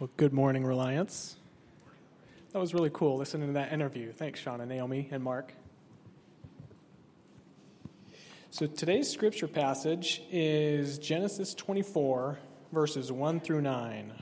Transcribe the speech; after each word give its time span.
Well, 0.00 0.08
good 0.16 0.32
morning, 0.32 0.64
Reliance. 0.64 1.36
That 2.52 2.58
was 2.58 2.72
really 2.72 2.88
cool 2.90 3.18
listening 3.18 3.48
to 3.48 3.52
that 3.52 3.70
interview. 3.70 4.12
Thanks, 4.12 4.40
Sean 4.40 4.62
and 4.62 4.70
Naomi 4.70 5.10
and 5.10 5.22
Mark. 5.22 5.52
So 8.48 8.66
today's 8.66 9.10
scripture 9.10 9.46
passage 9.46 10.22
is 10.32 10.98
Genesis 10.98 11.52
24, 11.52 12.38
verses 12.72 13.12
1 13.12 13.40
through 13.40 13.60
9. 13.60 14.12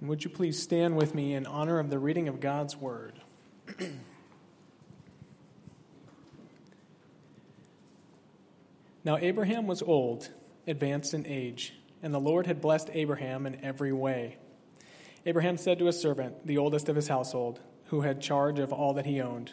And 0.00 0.08
would 0.08 0.24
you 0.24 0.30
please 0.30 0.60
stand 0.60 0.96
with 0.96 1.14
me 1.14 1.34
in 1.34 1.46
honor 1.46 1.78
of 1.78 1.88
the 1.88 2.00
reading 2.00 2.26
of 2.26 2.40
God's 2.40 2.76
word? 2.76 3.20
now, 9.04 9.16
Abraham 9.18 9.66
was 9.66 9.82
old, 9.82 10.30
advanced 10.66 11.14
in 11.14 11.26
age, 11.26 11.74
and 12.02 12.14
the 12.14 12.20
Lord 12.20 12.46
had 12.46 12.60
blessed 12.60 12.90
Abraham 12.92 13.46
in 13.46 13.64
every 13.64 13.92
way. 13.92 14.36
Abraham 15.24 15.56
said 15.56 15.78
to 15.78 15.86
his 15.86 16.00
servant, 16.00 16.46
the 16.46 16.58
oldest 16.58 16.88
of 16.88 16.96
his 16.96 17.08
household, 17.08 17.60
who 17.86 18.02
had 18.02 18.20
charge 18.20 18.58
of 18.58 18.72
all 18.72 18.94
that 18.94 19.06
he 19.06 19.20
owned, 19.20 19.52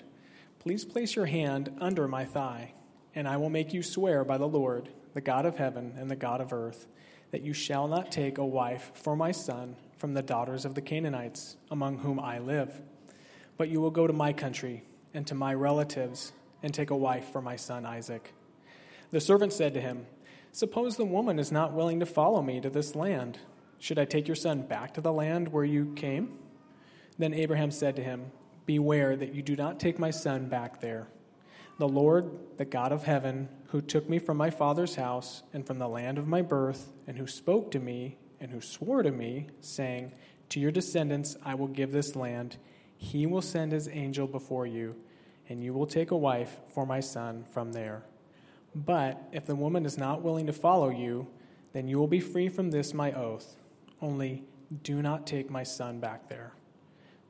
Please 0.60 0.85
place 0.85 1.16
your 1.16 1.26
hand 1.26 1.76
under 1.82 2.08
my 2.08 2.24
thigh, 2.24 2.74
and 3.13 3.27
I 3.27 3.38
will 3.38 3.49
make 3.49 3.74
you 3.74 3.84
swear 3.84 4.24
by 4.24 4.38
the 4.38 4.48
Lord, 4.48 4.90
the 5.13 5.21
God 5.21 5.46
of 5.46 5.58
heaven 5.58 5.94
and 5.98 6.10
the 6.10 6.16
God 6.16 6.40
of 6.40 6.54
earth, 6.54 6.88
that 7.32 7.41
you 7.41 7.54
shall 7.54 7.88
not 7.88 8.12
take 8.12 8.38
a 8.38 8.46
wife 8.46 8.91
for 8.94 9.16
my 9.16 9.32
son 9.32 9.76
from 9.98 10.13
the 10.13 10.21
daughters 10.21 10.66
of 10.66 10.76
the 10.76 10.82
Canaanites, 10.82 11.58
among 11.70 11.98
whom 11.99 12.20
I 12.20 12.40
live. 12.40 12.82
But 13.57 13.70
you 13.70 13.81
will 13.81 13.91
go 13.91 14.07
to 14.07 14.13
my 14.13 14.34
country 14.34 14.84
and 15.13 15.25
to 15.27 15.35
my 15.35 15.53
relatives 15.53 16.34
and 16.62 16.73
take 16.73 16.90
a 16.90 16.96
wife 16.96 17.32
for 17.32 17.41
my 17.41 17.55
son 17.55 17.85
Isaac. 17.85 18.34
The 19.12 19.21
servant 19.21 19.54
said 19.54 19.73
to 19.76 19.82
him, 19.82 20.07
Suppose 20.51 20.98
the 20.98 21.05
woman 21.05 21.40
is 21.40 21.51
not 21.51 21.73
willing 21.73 21.99
to 21.99 22.05
follow 22.05 22.41
me 22.41 22.62
to 22.62 22.70
this 22.70 22.95
land. 22.95 23.40
Should 23.79 23.99
I 23.99 24.05
take 24.05 24.27
your 24.27 24.35
son 24.35 24.62
back 24.62 24.93
to 24.93 25.01
the 25.01 25.12
land 25.12 25.49
where 25.49 25.65
you 25.65 25.93
came? 25.95 26.37
Then 27.18 27.34
Abraham 27.34 27.71
said 27.71 27.95
to 27.98 28.04
him, 28.04 28.32
Beware 28.65 29.15
that 29.15 29.34
you 29.34 29.41
do 29.41 29.55
not 29.55 29.79
take 29.79 29.99
my 29.99 30.12
son 30.12 30.48
back 30.48 30.79
there. 30.79 31.07
The 31.79 31.88
Lord, 31.88 32.32
the 32.57 32.65
God 32.65 32.91
of 32.91 33.04
heaven, 33.04 33.49
who 33.67 33.82
took 33.82 34.07
me 34.07 34.20
from 34.20 34.38
my 34.38 34.51
father's 34.51 34.95
house 34.95 35.43
and 35.54 35.65
from 35.65 35.79
the 35.79 35.88
land 35.88 36.17
of 36.17 36.27
my 36.27 36.41
birth, 36.41 36.91
and 37.07 37.17
who 37.17 37.27
spoke 37.27 37.71
to 37.71 37.79
me 37.79 38.17
and 38.40 38.51
who 38.51 38.62
swore 38.62 39.04
to 39.04 39.12
me, 39.12 39.48
saying, 39.60 40.12
To 40.49 40.60
your 40.60 40.71
descendants 40.71 41.35
I 41.43 41.55
will 41.55 41.67
give 41.67 41.91
this 41.91 42.15
land, 42.15 42.57
he 43.04 43.26
will 43.26 43.41
send 43.41 43.73
his 43.73 43.90
angel 43.90 44.27
before 44.27 44.65
you, 44.65 44.96
and 45.49 45.62
you 45.62 45.73
will 45.73 45.85
take 45.85 46.12
a 46.12 46.18
wife 46.18 46.59
for 46.73 46.85
my 46.85 47.01
son 47.01 47.43
from 47.43 47.73
there. 47.73 48.05
But 48.73 49.21
if 49.34 49.45
the 49.45 49.57
woman 49.57 49.85
is 49.85 49.98
not 49.98 50.21
willing 50.21 50.48
to 50.48 50.54
follow 50.54 50.90
you, 50.90 51.27
then 51.73 51.90
you 51.90 51.99
will 51.99 52.07
be 52.07 52.21
free 52.21 52.48
from 52.48 52.71
this 52.71 52.93
my 52.93 53.12
oath. 53.12 53.57
Only 54.01 54.43
do 54.84 55.01
not 55.01 55.27
take 55.27 55.49
my 55.49 55.63
son 55.63 55.99
back 55.99 56.29
there. 56.29 56.54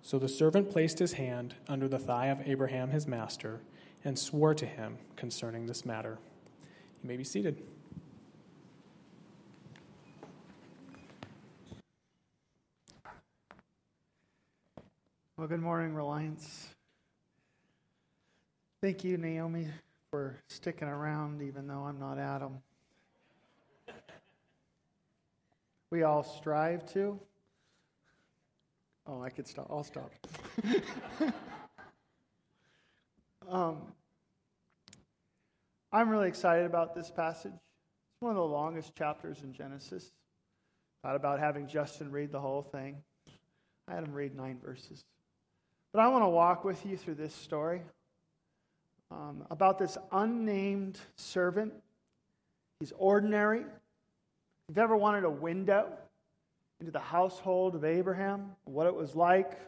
So 0.04 0.20
the 0.20 0.30
servant 0.30 0.70
placed 0.70 1.00
his 1.00 1.14
hand 1.14 1.56
under 1.68 1.88
the 1.88 1.98
thigh 1.98 2.28
of 2.28 2.48
Abraham 2.48 2.92
his 2.92 3.08
master 3.08 3.62
and 4.06 4.18
swore 4.18 4.54
to 4.54 4.68
him 4.68 5.00
concerning 5.16 5.66
this 5.66 5.86
matter. 5.86 6.20
You 7.02 7.08
may 7.08 7.18
be 7.18 7.24
seated. 7.24 7.64
Well, 15.44 15.50
good 15.50 15.60
morning, 15.60 15.94
Reliance. 15.94 16.70
Thank 18.82 19.04
you, 19.04 19.18
Naomi, 19.18 19.68
for 20.10 20.38
sticking 20.48 20.88
around 20.88 21.42
even 21.42 21.68
though 21.68 21.84
I'm 21.84 22.00
not 22.00 22.18
Adam. 22.18 22.60
We 25.92 26.04
all 26.04 26.24
strive 26.24 26.86
to. 26.94 27.20
Oh, 29.06 29.22
I 29.22 29.30
could 29.32 29.46
stop. 29.46 29.68
I'll 29.70 29.84
stop. 29.84 30.14
um, 33.50 33.82
I'm 35.92 36.08
really 36.08 36.30
excited 36.30 36.66
about 36.66 36.96
this 36.96 37.12
passage. 37.12 37.52
It's 37.52 38.22
one 38.22 38.32
of 38.32 38.38
the 38.38 38.46
longest 38.46 38.96
chapters 38.96 39.42
in 39.44 39.52
Genesis. 39.52 40.14
Thought 41.02 41.18
about 41.18 41.42
having 41.42 41.68
Justin 41.68 42.12
read 42.12 42.32
the 42.32 42.40
whole 42.40 42.62
thing. 42.62 42.96
I 43.90 43.96
had 43.96 44.06
him 44.06 44.14
read 44.14 44.38
nine 44.38 44.58
verses. 44.64 45.04
But 45.94 46.02
I 46.02 46.08
want 46.08 46.24
to 46.24 46.30
walk 46.30 46.66
with 46.66 46.84
you 46.88 46.98
through 46.98 47.16
this 47.16 47.36
story 47.36 47.84
um, 49.12 49.46
about 49.52 49.78
this 49.78 49.96
unnamed 50.12 50.98
servant. 51.18 51.72
He's 52.80 52.92
ordinary. 52.98 53.60
If 53.60 53.68
you've 54.70 54.80
ever 54.80 54.98
wanted 54.98 55.24
a 55.24 55.30
window 55.30 55.88
into 56.80 56.92
the 56.92 57.00
household 57.00 57.76
of 57.76 57.86
Abraham, 57.86 58.54
what 58.66 58.88
it 58.88 58.96
was 58.96 59.16
like 59.16 59.60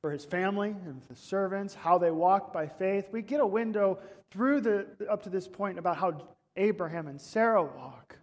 for 0.00 0.10
his 0.10 0.24
family 0.24 0.70
and 0.70 1.02
the 1.10 1.16
servants, 1.16 1.74
how 1.74 1.98
they 1.98 2.10
walked 2.10 2.54
by 2.54 2.66
faith, 2.66 3.08
we 3.12 3.20
get 3.20 3.40
a 3.40 3.46
window 3.46 3.98
through 4.30 4.62
the 4.62 4.86
up 5.10 5.22
to 5.24 5.28
this 5.28 5.46
point 5.46 5.78
about 5.78 5.98
how 5.98 6.26
Abraham 6.56 7.08
and 7.08 7.20
Sarah 7.20 7.62
walk. 7.62 8.16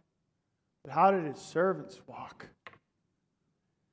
But 0.83 0.93
how 0.93 1.11
did 1.11 1.25
his 1.25 1.37
servants 1.37 2.01
walk? 2.07 2.47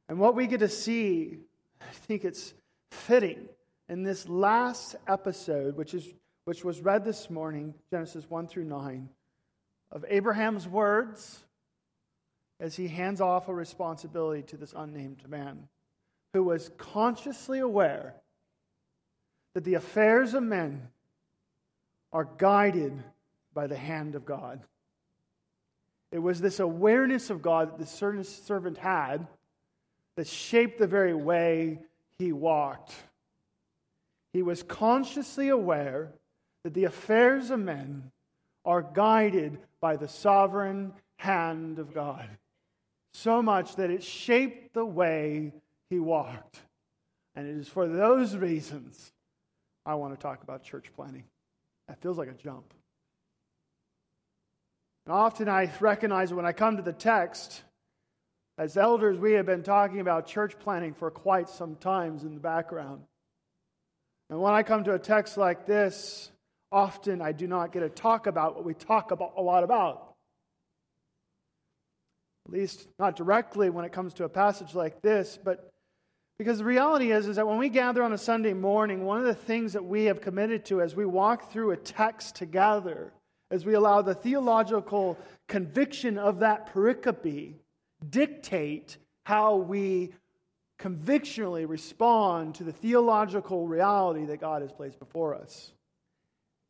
And 0.08 0.18
what 0.18 0.34
we 0.34 0.46
get 0.46 0.60
to 0.60 0.70
see, 0.70 1.40
I 1.82 1.92
think 1.92 2.24
it's 2.24 2.54
fitting 2.90 3.48
in 3.88 4.02
this 4.02 4.28
last 4.28 4.96
episode, 5.06 5.76
which, 5.76 5.94
is, 5.94 6.06
which 6.44 6.64
was 6.64 6.80
read 6.80 7.04
this 7.04 7.30
morning, 7.30 7.74
Genesis 7.90 8.28
1 8.28 8.48
through 8.48 8.64
9, 8.64 9.08
of 9.90 10.04
Abraham's 10.08 10.68
words 10.68 11.44
as 12.60 12.76
he 12.76 12.88
hands 12.88 13.20
off 13.20 13.48
a 13.48 13.54
responsibility 13.54 14.42
to 14.42 14.56
this 14.56 14.74
unnamed 14.76 15.28
man 15.28 15.68
who 16.32 16.42
was 16.42 16.70
consciously 16.76 17.60
aware 17.60 18.14
that 19.54 19.64
the 19.64 19.74
affairs 19.74 20.34
of 20.34 20.42
men 20.42 20.88
are 22.12 22.28
guided 22.36 23.02
by 23.54 23.66
the 23.66 23.76
hand 23.76 24.14
of 24.14 24.24
God. 24.24 24.60
It 26.10 26.18
was 26.18 26.40
this 26.40 26.60
awareness 26.60 27.30
of 27.30 27.42
God 27.42 27.70
that 27.70 27.78
the 27.78 28.24
servant 28.24 28.78
had 28.78 29.26
that 30.16 30.26
shaped 30.26 30.78
the 30.78 30.86
very 30.86 31.14
way 31.14 31.80
he 32.18 32.32
walked. 32.32 32.94
He 34.32 34.42
was 34.42 34.62
consciously 34.62 35.48
aware 35.48 36.12
that 36.64 36.74
the 36.74 36.84
affairs 36.84 37.50
of 37.50 37.60
men 37.60 38.10
are 38.64 38.82
guided 38.82 39.58
by 39.80 39.96
the 39.96 40.08
sovereign 40.08 40.92
hand 41.18 41.78
of 41.78 41.94
God. 41.94 42.28
So 43.12 43.40
much 43.42 43.76
that 43.76 43.90
it 43.90 44.02
shaped 44.02 44.74
the 44.74 44.84
way 44.84 45.52
he 45.90 45.98
walked. 45.98 46.60
And 47.34 47.48
it 47.48 47.56
is 47.56 47.68
for 47.68 47.88
those 47.88 48.36
reasons 48.36 49.12
I 49.86 49.94
want 49.94 50.14
to 50.14 50.20
talk 50.20 50.42
about 50.42 50.62
church 50.62 50.92
planning. 50.94 51.24
That 51.86 52.00
feels 52.02 52.18
like 52.18 52.28
a 52.28 52.34
jump. 52.34 52.74
And 55.06 55.14
often 55.14 55.48
I 55.48 55.72
recognize 55.80 56.34
when 56.34 56.44
I 56.44 56.52
come 56.52 56.76
to 56.76 56.82
the 56.82 56.92
text, 56.92 57.62
as 58.58 58.76
elders, 58.76 59.18
we 59.18 59.34
have 59.34 59.46
been 59.46 59.62
talking 59.62 60.00
about 60.00 60.26
church 60.26 60.58
planning 60.58 60.92
for 60.92 61.12
quite 61.12 61.48
some 61.48 61.76
times 61.76 62.24
in 62.24 62.34
the 62.34 62.40
background. 62.40 63.02
And 64.30 64.40
when 64.40 64.52
I 64.52 64.64
come 64.64 64.82
to 64.84 64.94
a 64.94 64.98
text 64.98 65.38
like 65.38 65.64
this, 65.64 66.32
often 66.72 67.22
I 67.22 67.30
do 67.30 67.46
not 67.46 67.72
get 67.72 67.80
to 67.80 67.88
talk 67.88 68.26
about 68.26 68.56
what 68.56 68.64
we 68.64 68.74
talk 68.74 69.12
about 69.12 69.34
a 69.36 69.42
lot 69.42 69.62
about. 69.62 70.16
At 72.46 72.52
least 72.52 72.88
not 72.98 73.14
directly 73.14 73.70
when 73.70 73.84
it 73.84 73.92
comes 73.92 74.12
to 74.14 74.24
a 74.24 74.28
passage 74.28 74.74
like 74.74 75.02
this, 75.02 75.38
but 75.42 75.70
because 76.36 76.58
the 76.58 76.64
reality 76.64 77.12
is, 77.12 77.28
is 77.28 77.36
that 77.36 77.46
when 77.46 77.58
we 77.58 77.68
gather 77.68 78.02
on 78.02 78.12
a 78.12 78.18
Sunday 78.18 78.54
morning, 78.54 79.04
one 79.04 79.18
of 79.18 79.24
the 79.24 79.34
things 79.34 79.72
that 79.74 79.84
we 79.84 80.04
have 80.06 80.20
committed 80.20 80.64
to 80.66 80.80
as 80.82 80.96
we 80.96 81.04
walk 81.04 81.52
through 81.52 81.70
a 81.70 81.76
text 81.76 82.34
together, 82.34 83.12
as 83.50 83.64
we 83.64 83.74
allow 83.74 84.02
the 84.02 84.14
theological 84.14 85.16
conviction 85.46 86.18
of 86.18 86.40
that 86.40 86.72
pericope 86.72 87.54
dictate 88.08 88.96
how 89.24 89.56
we 89.56 90.12
convictionally 90.78 91.66
respond 91.66 92.54
to 92.54 92.64
the 92.64 92.72
theological 92.72 93.66
reality 93.66 94.26
that 94.26 94.40
God 94.40 94.62
has 94.62 94.72
placed 94.72 94.98
before 94.98 95.34
us. 95.34 95.72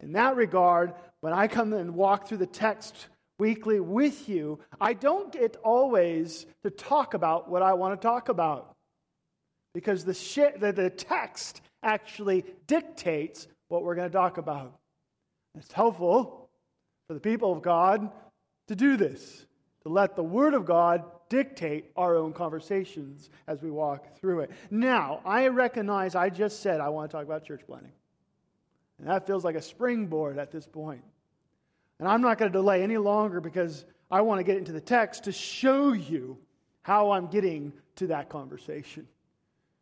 In 0.00 0.12
that 0.12 0.36
regard, 0.36 0.94
when 1.20 1.32
I 1.32 1.48
come 1.48 1.72
and 1.72 1.94
walk 1.94 2.26
through 2.26 2.38
the 2.38 2.46
text 2.46 3.08
weekly 3.38 3.80
with 3.80 4.28
you, 4.28 4.60
I 4.80 4.94
don't 4.94 5.32
get 5.32 5.56
always 5.62 6.46
to 6.62 6.70
talk 6.70 7.14
about 7.14 7.50
what 7.50 7.62
I 7.62 7.74
want 7.74 8.00
to 8.00 8.06
talk 8.06 8.28
about. 8.28 8.74
Because 9.74 10.04
the, 10.04 10.12
the, 10.58 10.72
the 10.72 10.90
text 10.90 11.60
actually 11.82 12.44
dictates 12.66 13.46
what 13.68 13.82
we're 13.82 13.94
going 13.94 14.08
to 14.08 14.16
talk 14.16 14.38
about. 14.38 14.78
It's 15.56 15.72
helpful 15.72 16.48
for 17.06 17.14
the 17.14 17.20
people 17.20 17.52
of 17.52 17.62
God 17.62 18.10
to 18.68 18.76
do 18.76 18.96
this, 18.96 19.46
to 19.82 19.88
let 19.88 20.16
the 20.16 20.22
Word 20.22 20.54
of 20.54 20.64
God 20.64 21.04
dictate 21.28 21.90
our 21.96 22.16
own 22.16 22.32
conversations 22.32 23.30
as 23.46 23.62
we 23.62 23.70
walk 23.70 24.18
through 24.18 24.40
it. 24.40 24.50
Now, 24.70 25.20
I 25.24 25.48
recognize 25.48 26.14
I 26.14 26.30
just 26.30 26.60
said 26.60 26.80
I 26.80 26.88
want 26.88 27.10
to 27.10 27.16
talk 27.16 27.24
about 27.24 27.44
church 27.44 27.62
planning. 27.66 27.92
And 28.98 29.08
that 29.08 29.26
feels 29.26 29.44
like 29.44 29.54
a 29.54 29.62
springboard 29.62 30.38
at 30.38 30.50
this 30.50 30.66
point. 30.66 31.02
And 31.98 32.08
I'm 32.08 32.20
not 32.20 32.38
going 32.38 32.50
to 32.50 32.58
delay 32.58 32.82
any 32.82 32.96
longer 32.96 33.40
because 33.40 33.84
I 34.10 34.20
want 34.20 34.38
to 34.38 34.44
get 34.44 34.56
into 34.56 34.72
the 34.72 34.80
text 34.80 35.24
to 35.24 35.32
show 35.32 35.92
you 35.92 36.38
how 36.82 37.12
I'm 37.12 37.26
getting 37.26 37.72
to 37.96 38.08
that 38.08 38.28
conversation. 38.28 39.06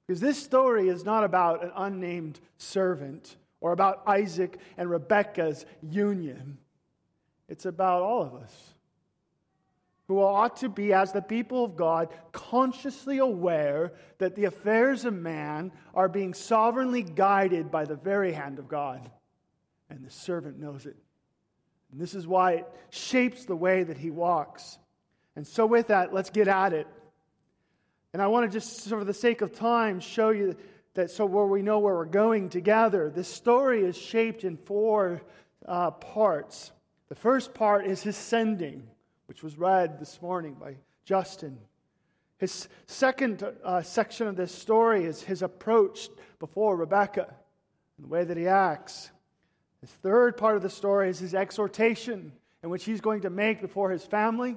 Because 0.07 0.21
this 0.21 0.43
story 0.43 0.89
is 0.89 1.05
not 1.05 1.25
about 1.25 1.65
an 1.65 1.73
unnamed 1.77 2.41
servant 2.59 3.37
or 3.61 3.73
about 3.73 4.03
Isaac 4.07 4.59
and 4.77 4.91
Rebekah's 4.91 5.67
union. 5.83 6.59
It's 7.49 7.67
about 7.67 8.03
all 8.03 8.23
of 8.23 8.35
us 8.35 8.75
who 10.08 10.23
ought 10.23 10.58
to 10.58 10.69
be, 10.69 10.93
as 10.93 11.12
the 11.12 11.23
people 11.23 11.64
of 11.64 11.76
God, 11.76 12.08
consciously 12.31 13.19
aware 13.19 13.93
that 14.19 14.37
the 14.37 14.44
affairs 14.44 15.05
of 15.05 15.14
man 15.14 15.73
are 15.94 16.08
being 16.08 16.32
sovereignly 16.32 17.03
guided 17.03 17.70
by 17.70 17.85
the 17.85 17.97
very 17.97 18.32
hand 18.32 18.58
of 18.58 18.69
God. 18.69 19.11
And 19.91 20.05
the 20.05 20.11
servant 20.11 20.58
knows 20.58 20.87
it. 20.87 20.97
And 21.91 22.00
this 22.00 22.14
is 22.14 22.26
why 22.26 22.53
it 22.53 22.67
shapes 22.91 23.44
the 23.44 23.56
way 23.56 23.82
that 23.82 23.99
he 23.99 24.11
walks. 24.11 24.79
And 25.35 25.47
so, 25.47 25.67
with 25.67 25.88
that, 25.88 26.14
let's 26.14 26.31
get 26.31 26.49
at 26.49 26.73
it. 26.73 26.87
And 28.12 28.23
I 28.23 28.29
want 28.29 28.50
to 28.50 28.56
just, 28.56 28.88
for 28.88 29.05
the 29.05 29.12
sake 29.14 29.41
of 29.41 29.52
time, 29.52 30.00
show 30.00 30.31
you 30.31 30.56
that 30.94 31.11
so 31.11 31.26
where 31.26 31.47
we 31.47 31.62
know 31.62 31.81
where 31.81 31.94
we're 31.94 32.06
going 32.06 32.49
together. 32.49 33.11
This 33.11 33.29
story 33.29 33.85
is 33.85 33.97
shaped 33.97 34.44
in 34.44 34.56
four 34.56 35.23
uh, 35.67 35.91
parts. 35.91 36.73
The 37.09 37.14
first 37.14 37.55
part 37.55 37.87
is 37.87 38.02
his 38.02 38.17
sending 38.17 38.88
which 39.26 39.43
was 39.43 39.58
read 39.58 39.99
this 39.99 40.20
morning 40.23 40.55
by 40.55 40.76
Justin. 41.05 41.58
His 42.38 42.69
second 42.87 43.43
uh, 43.64 43.82
section 43.82 44.26
of 44.26 44.37
this 44.37 44.52
story 44.52 45.05
is 45.05 45.23
his 45.23 45.43
approach 45.43 46.08
before 46.38 46.76
Rebekah 46.76 47.34
and 47.96 48.05
the 48.05 48.08
way 48.08 48.25
that 48.25 48.37
he 48.37 48.46
acts. 48.46 49.11
His 49.81 49.90
third 49.90 50.37
part 50.37 50.56
of 50.56 50.62
the 50.62 50.70
story 50.70 51.08
is 51.08 51.19
his 51.19 51.34
exhortation, 51.34 52.32
in 52.62 52.70
which 52.70 52.84
he's 52.84 53.00
going 53.00 53.23
to 53.23 53.31
make 53.31 53.61
before 53.61 53.90
his 53.90 54.05
family, 54.05 54.56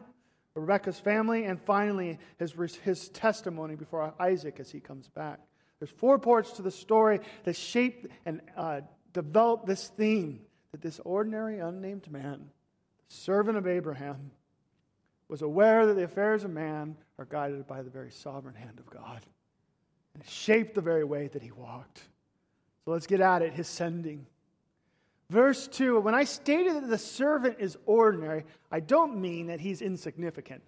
Rebekah's 0.56 1.00
family, 1.00 1.46
and 1.46 1.62
finally 1.62 2.20
his, 2.38 2.54
his 2.84 3.10
testimony 3.10 3.76
before 3.76 4.14
Isaac 4.20 4.60
as 4.60 4.70
he 4.70 4.80
comes 4.80 5.08
back. 5.08 5.40
There's 5.80 5.92
four 5.92 6.20
parts 6.20 6.52
to 6.54 6.62
the 6.62 6.72
story 6.72 7.20
that 7.46 7.56
shape 7.56 8.12
and 8.26 8.42
uh, 8.58 8.82
develop 9.14 9.66
this 9.66 9.88
theme 9.88 10.42
that 10.72 10.82
this 10.82 11.00
ordinary, 11.06 11.60
unnamed 11.60 12.12
man, 12.12 12.50
servant 13.08 13.58
of 13.58 13.68
Abraham, 13.68 14.32
was 15.30 15.44
aware 15.44 15.86
that 15.86 15.94
the 15.94 16.04
affairs 16.04 16.44
of 16.44 16.52
man 16.52 16.98
are 17.18 17.26
guided 17.26 17.66
by 17.68 17.82
the 17.82 17.90
very 17.90 18.12
sovereign 18.12 18.56
hand 18.56 18.80
of 18.80 18.90
God. 18.90 19.22
And 20.16 20.26
shaped 20.28 20.74
the 20.74 20.82
very 20.82 21.04
way 21.04 21.28
that 21.28 21.44
he 21.44 21.52
walked. 21.52 22.00
So 22.84 22.92
let's 22.92 23.08
get 23.08 23.22
at 23.22 23.44
it 23.44 23.54
his 23.54 23.68
sending. 23.68 24.26
Verse 25.30 25.68
2 25.68 26.00
When 26.02 26.16
I 26.16 26.24
stated 26.24 26.76
that 26.76 26.90
the 26.90 26.98
servant 26.98 27.58
is 27.60 27.78
ordinary, 27.86 28.46
I 28.72 28.80
don't 28.80 29.22
mean 29.22 29.48
that 29.48 29.62
he's 29.62 29.82
insignificant. 29.82 30.64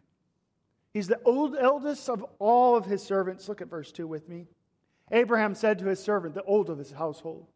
He's 0.94 1.08
the 1.08 1.20
old, 1.26 1.56
eldest 1.58 2.10
of 2.10 2.24
all 2.38 2.76
of 2.76 2.86
his 2.86 3.02
servants. 3.02 3.50
Look 3.50 3.62
at 3.62 3.70
verse 3.70 3.92
2 3.92 4.06
with 4.06 4.30
me. 4.30 4.46
Abraham 5.12 5.56
said 5.56 5.80
to 5.80 5.86
his 5.86 6.02
servant, 6.02 6.36
the 6.36 6.44
old 6.44 6.70
of 6.70 6.78
his 6.78 6.92
household. 6.92 7.48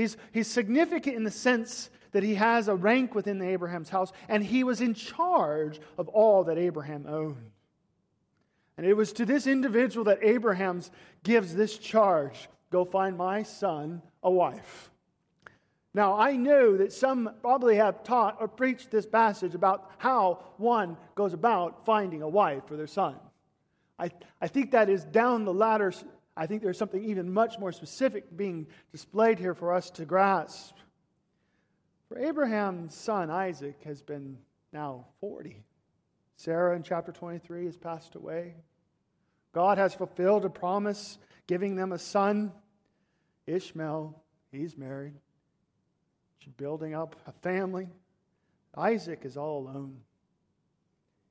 He's, 0.00 0.16
he's 0.32 0.48
significant 0.48 1.14
in 1.14 1.24
the 1.24 1.30
sense 1.30 1.90
that 2.12 2.22
he 2.22 2.34
has 2.36 2.68
a 2.68 2.74
rank 2.74 3.14
within 3.14 3.42
Abraham's 3.42 3.90
house, 3.90 4.12
and 4.30 4.42
he 4.42 4.64
was 4.64 4.80
in 4.80 4.94
charge 4.94 5.78
of 5.98 6.08
all 6.08 6.44
that 6.44 6.56
Abraham 6.56 7.04
owned. 7.06 7.50
And 8.78 8.86
it 8.86 8.94
was 8.94 9.12
to 9.12 9.26
this 9.26 9.46
individual 9.46 10.04
that 10.06 10.20
Abraham 10.22 10.80
gives 11.22 11.54
this 11.54 11.76
charge 11.76 12.48
go 12.70 12.86
find 12.86 13.18
my 13.18 13.42
son 13.42 14.00
a 14.22 14.30
wife. 14.30 14.90
Now, 15.92 16.18
I 16.18 16.34
know 16.34 16.78
that 16.78 16.94
some 16.94 17.34
probably 17.42 17.76
have 17.76 18.02
taught 18.02 18.38
or 18.40 18.48
preached 18.48 18.90
this 18.90 19.04
passage 19.04 19.54
about 19.54 19.90
how 19.98 20.44
one 20.56 20.96
goes 21.14 21.34
about 21.34 21.84
finding 21.84 22.22
a 22.22 22.28
wife 22.28 22.62
for 22.66 22.76
their 22.76 22.86
son. 22.86 23.16
I, 23.98 24.10
I 24.40 24.48
think 24.48 24.70
that 24.70 24.88
is 24.88 25.04
down 25.04 25.44
the 25.44 25.52
ladder. 25.52 25.92
I 26.36 26.46
think 26.46 26.62
there's 26.62 26.78
something 26.78 27.04
even 27.04 27.32
much 27.32 27.58
more 27.58 27.72
specific 27.72 28.36
being 28.36 28.66
displayed 28.92 29.38
here 29.38 29.54
for 29.54 29.72
us 29.74 29.90
to 29.92 30.04
grasp. 30.04 30.76
For 32.08 32.18
Abraham's 32.18 32.94
son 32.94 33.30
Isaac 33.30 33.82
has 33.84 34.02
been 34.02 34.38
now 34.72 35.06
40. 35.20 35.62
Sarah 36.36 36.74
in 36.74 36.82
chapter 36.82 37.12
23 37.12 37.66
has 37.66 37.76
passed 37.76 38.14
away. 38.14 38.54
God 39.52 39.78
has 39.78 39.94
fulfilled 39.94 40.44
a 40.44 40.50
promise, 40.50 41.18
giving 41.46 41.74
them 41.76 41.92
a 41.92 41.98
son, 41.98 42.52
Ishmael. 43.46 44.22
He's 44.52 44.76
married. 44.76 45.14
She's 46.38 46.52
building 46.54 46.94
up 46.94 47.16
a 47.26 47.32
family. 47.32 47.88
Isaac 48.76 49.20
is 49.24 49.36
all 49.36 49.58
alone. 49.58 50.00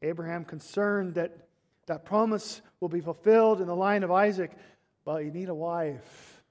Abraham 0.01 0.45
concerned 0.45 1.15
that 1.15 1.47
that 1.87 2.05
promise 2.05 2.61
will 2.79 2.89
be 2.89 3.01
fulfilled 3.01 3.61
in 3.61 3.67
the 3.67 3.75
line 3.75 4.03
of 4.03 4.11
Isaac, 4.11 4.51
but 5.09 5.25
you 5.25 5.31
need 5.31 5.49
a 5.49 5.55
wife. 5.55 6.43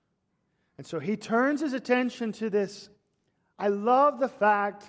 And 0.78 0.84
so 0.84 0.99
he 0.99 1.16
turns 1.16 1.60
his 1.60 1.75
attention 1.75 2.32
to 2.32 2.50
this 2.50 2.88
I 3.56 3.69
love 3.69 4.19
the 4.19 4.28
fact 4.28 4.84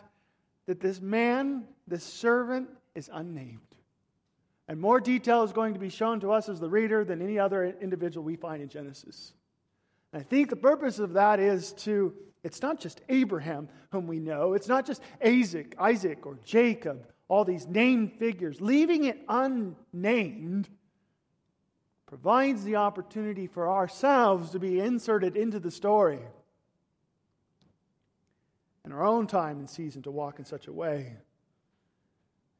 that 0.66 0.80
this 0.80 1.00
man, 1.00 1.66
this 1.88 2.04
servant, 2.04 2.68
is 2.96 3.12
unnamed. 3.14 3.60
And 4.68 4.82
more 4.82 5.00
detail 5.00 5.44
is 5.44 5.52
going 5.52 5.76
to 5.76 5.80
be 5.80 5.90
shown 5.90 6.20
to 6.22 6.32
us 6.32 6.50
as 6.50 6.60
the 6.60 6.68
reader 6.68 7.06
than 7.06 7.22
any 7.22 7.38
other 7.38 7.76
individual 7.80 8.24
we 8.24 8.38
find 8.38 8.64
in 8.64 8.70
Genesis. 8.70 9.34
And 10.14 10.20
I 10.20 10.24
think 10.24 10.50
the 10.50 10.56
purpose 10.56 10.98
of 10.98 11.14
that 11.14 11.40
is 11.40 11.74
to, 11.84 12.16
it's 12.44 12.64
not 12.64 12.80
just 12.80 13.02
Abraham 13.08 13.70
whom 13.92 14.08
we 14.08 14.18
know, 14.18 14.54
it's 14.54 14.68
not 14.68 14.88
just 14.88 15.04
Isaac, 15.24 15.76
Isaac 15.78 16.26
or 16.26 16.40
Jacob, 16.44 17.06
all 17.28 17.46
these 17.46 17.68
named 17.68 18.14
figures. 18.14 18.62
Leaving 18.62 19.04
it 19.04 19.20
unnamed 19.30 20.70
provides 22.10 22.64
the 22.64 22.76
opportunity 22.76 23.46
for 23.46 23.70
ourselves 23.70 24.50
to 24.50 24.60
be 24.60 24.80
inserted 24.80 25.38
into 25.38 25.60
the 25.60 25.70
story 25.70 26.20
in 28.84 28.92
our 28.92 29.06
own 29.06 29.28
time 29.28 29.60
and 29.60 29.70
season 29.70 30.02
to 30.02 30.10
walk 30.10 30.40
in 30.40 30.46
such 30.46 30.66
a 30.66 30.74
way. 30.74 31.14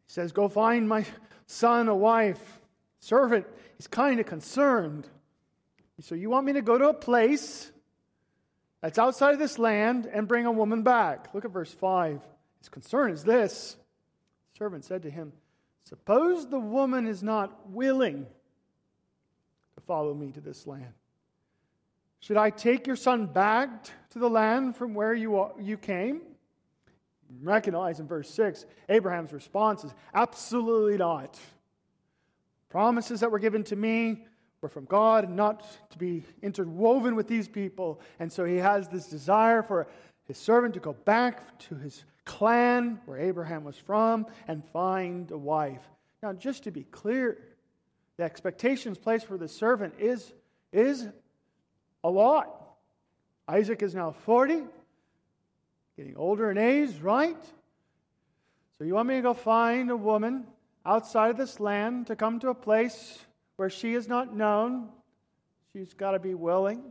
He 0.06 0.14
says, 0.14 0.32
Go 0.34 0.50
find 0.50 0.88
my 0.88 1.04
son 1.48 1.88
a 1.88 1.96
wife. 1.96 2.62
Servant, 3.00 3.48
he's 3.78 3.88
kind 3.88 4.20
of 4.20 4.28
concerned. 4.28 5.08
So, 6.02 6.14
you 6.14 6.30
want 6.30 6.46
me 6.46 6.54
to 6.54 6.62
go 6.62 6.78
to 6.78 6.90
a 6.90 6.94
place 6.94 7.72
that's 8.82 9.00
outside 9.00 9.34
of 9.34 9.40
this 9.40 9.58
land 9.58 10.06
and 10.06 10.28
bring 10.28 10.46
a 10.46 10.52
woman 10.52 10.84
back? 10.84 11.34
Look 11.34 11.44
at 11.44 11.52
verse 11.52 11.74
5. 11.74 12.22
His 12.60 12.70
concern 12.70 13.12
is 13.12 13.24
this. 13.24 13.76
The 14.54 14.60
servant 14.60 14.86
said 14.86 15.02
to 15.04 15.10
him, 15.10 15.34
Suppose 15.86 16.48
the 16.48 16.60
woman 16.60 17.08
is 17.08 17.24
not 17.24 17.72
willing 17.72 18.28
follow 19.90 20.14
me 20.14 20.30
to 20.32 20.40
this 20.40 20.68
land. 20.68 20.94
Should 22.20 22.38
I 22.38 22.52
take 22.52 22.86
your 22.86 22.96
son 22.96 23.26
back 23.26 23.86
to 24.12 24.20
the 24.20 24.30
land 24.30 24.76
from 24.76 24.94
where 24.94 25.16
you, 25.16 25.50
you 25.60 25.78
came? 25.78 26.22
Recognize 27.42 28.00
in 28.00 28.06
verse 28.06 28.30
6, 28.30 28.68
Abraham's 28.88 29.34
response 29.34 29.84
is 29.84 29.92
absolutely 30.14 30.98
not. 30.98 31.40
Promises 32.70 33.22
that 33.22 33.32
were 33.32 33.40
given 33.40 33.64
to 33.64 33.76
me 33.76 34.26
were 34.62 34.70
from 34.70 34.86
God 34.86 35.28
not 35.28 35.66
to 35.90 35.98
be 35.98 36.24
interwoven 36.44 37.16
with 37.16 37.28
these 37.28 37.48
people. 37.48 38.00
And 38.20 38.32
so 38.32 38.46
he 38.46 38.58
has 38.58 38.88
this 38.90 39.08
desire 39.08 39.64
for 39.64 39.88
his 40.28 40.38
servant 40.38 40.76
to 40.76 40.80
go 40.80 40.94
back 40.94 41.58
to 41.62 41.74
his 41.74 42.04
clan 42.26 43.00
where 43.08 43.18
Abraham 43.18 43.64
was 43.64 43.78
from 43.78 44.28
and 44.48 44.64
find 44.66 45.32
a 45.32 45.38
wife. 45.38 45.82
Now, 46.22 46.34
just 46.34 46.64
to 46.66 46.72
be 46.72 46.84
clear, 46.84 47.40
the 48.20 48.26
expectations 48.26 48.98
placed 48.98 49.28
for 49.28 49.38
the 49.38 49.48
servant 49.48 49.94
is, 49.98 50.34
is 50.74 51.08
a 52.04 52.10
lot. 52.10 52.50
Isaac 53.48 53.82
is 53.82 53.96
now 53.96 54.12
40, 54.12 54.62
getting 55.96 56.18
older 56.18 56.52
in 56.52 56.58
age, 56.58 57.00
right? 57.00 57.42
So 58.78 58.84
you 58.84 58.94
want 58.94 59.08
me 59.08 59.16
to 59.16 59.22
go 59.22 59.34
find 59.34 59.90
a 59.90 59.96
woman 59.96 60.44
outside 60.86 61.30
of 61.30 61.38
this 61.38 61.62
land 61.62 62.08
to 62.08 62.18
come 62.18 62.42
to 62.42 62.50
a 62.50 62.54
place 62.54 63.18
where 63.56 63.70
she 63.70 63.94
is 63.94 64.10
not 64.10 64.36
known? 64.36 64.90
She's 65.72 65.94
got 65.94 66.12
to 66.12 66.20
be 66.20 66.34
willing. 66.34 66.84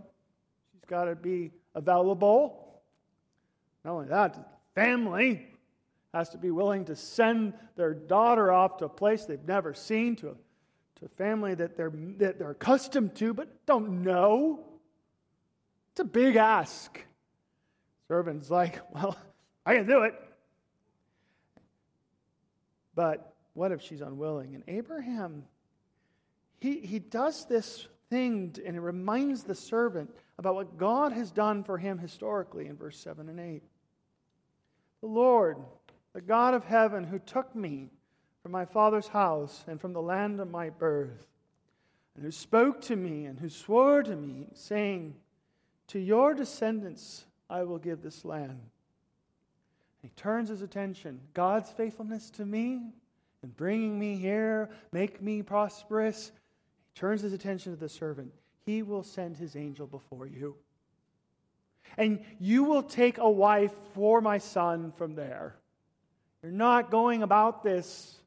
She's 0.72 0.84
got 0.88 1.04
to 1.04 1.14
be 1.14 1.50
available. 1.74 2.80
Not 3.84 3.92
only 3.92 4.08
that, 4.08 4.60
family 4.74 5.46
has 6.14 6.30
to 6.30 6.38
be 6.38 6.50
willing 6.50 6.86
to 6.86 6.96
send 6.96 7.52
their 7.76 7.92
daughter 7.92 8.50
off 8.50 8.78
to 8.78 8.86
a 8.86 8.88
place 8.88 9.26
they've 9.26 9.46
never 9.46 9.74
seen, 9.74 10.16
to 10.16 10.28
a, 10.30 10.34
to 10.98 11.06
a 11.06 11.08
family 11.08 11.54
that 11.54 11.76
they're, 11.76 11.92
that 12.18 12.38
they're 12.38 12.50
accustomed 12.50 13.14
to 13.16 13.34
but 13.34 13.66
don't 13.66 14.02
know. 14.02 14.60
It's 15.92 16.00
a 16.00 16.04
big 16.04 16.36
ask. 16.36 17.02
Servant's 18.08 18.50
like, 18.50 18.80
well, 18.94 19.16
I 19.64 19.74
can 19.76 19.86
do 19.86 20.02
it. 20.02 20.14
But 22.94 23.34
what 23.54 23.72
if 23.72 23.82
she's 23.82 24.00
unwilling? 24.00 24.54
And 24.54 24.64
Abraham, 24.66 25.44
he, 26.60 26.80
he 26.80 26.98
does 26.98 27.44
this 27.46 27.86
thing 28.10 28.56
and 28.64 28.76
it 28.76 28.80
reminds 28.80 29.44
the 29.44 29.54
servant 29.54 30.10
about 30.38 30.54
what 30.54 30.78
God 30.78 31.12
has 31.12 31.30
done 31.30 31.62
for 31.64 31.78
him 31.78 31.98
historically 31.98 32.66
in 32.66 32.76
verse 32.76 32.98
7 32.98 33.28
and 33.28 33.38
8. 33.38 33.62
The 35.00 35.06
Lord, 35.06 35.58
the 36.12 36.20
God 36.20 36.54
of 36.54 36.64
heaven, 36.64 37.04
who 37.04 37.18
took 37.18 37.54
me 37.54 37.90
from 38.42 38.52
my 38.52 38.64
father's 38.64 39.08
house 39.08 39.64
and 39.66 39.80
from 39.80 39.92
the 39.92 40.02
land 40.02 40.40
of 40.40 40.50
my 40.50 40.70
birth, 40.70 41.26
and 42.14 42.24
who 42.24 42.30
spoke 42.30 42.80
to 42.82 42.96
me 42.96 43.26
and 43.26 43.38
who 43.38 43.48
swore 43.48 44.02
to 44.02 44.16
me, 44.16 44.48
saying, 44.54 45.14
To 45.88 45.98
your 45.98 46.34
descendants 46.34 47.24
I 47.48 47.62
will 47.62 47.78
give 47.78 48.02
this 48.02 48.24
land. 48.24 48.60
He 50.02 50.08
turns 50.10 50.48
his 50.48 50.62
attention. 50.62 51.20
God's 51.34 51.70
faithfulness 51.70 52.30
to 52.30 52.46
me 52.46 52.92
and 53.42 53.56
bringing 53.56 53.98
me 53.98 54.16
here, 54.16 54.70
make 54.92 55.22
me 55.22 55.42
prosperous. 55.42 56.32
He 56.94 57.00
turns 57.00 57.22
his 57.22 57.32
attention 57.32 57.72
to 57.72 57.78
the 57.78 57.88
servant. 57.88 58.32
He 58.64 58.82
will 58.82 59.02
send 59.02 59.36
his 59.36 59.56
angel 59.56 59.86
before 59.86 60.26
you. 60.26 60.56
And 61.96 62.24
you 62.38 62.64
will 62.64 62.82
take 62.82 63.18
a 63.18 63.30
wife 63.30 63.72
for 63.94 64.20
my 64.20 64.38
son 64.38 64.92
from 64.96 65.14
there. 65.14 65.56
You're 66.42 66.52
not 66.52 66.90
going 66.90 67.22
about 67.22 67.62
this 67.62 68.17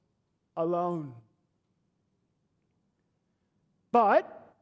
alone. 0.55 1.13
But 3.91 4.53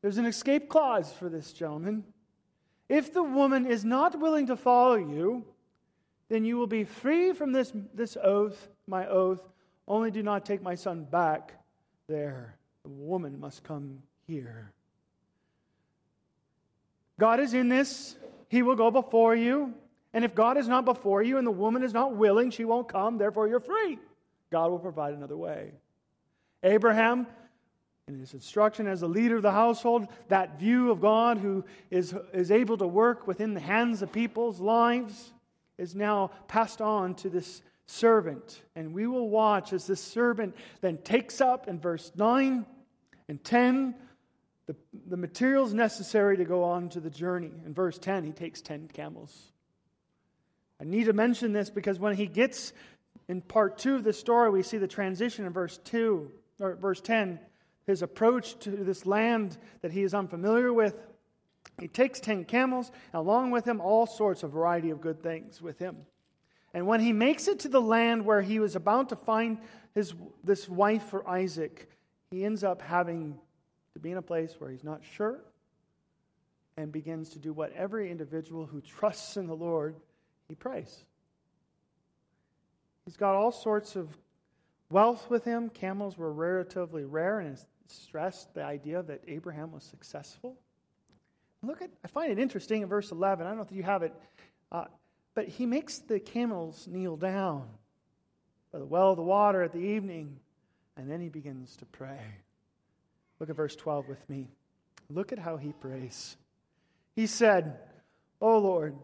there's 0.00 0.18
an 0.18 0.26
escape 0.26 0.68
clause 0.68 1.12
for 1.12 1.28
this 1.28 1.52
gentleman. 1.52 2.04
If 2.88 3.12
the 3.12 3.22
woman 3.22 3.66
is 3.66 3.84
not 3.84 4.18
willing 4.18 4.46
to 4.46 4.56
follow 4.56 4.96
you, 4.96 5.44
then 6.28 6.44
you 6.44 6.56
will 6.56 6.66
be 6.66 6.84
free 6.84 7.32
from 7.32 7.52
this, 7.52 7.72
this 7.94 8.16
oath, 8.22 8.68
my 8.86 9.06
oath. 9.06 9.42
Only 9.86 10.10
do 10.10 10.22
not 10.22 10.44
take 10.44 10.62
my 10.62 10.74
son 10.74 11.04
back 11.04 11.52
there. 12.06 12.56
The 12.82 12.90
woman 12.90 13.40
must 13.40 13.64
come 13.64 14.02
here. 14.26 14.72
God 17.18 17.40
is 17.40 17.54
in 17.54 17.68
this. 17.68 18.16
He 18.48 18.62
will 18.62 18.76
go 18.76 18.90
before 18.90 19.34
you. 19.34 19.74
And 20.14 20.24
if 20.24 20.34
God 20.34 20.56
is 20.56 20.68
not 20.68 20.84
before 20.84 21.22
you 21.22 21.36
and 21.36 21.46
the 21.46 21.50
woman 21.50 21.82
is 21.82 21.92
not 21.92 22.14
willing, 22.14 22.50
she 22.50 22.64
won't 22.64 22.88
come. 22.88 23.18
Therefore, 23.18 23.48
you're 23.48 23.60
free. 23.60 23.98
God 24.50 24.70
will 24.70 24.78
provide 24.78 25.14
another 25.14 25.36
way. 25.36 25.72
Abraham, 26.62 27.26
in 28.06 28.18
his 28.18 28.34
instruction 28.34 28.86
as 28.86 29.00
the 29.00 29.08
leader 29.08 29.36
of 29.36 29.42
the 29.42 29.52
household, 29.52 30.08
that 30.28 30.58
view 30.58 30.90
of 30.90 31.00
God 31.00 31.38
who 31.38 31.64
is, 31.90 32.14
is 32.32 32.50
able 32.50 32.78
to 32.78 32.86
work 32.86 33.26
within 33.26 33.54
the 33.54 33.60
hands 33.60 34.02
of 34.02 34.12
people's 34.12 34.60
lives, 34.60 35.32
is 35.76 35.94
now 35.94 36.30
passed 36.48 36.80
on 36.80 37.14
to 37.16 37.28
this 37.28 37.62
servant. 37.86 38.62
And 38.74 38.92
we 38.92 39.06
will 39.06 39.28
watch 39.28 39.72
as 39.72 39.86
this 39.86 40.00
servant 40.00 40.54
then 40.80 40.98
takes 40.98 41.40
up 41.40 41.68
in 41.68 41.78
verse 41.78 42.10
9 42.16 42.66
and 43.28 43.44
10 43.44 43.94
the, 44.66 44.76
the 45.08 45.16
materials 45.16 45.72
necessary 45.72 46.36
to 46.36 46.44
go 46.44 46.62
on 46.62 46.90
to 46.90 47.00
the 47.00 47.08
journey. 47.08 47.50
In 47.64 47.72
verse 47.72 47.98
10, 47.98 48.24
he 48.24 48.32
takes 48.32 48.60
10 48.60 48.88
camels. 48.92 49.52
I 50.78 50.84
need 50.84 51.04
to 51.04 51.14
mention 51.14 51.54
this 51.54 51.70
because 51.70 51.98
when 51.98 52.14
he 52.14 52.26
gets 52.26 52.74
in 53.28 53.42
part 53.42 53.78
2 53.78 53.96
of 53.96 54.04
the 54.04 54.12
story, 54.12 54.50
we 54.50 54.62
see 54.62 54.78
the 54.78 54.88
transition 54.88 55.44
in 55.44 55.52
verse 55.52 55.78
2 55.84 56.30
or 56.60 56.74
verse 56.76 57.00
10, 57.00 57.38
his 57.86 58.02
approach 58.02 58.58
to 58.60 58.70
this 58.70 59.06
land 59.06 59.58
that 59.82 59.92
he 59.92 60.02
is 60.02 60.14
unfamiliar 60.14 60.72
with. 60.72 60.96
He 61.78 61.88
takes 61.88 62.20
10 62.20 62.44
camels, 62.46 62.90
and 63.12 63.20
along 63.20 63.50
with 63.50 63.64
him, 63.64 63.80
all 63.80 64.06
sorts 64.06 64.42
of 64.42 64.50
variety 64.50 64.90
of 64.90 65.00
good 65.00 65.22
things 65.22 65.62
with 65.62 65.78
him. 65.78 65.98
And 66.74 66.86
when 66.86 67.00
he 67.00 67.12
makes 67.12 67.48
it 67.48 67.60
to 67.60 67.68
the 67.68 67.80
land 67.80 68.24
where 68.24 68.42
he 68.42 68.60
was 68.60 68.76
about 68.76 69.10
to 69.10 69.16
find 69.16 69.58
his, 69.94 70.14
this 70.42 70.68
wife 70.68 71.04
for 71.04 71.28
Isaac, 71.28 71.88
he 72.30 72.44
ends 72.44 72.64
up 72.64 72.82
having 72.82 73.38
to 73.92 73.98
be 73.98 74.10
in 74.10 74.18
a 74.18 74.22
place 74.22 74.54
where 74.58 74.70
he's 74.70 74.84
not 74.84 75.02
sure 75.04 75.40
and 76.76 76.92
begins 76.92 77.30
to 77.30 77.38
do 77.38 77.52
what 77.52 77.72
every 77.72 78.10
individual 78.10 78.66
who 78.66 78.80
trusts 78.80 79.36
in 79.36 79.46
the 79.46 79.56
Lord, 79.56 79.96
he 80.48 80.54
prays. 80.54 81.04
He's 83.08 83.16
got 83.16 83.36
all 83.36 83.52
sorts 83.52 83.96
of 83.96 84.06
wealth 84.90 85.30
with 85.30 85.42
him. 85.42 85.70
Camels 85.70 86.18
were 86.18 86.30
relatively 86.30 87.06
rare, 87.06 87.40
and 87.40 87.56
it 87.56 87.64
stressed 87.86 88.52
the 88.52 88.62
idea 88.62 89.02
that 89.02 89.22
Abraham 89.26 89.72
was 89.72 89.82
successful. 89.82 90.58
Look 91.62 91.80
at, 91.80 91.88
I 92.04 92.08
find 92.08 92.30
it 92.30 92.38
interesting 92.38 92.82
in 92.82 92.88
verse 92.88 93.10
11. 93.10 93.46
I 93.46 93.48
don't 93.48 93.56
know 93.56 93.64
if 93.64 93.72
you 93.72 93.82
have 93.82 94.02
it, 94.02 94.12
uh, 94.70 94.84
but 95.34 95.48
he 95.48 95.64
makes 95.64 96.00
the 96.00 96.20
camels 96.20 96.86
kneel 96.86 97.16
down 97.16 97.66
by 98.74 98.78
the 98.78 98.84
well 98.84 99.12
of 99.12 99.16
the 99.16 99.22
water 99.22 99.62
at 99.62 99.72
the 99.72 99.78
evening, 99.78 100.38
and 100.98 101.10
then 101.10 101.22
he 101.22 101.30
begins 101.30 101.76
to 101.76 101.86
pray. 101.86 102.20
Look 103.40 103.48
at 103.48 103.56
verse 103.56 103.74
12 103.74 104.06
with 104.06 104.28
me. 104.28 104.48
Look 105.08 105.32
at 105.32 105.38
how 105.38 105.56
he 105.56 105.72
prays. 105.72 106.36
He 107.16 107.26
said, 107.26 107.78
O 108.38 108.58
Lord, 108.58 108.98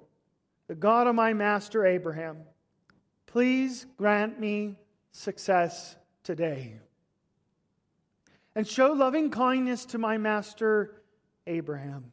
the 0.67 0.75
God 0.75 1.07
of 1.07 1.15
my 1.15 1.33
master 1.33 1.87
Abraham, 1.87 2.45
please 3.35 3.85
grant 3.97 4.39
me 4.39 4.77
success 5.11 5.97
today. 6.23 6.77
And 8.55 8.65
show 8.65 8.93
loving 8.93 9.29
kindness 9.31 9.87
to 9.87 9.99
my 9.99 10.19
master 10.19 11.03
Abraham 11.45 12.13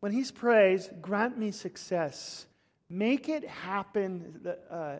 when 0.00 0.12
he 0.12 0.24
prays, 0.32 0.88
grant 1.02 1.36
me 1.36 1.50
success. 1.50 2.46
Make 2.88 3.28
it 3.28 3.46
happen 3.46 4.40
uh, 4.70 4.96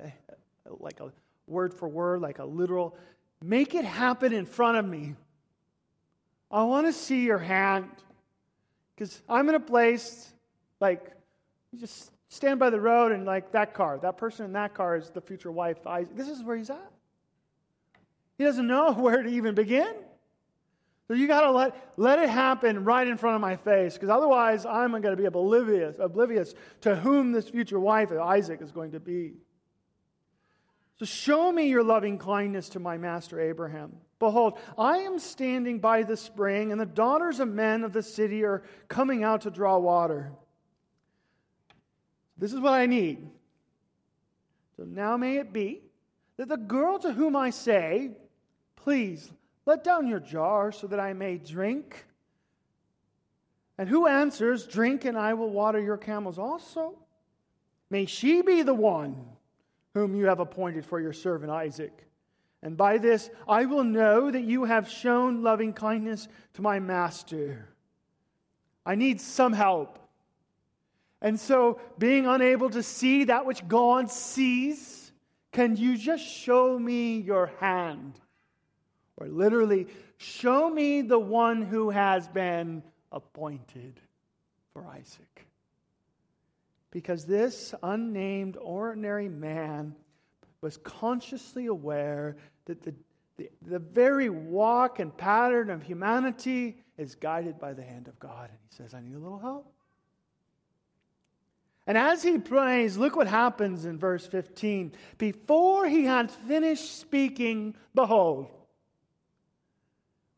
like 0.78 1.00
a 1.00 1.10
word 1.46 1.72
for 1.72 1.88
word, 1.88 2.20
like 2.20 2.38
a 2.38 2.44
literal. 2.44 2.98
Make 3.42 3.74
it 3.74 3.86
happen 3.86 4.34
in 4.34 4.44
front 4.44 4.76
of 4.76 4.84
me. 4.84 5.14
I 6.50 6.64
want 6.64 6.86
to 6.86 6.92
see 6.92 7.24
your 7.24 7.38
hand. 7.38 7.88
Because 8.94 9.22
I'm 9.26 9.48
in 9.48 9.54
a 9.54 9.60
place 9.60 10.30
like, 10.80 11.12
just 11.78 12.12
stand 12.30 12.58
by 12.58 12.70
the 12.70 12.80
road 12.80 13.12
and 13.12 13.26
like 13.26 13.52
that 13.52 13.74
car, 13.74 13.98
that 13.98 14.16
person 14.16 14.46
in 14.46 14.52
that 14.54 14.72
car 14.72 14.96
is 14.96 15.10
the 15.10 15.20
future 15.20 15.52
wife. 15.52 15.86
Isaac. 15.86 16.16
This 16.16 16.28
is 16.28 16.42
where 16.42 16.56
he's 16.56 16.70
at. 16.70 16.92
He 18.38 18.44
doesn't 18.44 18.66
know 18.66 18.92
where 18.98 19.22
to 19.22 19.28
even 19.28 19.54
begin. 19.54 19.92
So 21.08 21.14
you 21.14 21.26
got 21.26 21.40
to 21.40 21.50
let, 21.50 21.92
let 21.96 22.20
it 22.20 22.30
happen 22.30 22.84
right 22.84 23.06
in 23.06 23.16
front 23.16 23.34
of 23.34 23.40
my 23.40 23.56
face, 23.56 23.94
because 23.94 24.10
otherwise 24.10 24.64
I'm 24.64 24.92
going 24.92 25.02
to 25.02 25.16
be 25.16 25.24
oblivious, 25.24 25.96
oblivious 25.98 26.54
to 26.82 26.94
whom 26.94 27.32
this 27.32 27.48
future 27.48 27.80
wife 27.80 28.12
of 28.12 28.20
Isaac 28.20 28.62
is 28.62 28.70
going 28.70 28.92
to 28.92 29.00
be. 29.00 29.32
So 31.00 31.06
show 31.06 31.50
me 31.50 31.68
your 31.68 31.82
loving 31.82 32.16
kindness 32.16 32.68
to 32.70 32.78
my 32.78 32.96
master 32.96 33.40
Abraham. 33.40 33.96
Behold, 34.20 34.58
I 34.78 34.98
am 34.98 35.18
standing 35.18 35.80
by 35.80 36.04
the 36.04 36.16
spring, 36.16 36.70
and 36.70 36.80
the 36.80 36.86
daughters 36.86 37.40
of 37.40 37.48
men 37.48 37.82
of 37.82 37.92
the 37.92 38.04
city 38.04 38.44
are 38.44 38.62
coming 38.86 39.24
out 39.24 39.40
to 39.40 39.50
draw 39.50 39.78
water. 39.78 40.30
This 42.40 42.54
is 42.54 42.58
what 42.58 42.72
I 42.72 42.86
need. 42.86 43.28
So 44.76 44.84
now 44.84 45.18
may 45.18 45.36
it 45.36 45.52
be 45.52 45.82
that 46.38 46.48
the 46.48 46.56
girl 46.56 46.98
to 47.00 47.12
whom 47.12 47.36
I 47.36 47.50
say, 47.50 48.12
Please 48.76 49.30
let 49.66 49.84
down 49.84 50.08
your 50.08 50.20
jar 50.20 50.72
so 50.72 50.86
that 50.86 50.98
I 50.98 51.12
may 51.12 51.36
drink. 51.36 52.06
And 53.76 53.86
who 53.88 54.06
answers, 54.06 54.66
Drink, 54.66 55.04
and 55.04 55.18
I 55.18 55.34
will 55.34 55.50
water 55.50 55.78
your 55.78 55.98
camels 55.98 56.38
also? 56.38 56.94
May 57.90 58.06
she 58.06 58.40
be 58.40 58.62
the 58.62 58.74
one 58.74 59.16
whom 59.92 60.14
you 60.14 60.26
have 60.26 60.40
appointed 60.40 60.86
for 60.86 60.98
your 60.98 61.12
servant 61.12 61.52
Isaac. 61.52 62.06
And 62.62 62.74
by 62.74 62.96
this 62.96 63.28
I 63.46 63.66
will 63.66 63.84
know 63.84 64.30
that 64.30 64.44
you 64.44 64.64
have 64.64 64.88
shown 64.88 65.42
loving 65.42 65.74
kindness 65.74 66.26
to 66.54 66.62
my 66.62 66.78
master. 66.78 67.68
I 68.86 68.94
need 68.94 69.20
some 69.20 69.52
help. 69.52 69.98
And 71.22 71.38
so, 71.38 71.80
being 71.98 72.26
unable 72.26 72.70
to 72.70 72.82
see 72.82 73.24
that 73.24 73.44
which 73.44 73.66
God 73.68 74.10
sees, 74.10 75.12
can 75.52 75.76
you 75.76 75.96
just 75.96 76.24
show 76.24 76.78
me 76.78 77.18
your 77.18 77.52
hand? 77.60 78.18
Or 79.16 79.28
literally, 79.28 79.86
show 80.16 80.70
me 80.70 81.02
the 81.02 81.18
one 81.18 81.62
who 81.62 81.90
has 81.90 82.26
been 82.28 82.82
appointed 83.12 84.00
for 84.72 84.86
Isaac. 84.86 85.46
Because 86.90 87.24
this 87.24 87.74
unnamed, 87.82 88.56
ordinary 88.60 89.28
man 89.28 89.94
was 90.60 90.76
consciously 90.78 91.66
aware 91.66 92.36
that 92.64 92.82
the, 92.82 92.94
the, 93.36 93.50
the, 93.62 93.78
very 93.78 94.28
walk 94.28 94.98
and 94.98 95.16
pattern 95.16 95.70
of 95.70 95.82
humanity 95.82 96.76
is 96.98 97.14
guided 97.14 97.58
by 97.58 97.72
the 97.72 97.82
hand 97.82 98.08
of 98.08 98.18
God. 98.18 98.50
And 98.50 98.58
he 98.68 98.76
says, 98.76 98.94
I 98.94 99.00
need 99.00 99.14
a 99.14 99.18
little 99.18 99.38
help. 99.38 99.72
And 101.90 101.98
as 101.98 102.22
he 102.22 102.38
prays, 102.38 102.96
look 102.96 103.16
what 103.16 103.26
happens 103.26 103.84
in 103.84 103.98
verse 103.98 104.24
15. 104.24 104.92
Before 105.18 105.88
he 105.88 106.04
had 106.04 106.30
finished 106.30 107.00
speaking, 107.00 107.74
behold, 107.96 108.46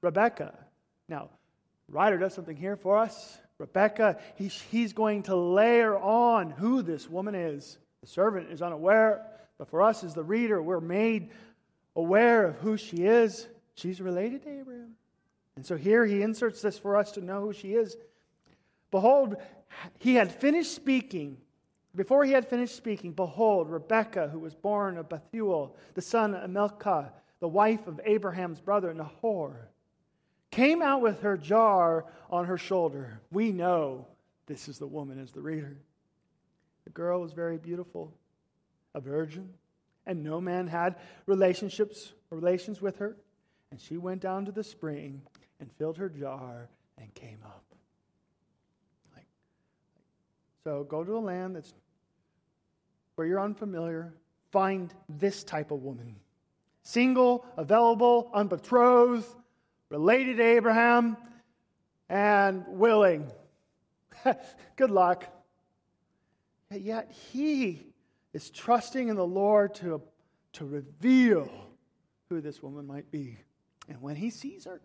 Rebecca. 0.00 0.54
Now, 1.11 1.28
writer 1.90 2.16
does 2.16 2.32
something 2.32 2.56
here 2.56 2.76
for 2.76 2.97
us. 2.97 3.37
Rebecca, 3.59 4.18
he's, 4.37 4.59
he's 4.71 4.94
going 4.94 5.25
to 5.25 5.37
layer 5.37 5.94
on 5.94 6.52
who 6.52 6.80
this 6.80 7.06
woman 7.06 7.35
is. 7.35 7.76
The 8.00 8.06
servant 8.06 8.50
is 8.50 8.62
unaware, 8.62 9.21
But 9.59 9.68
for 9.68 9.82
us 9.82 10.04
as 10.04 10.14
the 10.14 10.25
reader, 10.25 10.62
we're 10.62 10.80
made 10.80 11.32
aware 11.94 12.47
of 12.47 12.54
who 12.61 12.78
she 12.78 13.04
is. 13.04 13.47
She's 13.75 14.00
related 14.00 14.44
to 14.44 14.61
Abraham. 14.61 14.92
And 15.56 15.66
so 15.66 15.76
here 15.76 16.06
he 16.06 16.23
inserts 16.23 16.62
this 16.62 16.78
for 16.78 16.97
us 16.97 17.12
to 17.12 17.21
know 17.21 17.42
who 17.42 17.52
she 17.52 17.75
is. 17.75 17.94
Behold, 18.90 19.37
he 19.99 20.14
had 20.14 20.33
finished 20.33 20.75
speaking. 20.75 21.38
Before 21.95 22.25
he 22.25 22.33
had 22.33 22.49
finished 22.49 22.76
speaking, 22.76 23.12
behold, 23.12 23.71
Rebekah, 23.71 24.29
who 24.29 24.38
was 24.38 24.55
born 24.55 24.97
of 24.97 25.09
Bethuel, 25.09 25.76
the 25.95 26.02
son 26.02 26.35
of 26.35 26.50
Milcah, 26.50 27.12
the 27.41 27.49
wife 27.49 27.87
of 27.87 28.00
Abraham's 28.05 28.61
brother 28.61 28.95
Nahor, 28.95 29.69
came 30.50 30.83
out 30.83 31.00
with 31.02 31.21
her 31.21 31.37
jar 31.37 32.07
on 32.31 32.47
her 32.47 32.59
shoulder. 32.59 33.21
We 33.31 33.52
know 33.52 34.07
this 34.47 34.69
is 34.69 34.79
the 34.79 34.87
woman 34.87 35.21
as 35.21 35.33
the 35.33 35.41
reader. 35.41 35.76
The 36.85 36.91
girl 36.91 37.21
was 37.21 37.33
very 37.33 37.59
beautiful, 37.59 38.12
a 38.95 39.00
virgin, 39.00 39.50
and 40.07 40.23
no 40.23 40.41
man 40.41 40.67
had 40.67 40.97
relationships 41.26 42.12
relations 42.31 42.81
with 42.81 42.99
her. 42.99 43.17
And 43.71 43.81
she 43.81 43.97
went 43.97 44.21
down 44.21 44.45
to 44.47 44.52
the 44.52 44.64
spring 44.64 45.23
and 45.61 45.71
filled 45.73 45.97
her 45.99 46.09
jar 46.09 46.69
and 46.99 47.14
came 47.14 47.38
up. 47.45 47.72
So 50.64 50.85
go 50.85 51.02
to 51.02 51.16
a 51.16 51.19
land 51.19 51.57
that's 51.57 51.75
where 53.16 53.26
you're 53.26 53.40
unfamiliar, 53.40 54.14
find 54.50 54.92
this 55.09 55.45
type 55.45 55.71
of 55.71 55.83
woman. 55.83 56.16
Single, 56.83 57.45
available, 57.57 58.31
unbetrothed, 58.35 59.26
related 59.90 60.38
to 60.38 60.42
Abraham, 60.42 61.16
and 62.09 62.64
willing. 62.69 63.31
Good 64.76 64.90
luck. 64.90 65.26
Yet 66.71 67.12
he 67.33 67.87
is 68.33 68.50
trusting 68.50 69.09
in 69.09 69.16
the 69.16 69.26
Lord 69.26 69.75
to, 69.76 70.02
to 70.54 70.64
reveal 70.64 71.50
who 72.28 72.40
this 72.40 72.62
woman 72.62 72.87
might 72.87 73.11
be. 73.11 73.38
And 73.88 74.00
when 74.00 74.16
he 74.16 74.31
sees 74.31 74.64
her, 74.64 74.81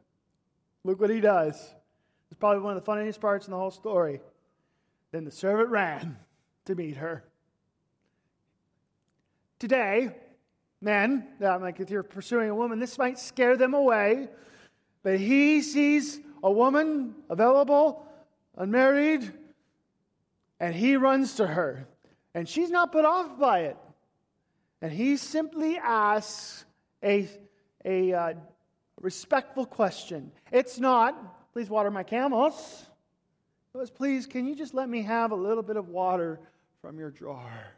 look 0.83 0.99
what 0.99 1.09
he 1.09 1.21
does. 1.21 1.55
It's 2.29 2.39
probably 2.39 2.61
one 2.61 2.75
of 2.75 2.81
the 2.81 2.85
funniest 2.85 3.21
parts 3.21 3.47
in 3.47 3.51
the 3.51 3.57
whole 3.57 3.71
story. 3.71 4.19
Then 5.11 5.25
the 5.25 5.31
servant 5.31 5.69
ran 5.69 6.17
to 6.65 6.75
meet 6.75 6.97
her. 6.97 7.23
Today, 9.59 10.09
men, 10.81 11.27
like 11.39 11.79
if 11.79 11.89
you're 11.89 12.03
pursuing 12.03 12.49
a 12.49 12.55
woman, 12.55 12.79
this 12.79 12.97
might 12.97 13.17
scare 13.17 13.57
them 13.57 13.73
away. 13.73 14.27
But 15.03 15.19
he 15.19 15.61
sees 15.61 16.19
a 16.43 16.51
woman 16.51 17.15
available, 17.29 18.05
unmarried, 18.55 19.31
and 20.59 20.75
he 20.75 20.97
runs 20.97 21.35
to 21.35 21.47
her. 21.47 21.87
And 22.33 22.47
she's 22.47 22.69
not 22.69 22.91
put 22.91 23.05
off 23.05 23.39
by 23.39 23.61
it. 23.61 23.77
And 24.81 24.91
he 24.91 25.17
simply 25.17 25.77
asks 25.77 26.65
a, 27.03 27.27
a 27.83 28.13
uh, 28.13 28.33
respectful 29.01 29.65
question. 29.65 30.31
It's 30.51 30.79
not, 30.79 31.51
please 31.53 31.69
water 31.69 31.89
my 31.89 32.03
camels. 32.03 32.86
Was, 33.77 33.91
please, 33.91 34.25
can 34.25 34.47
you 34.47 34.55
just 34.55 34.73
let 34.73 34.89
me 34.89 35.03
have 35.03 35.31
a 35.31 35.35
little 35.35 35.61
bit 35.61 35.77
of 35.77 35.89
water 35.89 36.39
from 36.81 36.97
your 36.97 37.11
jar? 37.11 37.73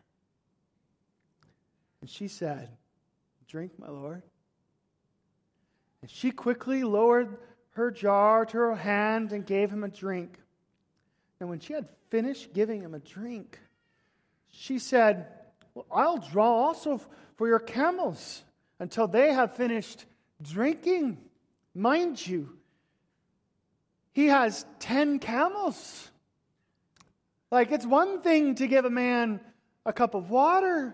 And 1.99 2.09
she 2.09 2.29
said, 2.29 2.69
Drink, 3.49 3.73
my 3.77 3.89
Lord. 3.89 4.23
And 6.01 6.09
she 6.09 6.31
quickly 6.31 6.83
lowered 6.85 7.35
her 7.71 7.91
jar 7.91 8.45
to 8.45 8.57
her 8.57 8.75
hand 8.75 9.33
and 9.33 9.45
gave 9.45 9.69
him 9.69 9.83
a 9.83 9.89
drink. 9.89 10.39
And 11.41 11.49
when 11.49 11.59
she 11.59 11.73
had 11.73 11.89
finished 12.09 12.53
giving 12.53 12.81
him 12.81 12.93
a 12.93 12.99
drink, 12.99 13.59
she 14.51 14.79
said, 14.79 15.27
well, 15.73 15.85
I'll 15.91 16.17
draw 16.17 16.67
also 16.67 17.01
for 17.35 17.47
your 17.49 17.59
camels 17.59 18.43
until 18.79 19.07
they 19.09 19.33
have 19.33 19.57
finished 19.57 20.05
drinking. 20.41 21.17
Mind 21.75 22.25
you, 22.25 22.58
he 24.19 24.25
has 24.25 24.65
10 24.79 25.19
camels. 25.19 26.11
Like, 27.51 27.71
it's 27.71 27.85
one 27.85 28.21
thing 28.21 28.55
to 28.55 28.67
give 28.67 28.83
a 28.83 28.89
man 28.89 29.39
a 29.85 29.93
cup 29.93 30.13
of 30.13 30.29
water, 30.29 30.93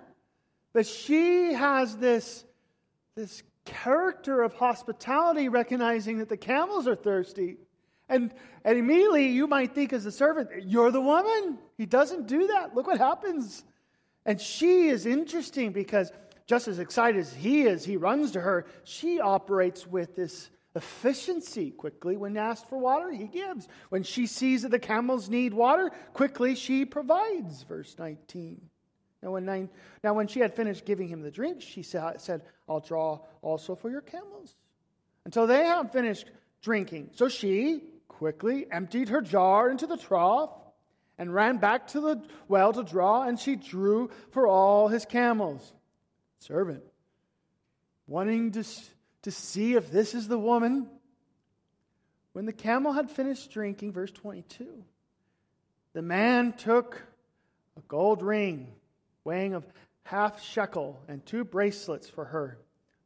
but 0.74 0.86
she 0.86 1.52
has 1.54 1.98
this, 1.98 2.46
this 3.16 3.42
character 3.66 4.44
of 4.44 4.54
hospitality, 4.54 5.50
recognizing 5.50 6.20
that 6.20 6.30
the 6.30 6.38
camels 6.38 6.88
are 6.88 6.96
thirsty. 6.96 7.58
And, 8.10 8.32
and 8.64 8.78
immediately 8.78 9.30
you 9.30 9.48
might 9.48 9.74
think, 9.74 9.92
as 9.92 10.06
a 10.06 10.12
servant, 10.12 10.50
you're 10.64 10.92
the 10.92 11.02
woman. 11.02 11.58
He 11.80 11.88
doesn't 11.88 12.28
do 12.28 12.46
that. 12.46 12.76
Look 12.76 12.86
what 12.86 13.00
happens. 13.00 13.64
And 14.28 14.40
she 14.40 14.90
is 14.90 15.08
interesting 15.08 15.72
because 15.72 16.12
just 16.46 16.68
as 16.68 16.78
excited 16.78 17.22
as 17.22 17.34
he 17.34 17.64
is, 17.64 17.84
he 17.84 17.98
runs 17.98 18.34
to 18.34 18.42
her. 18.42 18.68
She 18.84 19.20
operates 19.20 19.88
with 19.88 20.16
this 20.16 20.52
efficiency. 20.76 21.72
Quickly, 21.72 22.18
when 22.18 22.38
asked 22.38 22.68
for 22.68 22.78
water, 22.78 23.12
he 23.12 23.28
gives. 23.28 23.68
When 23.90 24.04
she 24.04 24.28
sees 24.28 24.62
that 24.62 24.72
the 24.72 24.80
camels 24.80 25.30
need 25.30 25.54
water, 25.54 25.92
quickly 26.14 26.56
she 26.56 26.86
provides. 26.86 27.64
Verse 27.64 27.96
19. 27.98 28.62
Now 29.24 29.32
when, 29.32 29.46
nine, 29.46 29.70
now, 30.04 30.14
when 30.14 30.28
she 30.28 30.40
had 30.40 30.56
finished 30.56 30.86
giving 30.86 31.08
him 31.08 31.22
the 31.22 31.32
drink, 31.32 31.62
she 31.62 31.82
said, 31.82 32.42
I'll 32.70 32.80
draw 32.80 33.22
also 33.42 33.76
for 33.76 33.90
your 33.90 34.02
camels 34.02 34.56
until 35.26 35.48
they 35.48 35.64
have 35.64 35.92
finished 35.92 36.30
drinking. 36.62 37.10
So 37.14 37.28
she 37.28 37.82
quickly 38.08 38.68
emptied 38.72 39.10
her 39.10 39.22
jar 39.22 39.70
into 39.70 39.88
the 39.88 39.98
trough 39.98 40.52
and 41.18 41.34
ran 41.34 41.58
back 41.58 41.88
to 41.88 42.02
the 42.02 42.22
well 42.48 42.74
to 42.74 42.84
draw, 42.84 43.24
and 43.24 43.40
she 43.40 43.56
drew 43.56 44.12
for 44.32 44.48
all 44.48 44.90
his 44.90 45.06
camels. 45.06 45.74
Servant, 46.40 46.84
wanting 48.06 48.52
to, 48.52 48.64
to 49.26 49.32
see 49.32 49.74
if 49.74 49.92
this 49.92 50.14
is 50.14 50.28
the 50.28 50.38
woman, 50.38 50.88
when 52.34 52.46
the 52.46 52.54
camel 52.54 52.94
had 52.94 53.10
finished 53.10 53.52
drinking, 53.52 53.92
verse 53.92 54.12
22, 54.12 54.68
the 55.94 56.02
man 56.04 56.54
took 56.54 57.02
a 57.76 57.82
gold 57.88 58.22
ring 58.22 58.68
weighing 59.24 59.56
of 59.56 59.66
half 60.04 60.44
shekel 60.44 61.00
and 61.08 61.26
two 61.26 61.44
bracelets 61.44 62.08
for 62.08 62.26
her, 62.26 62.60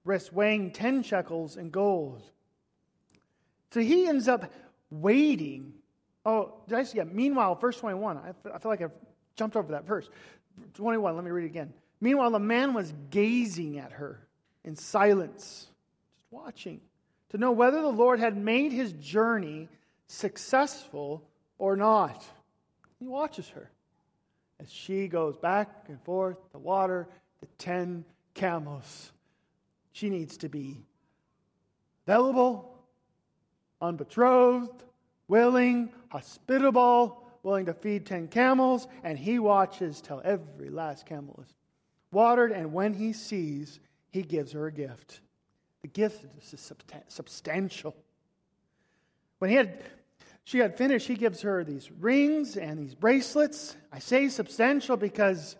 wrists 0.03 0.29
weighing 0.29 0.71
10 0.71 1.03
shekels 1.03 1.55
in 1.55 1.69
gold. 1.69 2.21
So 3.71 3.79
he 3.79 4.05
ends 4.05 4.27
up 4.27 4.51
waiting. 4.91 5.71
Oh, 6.25 6.55
did 6.67 6.79
I 6.79 6.83
see? 6.83 6.97
Yeah, 6.97 7.05
meanwhile, 7.05 7.55
verse 7.55 7.77
21. 7.77 8.17
I 8.17 8.57
feel 8.57 8.69
like 8.69 8.81
I've 8.81 8.91
jumped 9.37 9.55
over 9.55 9.71
that 9.71 9.85
verse. 9.85 10.09
21, 10.73 11.15
let 11.15 11.23
me 11.23 11.31
read 11.31 11.45
it 11.45 11.47
again. 11.47 11.73
Meanwhile, 12.01 12.31
the 12.31 12.39
man 12.39 12.73
was 12.73 12.93
gazing 13.09 13.79
at 13.79 13.93
her 13.93 14.19
in 14.65 14.75
silence, 14.75 15.68
watching, 16.31 16.81
to 17.29 17.37
know 17.37 17.51
whether 17.51 17.81
the 17.81 17.87
Lord 17.87 18.19
had 18.19 18.37
made 18.37 18.71
his 18.71 18.93
journey 18.93 19.67
successful 20.07 21.23
or 21.57 21.75
not. 21.75 22.25
He 22.99 23.07
watches 23.07 23.47
her 23.49 23.69
as 24.59 24.71
she 24.71 25.07
goes 25.07 25.37
back 25.37 25.85
and 25.87 26.01
forth 26.01 26.37
the 26.51 26.59
water 26.59 27.07
the 27.39 27.47
10 27.57 28.03
camels. 28.33 29.11
She 29.91 30.09
needs 30.09 30.37
to 30.37 30.49
be 30.49 30.77
available, 32.07 32.77
unbetrothed, 33.81 34.83
willing, 35.27 35.89
hospitable, 36.09 37.23
willing 37.43 37.65
to 37.67 37.73
feed 37.73 38.05
10 38.05 38.27
camels, 38.27 38.87
and 39.03 39.17
he 39.17 39.39
watches 39.39 40.01
till 40.01 40.21
every 40.25 40.69
last 40.69 41.05
camel 41.05 41.39
is 41.41 41.53
watered, 42.11 42.51
and 42.51 42.73
when 42.73 42.93
he 42.93 43.13
sees, 43.13 43.79
he 44.11 44.21
gives 44.21 44.51
her 44.51 44.67
a 44.67 44.71
gift. 44.71 45.21
The 45.81 45.87
gift 45.87 46.25
is 46.41 46.71
substantial. 47.07 47.95
When 49.39 49.49
he 49.49 49.55
had 49.55 49.81
she 50.49 50.57
had 50.57 50.77
finished, 50.77 51.07
he 51.07 51.13
gives 51.13 51.41
her 51.41 51.63
these 51.63 51.91
rings 51.91 52.57
and 52.57 52.79
these 52.79 52.95
bracelets. 52.95 53.75
I 53.93 53.99
say 53.99 54.29
substantial 54.29 54.97
because 54.97 55.55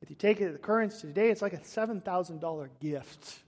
if 0.00 0.08
you 0.08 0.16
take 0.16 0.40
it 0.40 0.46
at 0.46 0.52
the 0.54 0.58
currency 0.58 1.06
today, 1.08 1.28
it's 1.28 1.42
like 1.42 1.52
a 1.52 1.58
$7,000 1.58 2.68
gift. 2.80 3.38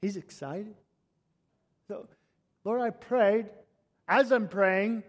He's 0.00 0.16
excited. 0.16 0.76
So, 1.88 2.06
Lord, 2.64 2.80
I 2.82 2.90
prayed, 2.90 3.46
as 4.06 4.30
I'm 4.30 4.46
praying, 4.46 5.02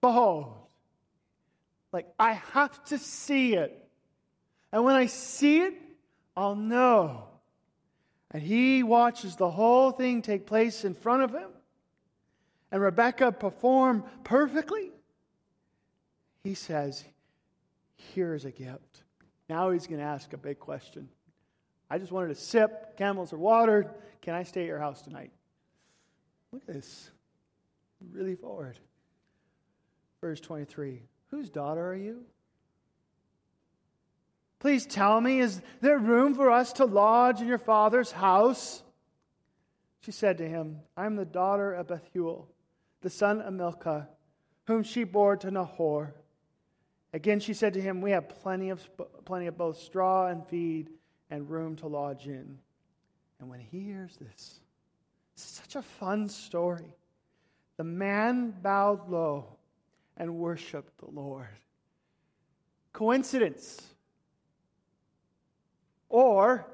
behold. 0.00 0.54
Like, 1.92 2.06
I 2.16 2.34
have 2.34 2.84
to 2.86 2.98
see 2.98 3.54
it. 3.54 3.76
And 4.70 4.84
when 4.84 4.94
I 4.94 5.06
see 5.06 5.62
it, 5.62 5.74
I'll 6.36 6.54
know. 6.54 7.27
And 8.30 8.42
he 8.42 8.82
watches 8.82 9.36
the 9.36 9.50
whole 9.50 9.90
thing 9.90 10.22
take 10.22 10.46
place 10.46 10.84
in 10.84 10.94
front 10.94 11.22
of 11.22 11.32
him 11.32 11.50
and 12.70 12.82
Rebecca 12.82 13.32
perform 13.32 14.04
perfectly, 14.24 14.90
he 16.42 16.54
says, 16.54 17.04
Here's 18.14 18.44
a 18.44 18.50
gift. 18.50 19.02
Now 19.48 19.70
he's 19.70 19.86
going 19.86 20.00
to 20.00 20.06
ask 20.06 20.32
a 20.32 20.36
big 20.36 20.58
question. 20.58 21.08
I 21.90 21.98
just 21.98 22.12
wanted 22.12 22.28
to 22.28 22.34
sip. 22.34 22.96
Camels 22.96 23.32
are 23.32 23.38
watered. 23.38 23.90
Can 24.22 24.34
I 24.34 24.42
stay 24.44 24.60
at 24.60 24.66
your 24.66 24.78
house 24.78 25.02
tonight? 25.02 25.32
Look 26.52 26.62
at 26.68 26.74
this. 26.74 27.10
Really 28.12 28.36
forward. 28.36 28.78
Verse 30.20 30.40
23 30.40 31.02
Whose 31.30 31.50
daughter 31.50 31.84
are 31.86 31.96
you? 31.96 32.24
Please 34.60 34.86
tell 34.86 35.20
me, 35.20 35.40
is 35.40 35.60
there 35.80 35.98
room 35.98 36.34
for 36.34 36.50
us 36.50 36.72
to 36.74 36.84
lodge 36.84 37.40
in 37.40 37.46
your 37.46 37.58
father's 37.58 38.10
house? 38.10 38.82
She 40.00 40.10
said 40.10 40.38
to 40.38 40.48
him, 40.48 40.80
I 40.96 41.06
am 41.06 41.16
the 41.16 41.24
daughter 41.24 41.72
of 41.72 41.88
Bethuel, 41.88 42.48
the 43.00 43.10
son 43.10 43.40
of 43.40 43.52
Milcah, 43.54 44.08
whom 44.66 44.82
she 44.82 45.04
bore 45.04 45.36
to 45.36 45.50
Nahor. 45.50 46.14
Again 47.12 47.40
she 47.40 47.54
said 47.54 47.74
to 47.74 47.80
him, 47.80 48.00
We 48.00 48.10
have 48.10 48.28
plenty 48.28 48.70
of, 48.70 48.86
plenty 49.24 49.46
of 49.46 49.56
both 49.56 49.78
straw 49.78 50.26
and 50.26 50.46
feed 50.46 50.90
and 51.30 51.48
room 51.48 51.76
to 51.76 51.86
lodge 51.86 52.26
in. 52.26 52.58
And 53.40 53.48
when 53.48 53.60
he 53.60 53.80
hears 53.80 54.16
this, 54.16 54.60
such 55.34 55.76
a 55.76 55.82
fun 55.82 56.28
story. 56.28 56.96
The 57.76 57.84
man 57.84 58.52
bowed 58.60 59.08
low 59.08 59.46
and 60.16 60.36
worshiped 60.36 60.98
the 60.98 61.10
Lord. 61.10 61.46
Coincidence? 62.92 63.94
Or 66.08 66.66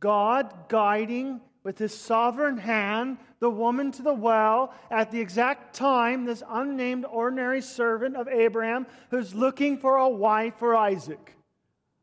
God 0.00 0.68
guiding 0.68 1.40
with 1.64 1.78
his 1.78 1.94
sovereign 1.98 2.56
hand 2.56 3.18
the 3.40 3.50
woman 3.50 3.92
to 3.92 4.02
the 4.02 4.14
well 4.14 4.72
at 4.90 5.10
the 5.10 5.20
exact 5.20 5.74
time 5.74 6.24
this 6.24 6.42
unnamed 6.48 7.04
ordinary 7.04 7.60
servant 7.60 8.16
of 8.16 8.28
Abraham 8.28 8.86
who's 9.10 9.34
looking 9.34 9.78
for 9.78 9.96
a 9.96 10.08
wife 10.08 10.54
for 10.58 10.74
Isaac 10.74 11.36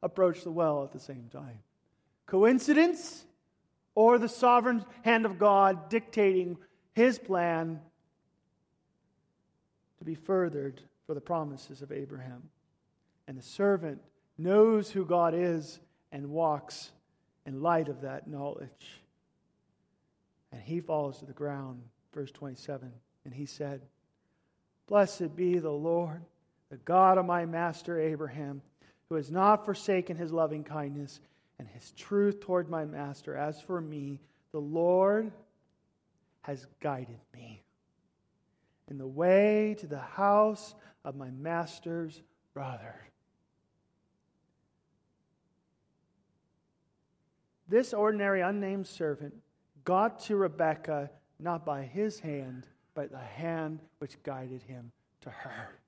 approached 0.03 0.43
the 0.43 0.51
well 0.51 0.83
at 0.83 0.91
the 0.91 0.99
same 0.99 1.29
time. 1.31 1.59
Coincidence? 2.25 3.25
Or 3.95 4.17
the 4.17 4.29
sovereign 4.29 4.83
hand 5.03 5.25
of 5.25 5.39
God 5.39 5.89
dictating 5.89 6.57
his 6.93 7.17
plan 7.17 7.79
to 9.99 10.05
be 10.05 10.15
furthered 10.15 10.81
for 11.07 11.13
the 11.13 11.21
promises 11.21 11.81
of 11.81 11.93
Abraham. 11.93 12.49
And 13.27 13.37
the 13.37 13.41
servant 13.41 14.01
knows 14.37 14.91
who 14.91 15.05
God 15.05 15.33
is 15.33 15.79
and 16.11 16.29
walks 16.29 16.91
in 17.45 17.61
light 17.61 17.89
of 17.89 18.01
that 18.01 18.27
knowledge. 18.27 19.01
And 20.51 20.61
he 20.61 20.79
falls 20.79 21.19
to 21.19 21.25
the 21.25 21.33
ground, 21.33 21.81
verse 22.13 22.31
27. 22.31 22.91
And 23.25 23.33
he 23.33 23.45
said, 23.45 23.81
Blessed 24.87 25.35
be 25.35 25.59
the 25.59 25.69
Lord, 25.69 26.23
the 26.69 26.77
God 26.77 27.17
of 27.17 27.25
my 27.25 27.45
master 27.45 27.99
Abraham, 27.99 28.61
who 29.09 29.15
has 29.15 29.31
not 29.31 29.65
forsaken 29.65 30.17
his 30.17 30.31
loving 30.31 30.63
kindness 30.63 31.19
and 31.59 31.67
his 31.67 31.91
truth 31.91 32.39
toward 32.39 32.69
my 32.69 32.85
master. 32.85 33.35
As 33.35 33.59
for 33.61 33.81
me, 33.81 34.19
the 34.51 34.61
Lord 34.61 35.31
has 36.41 36.65
guided 36.79 37.19
me 37.33 37.63
in 38.89 38.97
the 38.97 39.07
way 39.07 39.75
to 39.79 39.87
the 39.87 39.99
house 39.99 40.75
of 41.03 41.15
my 41.15 41.29
master's 41.31 42.21
brother. 42.53 42.95
This 47.67 47.93
ordinary 47.93 48.41
unnamed 48.41 48.87
servant 48.87 49.33
got 49.83 50.19
to 50.21 50.35
Rebekah 50.35 51.09
not 51.39 51.65
by 51.65 51.83
his 51.83 52.19
hand, 52.19 52.67
but 52.93 53.11
the 53.11 53.17
hand 53.17 53.79
which 53.99 54.21
guided 54.23 54.61
him 54.63 54.91
to 55.21 55.29
her. 55.29 55.79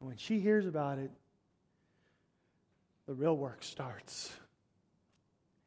And 0.00 0.08
when 0.08 0.16
she 0.16 0.38
hears 0.38 0.66
about 0.66 0.98
it, 0.98 1.10
the 3.06 3.14
real 3.14 3.36
work 3.36 3.62
starts. 3.62 4.32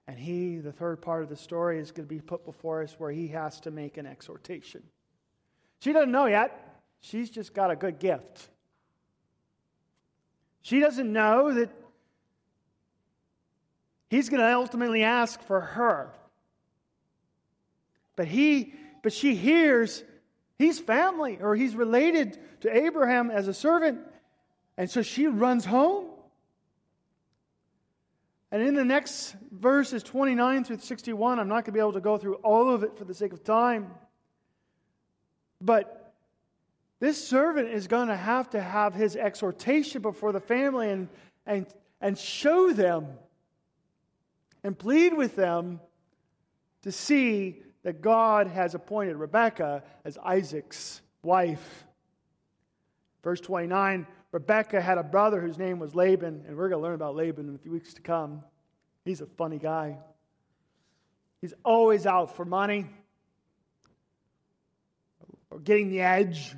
And 0.07 0.19
he, 0.19 0.57
the 0.57 0.71
third 0.71 1.01
part 1.01 1.23
of 1.23 1.29
the 1.29 1.35
story, 1.35 1.79
is 1.79 1.91
going 1.91 2.07
to 2.07 2.13
be 2.13 2.21
put 2.21 2.45
before 2.45 2.83
us 2.83 2.95
where 2.97 3.11
he 3.11 3.27
has 3.29 3.59
to 3.61 3.71
make 3.71 3.97
an 3.97 4.05
exhortation. 4.05 4.83
She 5.79 5.93
doesn't 5.93 6.11
know 6.11 6.27
yet. 6.27 6.81
She's 6.99 7.29
just 7.29 7.53
got 7.53 7.71
a 7.71 7.75
good 7.75 7.99
gift. 7.99 8.49
She 10.61 10.79
doesn't 10.79 11.11
know 11.11 11.53
that 11.53 11.69
he's 14.15 14.29
going 14.29 14.41
to 14.41 14.55
ultimately 14.55 15.03
ask 15.03 15.41
for 15.41 15.59
her. 15.59 16.13
But 18.15 18.27
he 18.27 18.73
but 19.03 19.13
she 19.13 19.35
hears 19.35 20.03
he's 20.57 20.79
family 20.79 21.37
or 21.39 21.55
he's 21.55 21.75
related 21.75 22.39
to 22.61 22.75
Abraham 22.75 23.29
as 23.29 23.47
a 23.47 23.53
servant. 23.53 23.99
And 24.77 24.89
so 24.89 25.01
she 25.01 25.27
runs 25.27 25.65
home. 25.65 26.07
And 28.51 28.63
in 28.63 28.73
the 28.73 28.85
next 28.85 29.35
verses 29.51 30.01
29 30.01 30.63
through 30.63 30.79
61, 30.79 31.39
I'm 31.39 31.47
not 31.47 31.53
going 31.53 31.65
to 31.65 31.71
be 31.73 31.79
able 31.79 31.93
to 31.93 32.01
go 32.01 32.17
through 32.17 32.35
all 32.35 32.73
of 32.73 32.83
it 32.83 32.97
for 32.97 33.03
the 33.03 33.13
sake 33.13 33.33
of 33.33 33.43
time. 33.43 33.91
But 35.61 36.13
this 36.99 37.27
servant 37.27 37.69
is 37.69 37.87
going 37.87 38.07
to 38.07 38.15
have 38.15 38.49
to 38.51 38.61
have 38.61 38.93
his 38.93 39.15
exhortation 39.15 40.01
before 40.01 40.31
the 40.31 40.39
family 40.39 40.89
and, 40.89 41.09
and, 41.45 41.67
and 42.01 42.17
show 42.17 42.71
them 42.71 43.07
and 44.65 44.75
plead 44.75 45.13
with 45.13 45.35
them 45.35 45.79
to 46.81 46.91
see 46.91 47.61
that 47.83 48.01
God 48.01 48.47
has 48.47 48.73
appointed 48.73 49.15
Rebekah 49.15 49.83
as 50.03 50.17
Isaac's 50.17 51.01
wife. 51.21 51.85
Verse 53.23 53.39
29 53.39 54.07
Rebekah 54.31 54.81
had 54.81 54.97
a 54.97 55.03
brother 55.03 55.39
whose 55.39 55.59
name 55.59 55.77
was 55.77 55.93
Laban, 55.93 56.45
and 56.47 56.57
we're 56.57 56.67
going 56.67 56.81
to 56.81 56.83
learn 56.83 56.95
about 56.95 57.15
Laban 57.15 57.47
in 57.47 57.53
a 57.53 57.57
few 57.59 57.71
weeks 57.71 57.93
to 57.93 58.01
come. 58.01 58.43
He's 59.05 59.21
a 59.21 59.27
funny 59.27 59.59
guy. 59.59 59.99
He's 61.41 61.53
always 61.63 62.07
out 62.07 62.35
for 62.35 62.43
money 62.43 62.87
or 65.51 65.59
getting 65.59 65.89
the 65.89 66.01
edge. 66.01 66.55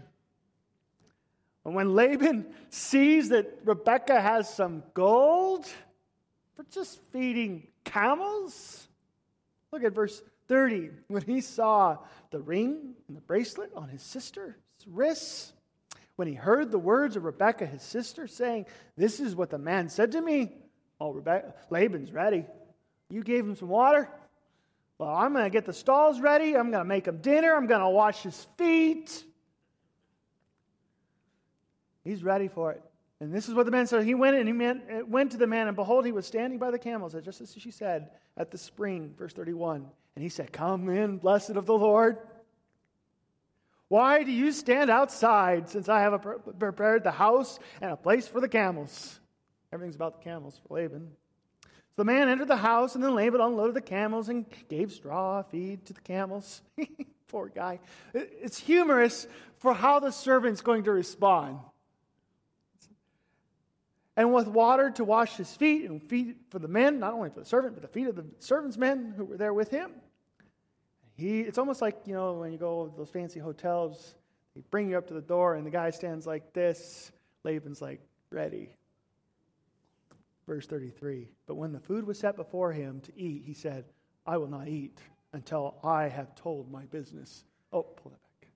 And 1.65 1.76
when 1.76 1.93
Laban 1.93 2.48
sees 2.70 3.30
that 3.30 3.60
Rebekah 3.65 4.22
has 4.22 4.52
some 4.52 4.82
gold 4.93 5.67
for 6.56 6.63
just 6.72 7.00
feeding 7.12 7.67
camels, 7.91 8.88
look 9.71 9.84
at 9.84 9.93
verse 9.93 10.21
30. 10.47 10.91
When 11.08 11.21
he 11.23 11.41
saw 11.41 11.97
the 12.32 12.39
ring 12.39 12.93
and 13.08 13.17
the 13.17 13.21
bracelet 13.21 13.71
on 13.76 13.89
his 13.89 14.02
sister's 14.02 14.56
wrists, 14.86 15.54
when 16.15 16.28
he 16.28 16.34
heard 16.34 16.71
the 16.71 16.80
words 16.80 17.15
of 17.15 17.26
Rebekah, 17.26 17.65
his 17.65 17.84
sister, 17.84 18.28
saying, 18.28 18.65
This 18.95 19.19
is 19.19 19.36
what 19.36 19.50
the 19.50 19.58
man 19.58 19.89
said 19.89 20.13
to 20.13 20.21
me. 20.21 20.52
Oh, 21.00 21.12
Rebecca, 21.12 21.54
Laban's 21.69 22.12
ready. 22.12 22.45
You 23.10 23.23
gave 23.23 23.45
him 23.45 23.56
some 23.56 23.69
water? 23.69 24.10
Well, 24.97 25.13
I'm 25.13 25.32
going 25.32 25.45
to 25.45 25.52
get 25.52 25.65
the 25.65 25.73
stalls 25.73 26.19
ready. 26.19 26.56
I'm 26.56 26.71
going 26.71 26.84
to 26.84 26.88
make 26.88 27.08
him 27.08 27.17
dinner. 27.17 27.54
I'm 27.54 27.67
going 27.67 27.82
to 27.82 27.89
wash 27.89 28.23
his 28.23 28.47
feet. 28.58 29.23
He's 32.04 32.23
ready 32.23 32.47
for 32.47 32.71
it. 32.71 32.82
And 33.19 33.34
this 33.34 33.49
is 33.49 33.56
what 33.56 33.65
the 33.65 33.71
man 33.71 33.88
said. 33.88 34.06
He 34.06 34.13
went 34.13 34.38
and 34.38 34.47
he 34.47 34.65
eh, 34.65 35.01
went 35.08 35.32
to 35.32 35.38
the 35.38 35.47
man, 35.47 35.67
and 35.67 35.75
behold, 35.75 36.06
he 36.06 36.12
was 36.12 36.27
standing 36.27 36.60
by 36.60 36.69
the 36.69 36.77
camels, 36.77 37.15
just 37.23 37.41
as 37.41 37.56
she 37.58 37.71
said, 37.71 38.12
at 38.38 38.51
the 38.51 38.58
spring, 38.58 39.13
verse 39.17 39.34
31. 39.34 39.88
And 40.15 40.23
he 40.23 40.30
said, 40.30 40.51
Come 40.51 40.89
in, 40.89 41.17
blessed 41.17 41.51
of 41.51 41.65
the 41.65 41.77
Lord. 41.77 42.17
Why 43.88 44.23
do 44.23 44.32
you 44.32 44.51
stand 44.51 44.89
outside 44.89 45.69
since 45.69 45.88
I 45.88 46.01
have 46.01 46.25
prepared 46.60 47.03
the 47.03 47.12
house 47.12 47.58
and 47.82 47.91
a 47.91 47.95
place 47.95 48.27
for 48.27 48.41
the 48.41 48.49
camels? 48.49 49.19
Everything's 49.71 49.95
about 49.95 50.19
the 50.19 50.23
camels 50.23 50.60
for 50.67 50.75
Laban. 50.75 51.10
So 51.63 51.69
the 51.95 52.06
man 52.06 52.30
entered 52.30 52.49
the 52.49 52.58
house, 52.58 52.95
and 52.95 53.03
then 53.03 53.15
Laban 53.15 53.41
unloaded 53.41 53.75
the 53.75 53.82
camels 53.82 54.30
and 54.30 54.45
gave 54.69 54.91
straw 54.91 55.41
feed 55.41 55.86
to 55.86 55.93
the 55.93 56.01
camels. 56.01 56.62
Poor 57.30 57.49
guy. 57.53 57.80
It's 58.13 58.58
humorous 58.58 59.27
for 59.58 59.73
how 59.73 59.99
the 59.99 60.12
servant's 60.12 60.62
going 60.62 60.84
to 60.84 60.91
respond. 60.91 61.60
And 64.17 64.34
with 64.34 64.47
water 64.47 64.89
to 64.89 65.03
wash 65.03 65.36
his 65.36 65.56
feet 65.56 65.88
and 65.88 66.01
feet 66.01 66.38
for 66.49 66.58
the 66.58 66.67
men, 66.67 66.99
not 66.99 67.13
only 67.13 67.30
for 67.30 67.39
the 67.39 67.45
servant, 67.45 67.75
but 67.75 67.84
the 67.84 67.88
feet 67.88 68.08
of 68.08 68.15
the 68.15 68.25
servant's 68.39 68.75
men 68.75 69.13
who 69.15 69.25
were 69.25 69.38
there 69.38 69.53
with 69.53 69.69
him. 69.69 69.91
He, 71.15 71.41
it's 71.41 71.60
almost 71.60 71.84
like, 71.84 71.99
you 72.06 72.13
know, 72.13 72.34
when 72.34 72.51
you 72.51 72.58
go 72.58 72.88
to 72.88 72.97
those 72.97 73.12
fancy 73.12 73.39
hotels, 73.39 74.15
they 74.56 74.63
bring 74.71 74.89
you 74.89 74.97
up 74.97 75.08
to 75.08 75.13
the 75.13 75.21
door 75.21 75.56
and 75.56 75.65
the 75.65 75.69
guy 75.71 75.91
stands 75.91 76.25
like 76.25 76.51
this. 76.51 77.12
Laban's 77.43 77.80
like, 77.80 78.01
ready. 78.32 78.75
Verse 80.47 80.65
33 80.65 81.30
But 81.45 81.56
when 81.56 81.71
the 81.71 81.80
food 81.80 82.06
was 82.06 82.17
set 82.17 82.36
before 82.36 82.71
him 82.71 83.01
to 83.01 83.12
eat, 83.15 83.43
he 83.45 83.53
said, 83.53 83.86
I 84.25 84.38
will 84.38 84.47
not 84.47 84.67
eat 84.67 84.97
until 85.34 85.75
I 85.84 86.08
have 86.08 86.34
told 86.36 86.71
my 86.71 86.86
business. 86.86 87.43
Oh, 87.71 87.84
pull 87.84 88.13
it 88.13 88.19
back. 88.41 88.49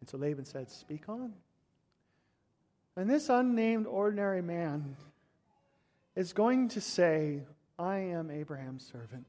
And 0.00 0.08
so 0.08 0.18
Laban 0.18 0.44
said, 0.44 0.68
Speak 0.70 1.08
on. 1.08 1.32
And 2.96 3.08
this 3.08 3.28
unnamed 3.28 3.86
ordinary 3.86 4.42
man 4.42 4.96
is 6.16 6.32
going 6.32 6.68
to 6.70 6.80
say, 6.80 7.42
I 7.78 7.98
am 7.98 8.30
Abraham's 8.30 8.86
servant. 8.86 9.26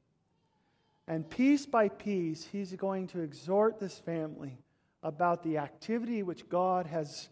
And 1.08 1.30
piece 1.30 1.66
by 1.66 1.90
piece, 1.90 2.46
he's 2.52 2.74
going 2.74 3.08
to 3.08 3.22
exhort 3.22 3.80
this 3.80 4.00
family 4.00 4.58
about 5.04 5.44
the 5.44 5.58
activity 5.58 6.24
which 6.24 6.48
God 6.50 6.86
has 6.88 7.30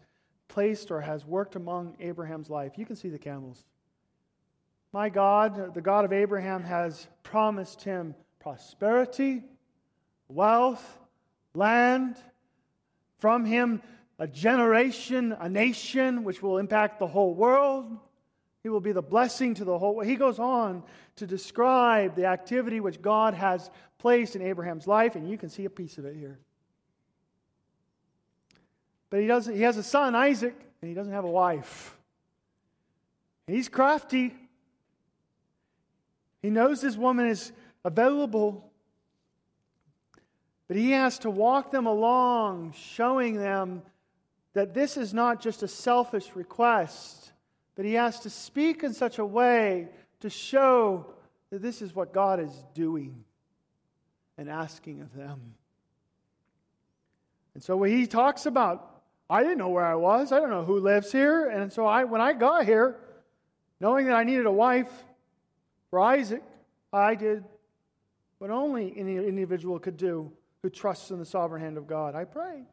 placed 0.48 0.90
or 0.90 1.00
has 1.00 1.24
worked 1.24 1.56
among 1.56 1.96
Abraham's 2.00 2.50
life. 2.50 2.72
You 2.76 2.86
can 2.86 2.96
see 2.96 3.08
the 3.08 3.18
camels. 3.18 3.64
My 4.92 5.08
God, 5.08 5.74
the 5.74 5.80
God 5.80 6.04
of 6.04 6.12
Abraham, 6.12 6.64
has 6.64 7.06
promised 7.22 7.82
him 7.82 8.14
prosperity, 8.40 9.44
wealth, 10.28 10.98
land. 11.54 12.16
From 13.18 13.44
him, 13.44 13.82
a 14.20 14.28
generation, 14.28 15.34
a 15.40 15.48
nation, 15.48 16.24
which 16.24 16.42
will 16.42 16.58
impact 16.58 16.98
the 16.98 17.06
whole 17.06 17.34
world. 17.34 17.96
He 18.62 18.68
will 18.68 18.82
be 18.82 18.92
the 18.92 19.02
blessing 19.02 19.54
to 19.54 19.64
the 19.64 19.78
whole 19.78 19.96
world. 19.96 20.06
He 20.06 20.16
goes 20.16 20.38
on 20.38 20.82
to 21.16 21.26
describe 21.26 22.14
the 22.14 22.26
activity 22.26 22.80
which 22.80 23.00
God 23.00 23.32
has 23.32 23.70
placed 23.98 24.36
in 24.36 24.42
Abraham's 24.42 24.86
life, 24.86 25.16
and 25.16 25.26
you 25.28 25.38
can 25.38 25.48
see 25.48 25.64
a 25.64 25.70
piece 25.70 25.96
of 25.96 26.04
it 26.04 26.14
here. 26.14 26.38
But 29.08 29.20
he, 29.20 29.26
doesn't, 29.26 29.56
he 29.56 29.62
has 29.62 29.78
a 29.78 29.82
son, 29.82 30.14
Isaac, 30.14 30.54
and 30.82 30.88
he 30.90 30.94
doesn't 30.94 31.14
have 31.14 31.24
a 31.24 31.30
wife. 31.30 31.96
He's 33.46 33.70
crafty. 33.70 34.34
He 36.42 36.50
knows 36.50 36.82
this 36.82 36.96
woman 36.96 37.26
is 37.26 37.52
available, 37.86 38.70
but 40.68 40.76
he 40.76 40.90
has 40.90 41.18
to 41.20 41.30
walk 41.30 41.70
them 41.72 41.86
along, 41.86 42.74
showing 42.76 43.36
them 43.36 43.82
that 44.54 44.74
this 44.74 44.96
is 44.96 45.14
not 45.14 45.40
just 45.40 45.62
a 45.62 45.68
selfish 45.68 46.34
request, 46.34 47.32
but 47.76 47.84
he 47.84 47.94
has 47.94 48.20
to 48.20 48.30
speak 48.30 48.82
in 48.82 48.92
such 48.92 49.18
a 49.18 49.24
way 49.24 49.88
to 50.20 50.30
show 50.30 51.06
that 51.50 51.62
this 51.62 51.82
is 51.82 51.94
what 51.94 52.12
God 52.12 52.40
is 52.40 52.52
doing 52.74 53.24
and 54.36 54.48
asking 54.48 55.00
of 55.00 55.14
them. 55.14 55.54
And 57.54 57.62
so 57.62 57.76
when 57.76 57.90
he 57.90 58.06
talks 58.06 58.46
about, 58.46 59.02
I 59.28 59.42
didn't 59.42 59.58
know 59.58 59.68
where 59.68 59.84
I 59.84 59.94
was, 59.94 60.32
I 60.32 60.40
don't 60.40 60.50
know 60.50 60.64
who 60.64 60.80
lives 60.80 61.12
here, 61.12 61.48
and 61.48 61.72
so 61.72 61.86
I, 61.86 62.04
when 62.04 62.20
I 62.20 62.32
got 62.32 62.64
here, 62.64 62.96
knowing 63.80 64.06
that 64.06 64.14
I 64.14 64.24
needed 64.24 64.46
a 64.46 64.52
wife 64.52 64.90
for 65.90 66.00
Isaac, 66.00 66.42
I 66.92 67.14
did 67.14 67.44
what 68.38 68.50
only 68.50 68.92
any 68.96 69.16
individual 69.16 69.78
could 69.78 69.96
do 69.96 70.32
who 70.62 70.70
trusts 70.70 71.10
in 71.10 71.18
the 71.18 71.24
sovereign 71.24 71.62
hand 71.62 71.76
of 71.76 71.86
God. 71.86 72.14
I 72.14 72.24
prayed. 72.24 72.66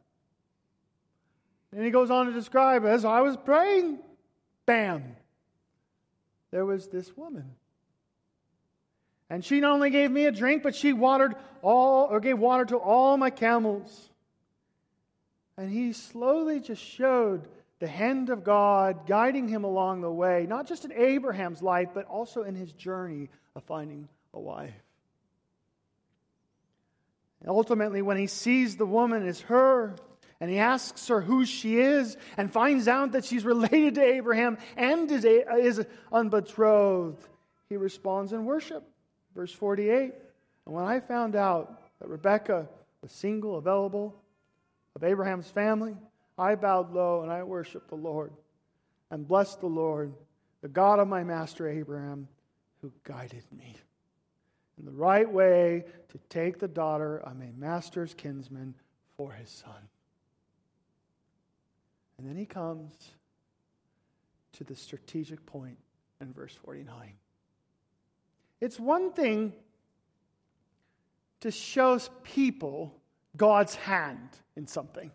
And 1.72 1.84
he 1.84 1.90
goes 1.90 2.10
on 2.10 2.26
to 2.26 2.32
describe 2.32 2.84
as 2.84 3.04
I 3.04 3.20
was 3.20 3.36
praying, 3.36 3.98
bam, 4.66 5.16
there 6.50 6.64
was 6.64 6.88
this 6.88 7.14
woman. 7.16 7.54
And 9.30 9.44
she 9.44 9.60
not 9.60 9.72
only 9.72 9.90
gave 9.90 10.10
me 10.10 10.24
a 10.24 10.32
drink, 10.32 10.62
but 10.62 10.74
she 10.74 10.92
watered 10.92 11.34
all, 11.62 12.06
or 12.06 12.20
gave 12.20 12.38
water 12.38 12.64
to 12.66 12.76
all 12.76 13.16
my 13.18 13.30
camels. 13.30 14.08
And 15.56 15.70
he 15.70 15.92
slowly 15.92 16.60
just 16.60 16.82
showed 16.82 17.48
the 17.80 17.86
hand 17.86 18.30
of 18.30 18.42
God 18.42 19.06
guiding 19.06 19.48
him 19.48 19.64
along 19.64 20.00
the 20.00 20.10
way, 20.10 20.46
not 20.48 20.66
just 20.66 20.84
in 20.84 20.92
Abraham's 20.92 21.62
life, 21.62 21.90
but 21.92 22.06
also 22.06 22.42
in 22.42 22.54
his 22.54 22.72
journey 22.72 23.28
of 23.54 23.62
finding 23.64 24.08
a 24.32 24.40
wife. 24.40 24.72
ultimately, 27.46 28.02
when 28.02 28.16
he 28.16 28.26
sees 28.26 28.76
the 28.76 28.86
woman 28.86 29.26
as 29.26 29.40
her, 29.42 29.94
and 30.40 30.50
he 30.50 30.58
asks 30.58 31.08
her 31.08 31.20
who 31.20 31.44
she 31.44 31.78
is 31.80 32.16
and 32.36 32.52
finds 32.52 32.86
out 32.86 33.12
that 33.12 33.24
she's 33.24 33.44
related 33.44 33.96
to 33.96 34.02
Abraham 34.02 34.58
and 34.76 35.10
is, 35.10 35.84
unbetrothed. 36.12 37.26
He 37.68 37.76
responds 37.76 38.32
in 38.32 38.44
worship. 38.44 38.84
Verse 39.34 39.52
48 39.52 40.12
And 40.66 40.74
when 40.74 40.84
I 40.84 41.00
found 41.00 41.36
out 41.36 41.80
that 42.00 42.08
Rebekah 42.08 42.68
was 43.02 43.12
single, 43.12 43.58
available, 43.58 44.14
of 44.94 45.04
Abraham's 45.04 45.48
family, 45.48 45.94
I 46.36 46.54
bowed 46.54 46.92
low 46.92 47.22
and 47.22 47.30
I 47.30 47.42
worshiped 47.42 47.88
the 47.88 47.96
Lord 47.96 48.32
and 49.10 49.26
blessed 49.26 49.60
the 49.60 49.66
Lord, 49.66 50.12
the 50.60 50.68
God 50.68 50.98
of 50.98 51.08
my 51.08 51.22
master 51.22 51.68
Abraham, 51.68 52.28
who 52.80 52.92
guided 53.04 53.44
me 53.56 53.76
in 54.78 54.84
the 54.84 54.92
right 54.92 55.30
way 55.30 55.84
to 56.08 56.18
take 56.28 56.58
the 56.58 56.68
daughter 56.68 57.18
of 57.18 57.36
my 57.36 57.50
master's 57.56 58.14
kinsman 58.14 58.74
for 59.16 59.32
his 59.32 59.50
son. 59.50 59.88
And 62.18 62.28
then 62.28 62.36
he 62.36 62.46
comes 62.46 62.92
to 64.54 64.64
the 64.64 64.74
strategic 64.74 65.46
point 65.46 65.78
in 66.20 66.32
verse 66.32 66.54
49. 66.64 67.14
It's 68.60 68.78
one 68.80 69.12
thing 69.12 69.52
to 71.40 71.50
show 71.52 71.98
people 72.24 73.00
God's 73.36 73.76
hand 73.76 74.30
in 74.56 74.66
something. 74.66 75.12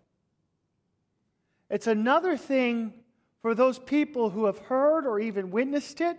It's 1.70 1.88
another 1.88 2.38
thing 2.38 2.94
for 3.42 3.54
those 3.54 3.80
people 3.80 4.30
who 4.30 4.46
have 4.46 4.60
heard 4.60 5.06
or 5.06 5.20
even 5.20 5.52
witnessed 5.52 6.00
it 6.00 6.18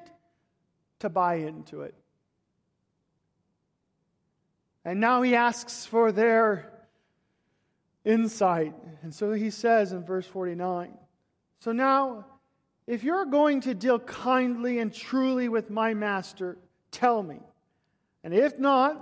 to 0.98 1.08
buy 1.08 1.36
into 1.36 1.80
it. 1.80 1.94
And 4.84 5.00
now 5.00 5.22
he 5.22 5.34
asks 5.34 5.86
for 5.86 6.12
their 6.12 6.73
insight. 8.04 8.74
And 9.02 9.14
so 9.14 9.32
he 9.32 9.50
says 9.50 9.92
in 9.92 10.04
verse 10.04 10.26
49 10.26 10.92
So 11.60 11.72
now, 11.72 12.26
if 12.86 13.02
you're 13.02 13.24
going 13.24 13.62
to 13.62 13.74
deal 13.74 13.98
kindly 13.98 14.78
and 14.78 14.92
truly 14.92 15.48
with 15.48 15.70
my 15.70 15.94
master, 15.94 16.58
tell 16.90 17.22
me. 17.22 17.40
And 18.22 18.34
if 18.34 18.58
not, 18.58 19.00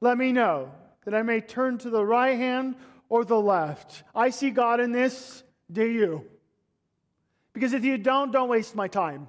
let 0.00 0.18
me 0.18 0.32
know, 0.32 0.70
that 1.04 1.14
I 1.14 1.22
may 1.22 1.40
turn 1.40 1.78
to 1.78 1.90
the 1.90 2.04
right 2.04 2.36
hand 2.36 2.76
or 3.08 3.24
the 3.24 3.40
left. 3.40 4.02
I 4.14 4.30
see 4.30 4.50
God 4.50 4.80
in 4.80 4.92
this. 4.92 5.42
Do 5.70 5.84
you? 5.84 6.26
Because 7.52 7.72
if 7.72 7.84
you 7.84 7.98
don't, 7.98 8.32
don't 8.32 8.48
waste 8.48 8.74
my 8.74 8.88
time. 8.88 9.28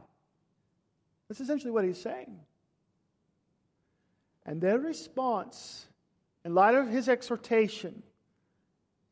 That's 1.28 1.42
essentially 1.42 1.72
what 1.72 1.86
he's 1.86 2.02
saying. 2.02 2.40
And 4.46 4.62
their 4.62 4.80
response, 4.80 5.86
in 6.44 6.54
light 6.54 6.76
of 6.76 6.90
his 6.90 7.08
exhortation, 7.08 8.04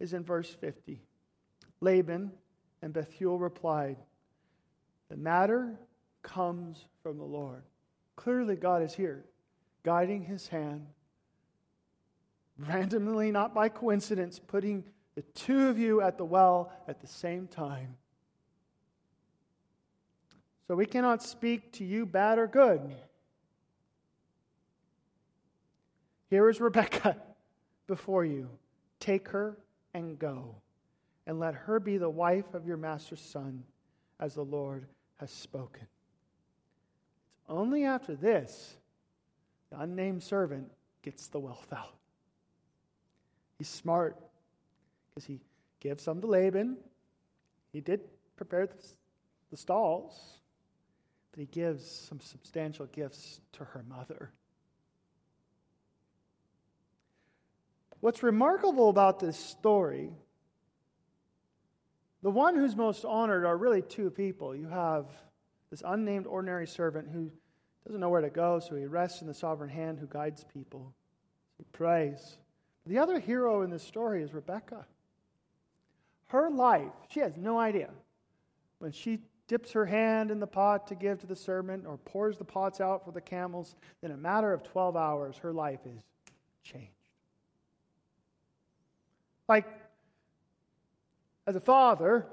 is 0.01 0.13
in 0.13 0.23
verse 0.23 0.49
50. 0.49 0.99
Laban 1.79 2.31
and 2.81 2.91
Bethuel 2.91 3.37
replied, 3.37 3.97
The 5.09 5.15
matter 5.15 5.79
comes 6.23 6.83
from 7.03 7.19
the 7.19 7.23
Lord. 7.23 7.61
Clearly, 8.15 8.55
God 8.55 8.81
is 8.81 8.95
here, 8.95 9.23
guiding 9.83 10.23
his 10.23 10.47
hand, 10.47 10.87
randomly, 12.57 13.31
not 13.31 13.53
by 13.53 13.69
coincidence, 13.69 14.39
putting 14.39 14.83
the 15.13 15.21
two 15.21 15.67
of 15.67 15.77
you 15.77 16.01
at 16.01 16.17
the 16.17 16.25
well 16.25 16.73
at 16.87 16.99
the 16.99 17.07
same 17.07 17.47
time. 17.47 17.95
So 20.67 20.75
we 20.75 20.87
cannot 20.87 21.21
speak 21.21 21.73
to 21.73 21.85
you 21.85 22.07
bad 22.07 22.39
or 22.39 22.47
good. 22.47 22.81
Here 26.31 26.49
is 26.49 26.59
Rebecca 26.59 27.17
before 27.87 28.25
you. 28.25 28.49
Take 28.99 29.29
her 29.29 29.57
and 29.93 30.17
go, 30.17 30.55
and 31.27 31.39
let 31.39 31.53
her 31.53 31.79
be 31.79 31.97
the 31.97 32.09
wife 32.09 32.53
of 32.53 32.65
your 32.65 32.77
master's 32.77 33.21
son, 33.21 33.63
as 34.19 34.35
the 34.35 34.43
Lord 34.43 34.85
has 35.17 35.31
spoken. 35.31 35.87
It's 37.41 37.49
only 37.49 37.85
after 37.85 38.15
this 38.15 38.75
the 39.71 39.79
unnamed 39.79 40.21
servant 40.21 40.69
gets 41.01 41.27
the 41.27 41.39
wealth 41.39 41.71
out. 41.71 41.95
He's 43.57 43.69
smart 43.69 44.17
because 45.09 45.25
he 45.25 45.39
gives 45.79 46.03
some 46.03 46.21
to 46.21 46.27
Laban. 46.27 46.77
He 47.71 47.81
did 47.81 48.01
prepare 48.35 48.67
the 49.49 49.57
stalls, 49.57 50.39
but 51.31 51.39
he 51.39 51.45
gives 51.45 51.85
some 51.85 52.19
substantial 52.19 52.85
gifts 52.87 53.39
to 53.53 53.63
her 53.63 53.83
mother. 53.87 54.31
What's 58.01 58.23
remarkable 58.23 58.89
about 58.89 59.19
this 59.19 59.37
story, 59.37 60.11
the 62.23 62.31
one 62.31 62.55
who's 62.55 62.75
most 62.75 63.05
honored 63.05 63.45
are 63.45 63.55
really 63.55 63.83
two 63.83 64.09
people. 64.09 64.55
You 64.55 64.67
have 64.67 65.05
this 65.69 65.83
unnamed 65.85 66.25
ordinary 66.25 66.65
servant 66.65 67.09
who 67.13 67.31
doesn't 67.85 68.01
know 68.01 68.09
where 68.09 68.21
to 68.21 68.29
go, 68.31 68.59
so 68.59 68.75
he 68.75 68.85
rests 68.85 69.21
in 69.21 69.27
the 69.27 69.33
sovereign 69.35 69.69
hand 69.69 69.99
who 69.99 70.07
guides 70.07 70.43
people. 70.51 70.93
He 71.59 71.63
prays. 71.71 72.37
The 72.87 72.97
other 72.97 73.19
hero 73.19 73.61
in 73.61 73.69
this 73.69 73.83
story 73.83 74.23
is 74.23 74.33
Rebecca. 74.33 74.85
Her 76.27 76.49
life, 76.49 76.93
she 77.09 77.19
has 77.19 77.37
no 77.37 77.59
idea. 77.59 77.91
When 78.79 78.91
she 78.91 79.19
dips 79.47 79.73
her 79.73 79.85
hand 79.85 80.31
in 80.31 80.39
the 80.39 80.47
pot 80.47 80.87
to 80.87 80.95
give 80.95 81.19
to 81.19 81.27
the 81.27 81.35
servant 81.35 81.85
or 81.85 81.97
pours 81.97 82.37
the 82.37 82.45
pots 82.45 82.81
out 82.81 83.05
for 83.05 83.11
the 83.11 83.21
camels, 83.21 83.75
in 84.01 84.09
a 84.09 84.17
matter 84.17 84.53
of 84.53 84.63
12 84.63 84.95
hours, 84.95 85.37
her 85.37 85.53
life 85.53 85.81
is 85.85 86.01
changed. 86.63 87.00
Like, 89.47 89.67
as 91.47 91.55
a 91.55 91.59
father, 91.59 92.27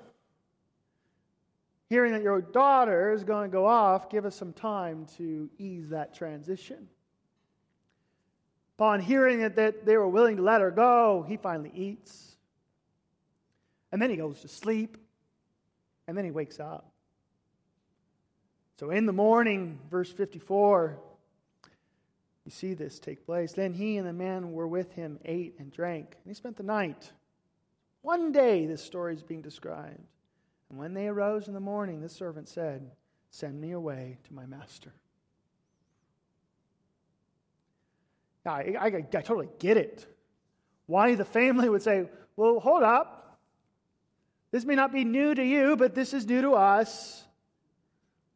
hearing 1.89 2.13
that 2.13 2.23
your 2.23 2.41
daughter 2.41 3.13
is 3.13 3.25
going 3.25 3.51
to 3.51 3.53
go 3.53 3.67
off, 3.67 4.11
give 4.11 4.25
us 4.25 4.37
some 4.37 4.53
time 4.53 5.07
to 5.17 5.49
ease 5.59 5.89
that 5.89 6.15
transition. 6.15 6.89
Upon 8.79 9.01
hearing 9.01 9.41
that, 9.41 9.57
that 9.57 9.85
they 9.85 9.97
were 9.97 10.09
willing 10.09 10.37
to 10.37 10.43
let 10.43 10.61
her 10.61 10.71
go, 10.71 11.25
he 11.27 11.37
finally 11.37 11.73
eats. 11.75 12.37
And 13.91 14.01
then 14.01 14.11
he 14.11 14.17
goes 14.17 14.41
to 14.43 14.49
sleep. 14.49 14.99
And 16.07 16.17
then 16.17 16.25
he 16.25 16.31
wakes 16.31 16.61
up. 16.61 16.91
So 18.79 18.91
in 18.91 19.07
the 19.07 19.13
morning, 19.13 19.79
verse 19.91 20.11
54, 20.11 20.99
you 22.49 22.53
see 22.53 22.73
this 22.73 22.99
take 22.99 23.27
place. 23.27 23.53
Then 23.53 23.75
he 23.75 23.99
and 23.99 24.09
the 24.09 24.13
man 24.15 24.53
were 24.53 24.67
with 24.67 24.95
him 24.95 25.19
ate 25.27 25.57
and 25.59 25.71
drank, 25.71 26.17
and 26.17 26.25
he 26.31 26.33
spent 26.33 26.57
the 26.57 26.63
night. 26.63 27.13
One 28.01 28.33
day 28.33 28.65
this 28.65 28.83
story 28.83 29.13
is 29.13 29.23
being 29.23 29.43
described. 29.43 30.01
And 30.71 30.79
when 30.79 30.95
they 30.95 31.09
arose 31.09 31.47
in 31.49 31.53
the 31.53 31.61
morning, 31.61 32.01
the 32.01 32.09
servant 32.09 32.49
said, 32.49 32.91
Send 33.31 33.61
me 33.61 33.73
away 33.73 34.17
to 34.25 34.33
my 34.33 34.47
master. 34.47 34.95
Now, 38.47 38.53
I, 38.53 38.77
I, 38.81 38.87
I 38.87 39.01
totally 39.03 39.51
get 39.59 39.77
it. 39.77 40.07
Why 40.87 41.17
the 41.17 41.27
family 41.27 41.69
would 41.69 41.83
say, 41.83 42.09
Well, 42.35 42.61
hold 42.61 42.83
up. 42.83 43.39
This 44.53 44.65
may 44.65 44.75
not 44.75 44.91
be 44.91 45.05
new 45.05 45.35
to 45.35 45.45
you, 45.45 45.77
but 45.77 45.95
this 45.95 46.15
is 46.15 46.25
new 46.25 46.41
to 46.41 46.53
us. 46.53 47.25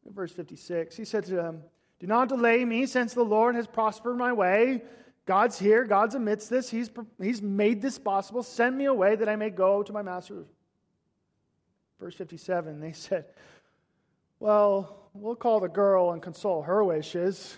Verse 0.05 0.33
56, 0.33 0.99
he 0.99 1.07
said 1.07 1.25
to 1.25 1.35
them, 1.35 1.63
Do 2.03 2.09
not 2.09 2.29
delay 2.29 2.65
me, 2.65 2.87
since 2.87 3.15
the 3.15 3.23
Lord 3.23 3.55
has 3.55 3.69
prospered 3.69 4.19
my 4.19 4.33
way. 4.33 4.83
God's 5.25 5.57
here, 5.57 5.85
God's 5.85 6.17
amidst 6.17 6.51
this. 6.51 6.69
He's, 6.69 6.91
he's 7.21 7.41
made 7.41 7.81
this 7.81 7.97
possible. 7.97 8.43
Send 8.43 8.77
me 8.77 8.87
away 8.87 9.15
that 9.15 9.29
I 9.29 9.37
may 9.37 9.51
go 9.51 9.85
to 9.85 9.93
my 9.93 10.03
master. 10.03 10.45
Verse 12.01 12.17
57, 12.17 12.81
they 12.81 12.91
said, 12.91 13.27
Well, 14.41 15.09
we'll 15.15 15.37
call 15.37 15.61
the 15.61 15.69
girl 15.69 16.11
and 16.11 16.21
console 16.21 16.63
her 16.63 16.83
wishes. 16.83 17.57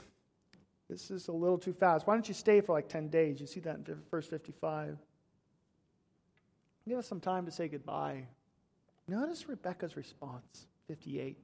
This 0.90 1.10
is 1.10 1.28
a 1.28 1.32
little 1.32 1.56
too 1.56 1.72
fast. 1.72 2.06
Why 2.06 2.12
don't 2.12 2.28
you 2.28 2.34
stay 2.34 2.60
for 2.60 2.74
like 2.74 2.90
10 2.90 3.08
days? 3.08 3.40
You 3.40 3.46
see 3.46 3.60
that 3.60 3.76
in 3.76 3.84
verse 4.10 4.26
55. 4.26 4.98
Give 6.86 6.98
us 6.98 7.08
some 7.08 7.20
time 7.20 7.46
to 7.46 7.50
say 7.50 7.68
goodbye. 7.68 8.26
Notice 9.08 9.48
Rebecca's 9.48 9.96
response, 9.96 10.66
58. 10.86 11.38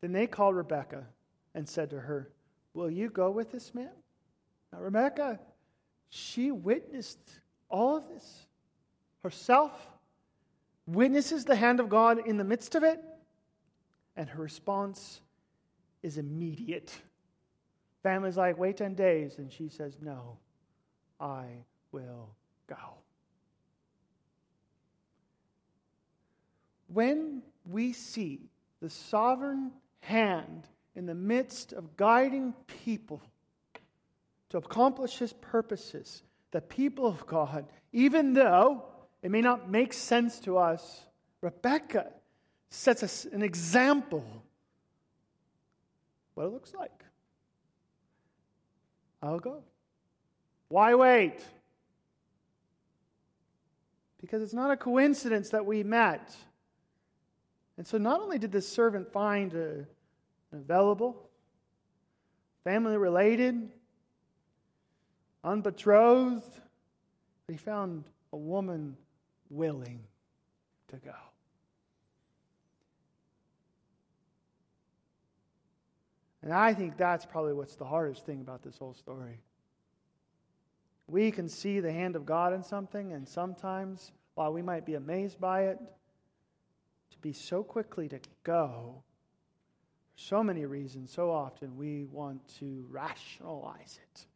Then 0.00 0.12
they 0.12 0.26
called 0.26 0.56
Rebecca 0.56 1.04
and 1.54 1.68
said 1.68 1.90
to 1.90 2.00
her, 2.00 2.30
Will 2.74 2.90
you 2.90 3.10
go 3.10 3.30
with 3.30 3.50
this 3.50 3.74
man? 3.74 3.90
Now, 4.72 4.80
Rebecca, 4.80 5.40
she 6.08 6.50
witnessed 6.50 7.18
all 7.68 7.96
of 7.96 8.08
this 8.08 8.46
herself, 9.22 9.72
witnesses 10.86 11.44
the 11.44 11.56
hand 11.56 11.80
of 11.80 11.88
God 11.88 12.26
in 12.26 12.36
the 12.36 12.44
midst 12.44 12.74
of 12.74 12.82
it, 12.82 13.00
and 14.16 14.28
her 14.28 14.42
response 14.42 15.20
is 16.02 16.18
immediate. 16.18 16.92
Family's 18.02 18.36
like, 18.36 18.58
wait 18.58 18.76
10 18.76 18.94
days, 18.94 19.38
and 19.38 19.52
she 19.52 19.68
says, 19.68 19.96
No, 20.00 20.38
I 21.20 21.44
will 21.92 22.30
go. 22.66 22.76
When 26.88 27.42
we 27.64 27.92
see 27.92 28.40
the 28.80 28.90
sovereign 28.90 29.70
hand 30.00 30.66
in 31.00 31.06
the 31.06 31.14
midst 31.14 31.72
of 31.72 31.96
guiding 31.96 32.52
people 32.84 33.22
to 34.50 34.58
accomplish 34.58 35.16
his 35.16 35.32
purposes. 35.32 36.22
The 36.50 36.60
people 36.60 37.06
of 37.06 37.26
God, 37.26 37.64
even 37.90 38.34
though 38.34 38.84
it 39.22 39.30
may 39.30 39.40
not 39.40 39.70
make 39.70 39.94
sense 39.94 40.40
to 40.40 40.58
us, 40.58 41.06
Rebecca 41.40 42.08
sets 42.68 43.02
us 43.02 43.24
an 43.24 43.42
example 43.42 44.22
what 46.34 46.44
it 46.44 46.52
looks 46.52 46.74
like. 46.74 47.02
I'll 49.22 49.38
go. 49.38 49.62
Why 50.68 50.94
wait? 50.96 51.40
Because 54.20 54.42
it's 54.42 54.52
not 54.52 54.70
a 54.70 54.76
coincidence 54.76 55.48
that 55.48 55.64
we 55.64 55.82
met. 55.82 56.36
And 57.78 57.86
so, 57.86 57.96
not 57.96 58.20
only 58.20 58.38
did 58.38 58.52
this 58.52 58.68
servant 58.68 59.10
find 59.10 59.54
a, 59.54 59.86
available, 60.52 61.28
family 62.64 62.96
related, 62.96 63.70
unbetrothed, 65.44 66.60
he 67.48 67.56
found 67.56 68.04
a 68.32 68.36
woman 68.36 68.96
willing 69.48 70.00
to 70.88 70.96
go. 70.96 71.14
And 76.42 76.52
I 76.52 76.72
think 76.72 76.96
that's 76.96 77.26
probably 77.26 77.52
what's 77.52 77.76
the 77.76 77.84
hardest 77.84 78.24
thing 78.24 78.40
about 78.40 78.62
this 78.62 78.78
whole 78.78 78.94
story. 78.94 79.40
We 81.06 81.30
can 81.32 81.48
see 81.48 81.80
the 81.80 81.92
hand 81.92 82.16
of 82.16 82.24
God 82.24 82.52
in 82.52 82.62
something, 82.62 83.12
and 83.12 83.28
sometimes, 83.28 84.12
while 84.34 84.52
we 84.52 84.62
might 84.62 84.86
be 84.86 84.94
amazed 84.94 85.40
by 85.40 85.64
it, 85.64 85.78
to 87.10 87.18
be 87.18 87.32
so 87.32 87.62
quickly 87.62 88.08
to 88.08 88.20
go, 88.44 89.02
so 90.20 90.42
many 90.44 90.66
reasons, 90.66 91.10
so 91.10 91.30
often 91.30 91.76
we 91.76 92.04
want 92.12 92.40
to 92.58 92.84
rationalize 92.90 93.98
it 94.12 94.26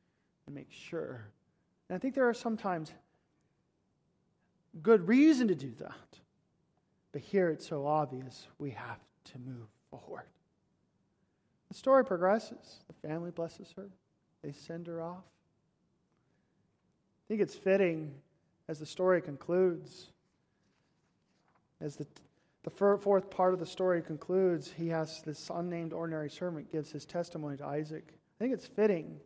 and 0.46 0.54
make 0.54 0.70
sure. 0.70 1.28
And 1.88 1.96
I 1.96 1.98
think 1.98 2.14
there 2.14 2.28
are 2.28 2.34
sometimes 2.34 2.92
good 4.82 5.06
reason 5.06 5.48
to 5.48 5.54
do 5.54 5.72
that. 5.80 6.18
But 7.12 7.20
here 7.20 7.50
it's 7.50 7.68
so 7.68 7.86
obvious 7.86 8.48
we 8.58 8.70
have 8.70 8.98
to 9.32 9.38
move 9.38 9.68
forward. 9.90 10.24
The 11.68 11.74
story 11.74 12.04
progresses. 12.04 12.80
The 12.88 13.08
family 13.08 13.30
blesses 13.30 13.72
her, 13.76 13.88
they 14.42 14.52
send 14.52 14.86
her 14.86 15.02
off. 15.02 15.24
I 17.24 17.24
think 17.28 17.40
it's 17.40 17.54
fitting 17.54 18.12
as 18.68 18.78
the 18.78 18.86
story 18.86 19.20
concludes, 19.20 20.08
as 21.80 21.96
the, 21.96 22.06
the 22.64 22.70
fourth 22.70 23.30
part 23.30 23.54
of 23.54 23.60
the 23.60 23.66
story 23.66 24.02
concludes, 24.02 24.72
he 24.76 24.88
has 24.88 25.22
this 25.22 25.50
unnamed 25.54 25.92
ordinary 25.92 26.30
servant 26.30 26.72
gives 26.72 26.90
his 26.90 27.04
testimony 27.04 27.56
to 27.58 27.66
Isaac. 27.66 28.04
I 28.08 28.44
think 28.44 28.54
it's 28.54 28.66
fitting 28.66 29.20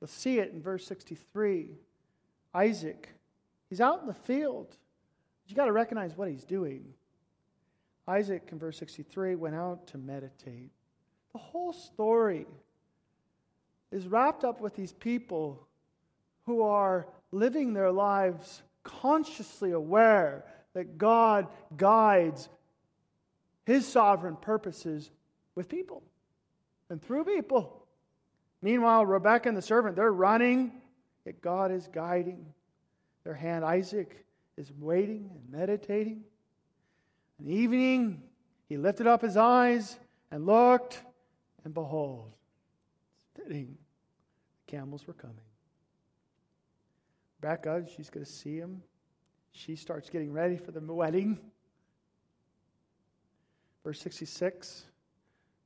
Let's 0.00 0.12
see 0.12 0.38
it 0.38 0.52
in 0.52 0.62
verse 0.62 0.86
63. 0.86 1.70
Isaac, 2.54 3.08
he's 3.68 3.80
out 3.80 4.00
in 4.00 4.06
the 4.06 4.14
field. 4.14 4.76
You 5.46 5.56
got 5.56 5.66
to 5.66 5.72
recognize 5.72 6.16
what 6.16 6.28
he's 6.28 6.44
doing. 6.44 6.84
Isaac, 8.06 8.48
in 8.52 8.58
verse 8.58 8.78
63, 8.78 9.34
went 9.34 9.54
out 9.54 9.86
to 9.88 9.98
meditate. 9.98 10.70
The 11.32 11.38
whole 11.38 11.72
story 11.72 12.46
is 13.90 14.06
wrapped 14.06 14.44
up 14.44 14.60
with 14.60 14.74
these 14.76 14.92
people 14.92 15.66
who 16.46 16.62
are 16.62 17.06
living 17.32 17.72
their 17.72 17.90
lives 17.90 18.62
consciously 18.82 19.72
aware 19.72 20.44
that 20.78 20.96
God 20.96 21.48
guides 21.76 22.48
his 23.66 23.84
sovereign 23.84 24.36
purposes 24.36 25.10
with 25.56 25.68
people 25.68 26.04
and 26.88 27.02
through 27.02 27.24
people. 27.24 27.84
Meanwhile, 28.62 29.04
Rebecca 29.04 29.48
and 29.48 29.58
the 29.58 29.62
servant, 29.62 29.96
they're 29.96 30.12
running, 30.12 30.70
yet 31.26 31.42
God 31.42 31.72
is 31.72 31.88
guiding 31.88 32.46
their 33.24 33.34
hand. 33.34 33.64
Isaac 33.64 34.24
is 34.56 34.70
waiting 34.78 35.28
and 35.34 35.60
meditating. 35.60 36.22
In 37.40 37.46
the 37.46 37.54
evening, 37.54 38.22
he 38.68 38.76
lifted 38.76 39.08
up 39.08 39.20
his 39.20 39.36
eyes 39.36 39.98
and 40.30 40.46
looked, 40.46 41.02
and 41.64 41.74
behold, 41.74 42.30
fitting. 43.34 43.76
The 44.68 44.76
camels 44.76 45.08
were 45.08 45.14
coming. 45.14 45.36
Rebecca, 47.42 47.84
she's 47.96 48.10
going 48.10 48.24
to 48.24 48.30
see 48.30 48.58
him. 48.58 48.80
She 49.52 49.76
starts 49.76 50.10
getting 50.10 50.32
ready 50.32 50.56
for 50.56 50.70
the 50.70 50.80
wedding. 50.80 51.38
Verse 53.84 54.00
66 54.00 54.84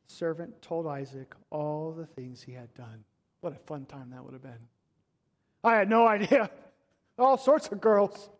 servant 0.06 0.60
told 0.62 0.86
Isaac 0.86 1.34
all 1.50 1.92
the 1.92 2.06
things 2.06 2.42
he 2.42 2.52
had 2.52 2.72
done. 2.74 3.04
What 3.40 3.52
a 3.52 3.58
fun 3.66 3.86
time 3.86 4.10
that 4.10 4.22
would 4.22 4.32
have 4.34 4.42
been. 4.42 4.68
I 5.64 5.76
had 5.76 5.88
no 5.88 6.06
idea. 6.06 6.50
All 7.18 7.36
sorts 7.36 7.68
of 7.68 7.80
girls. 7.80 8.30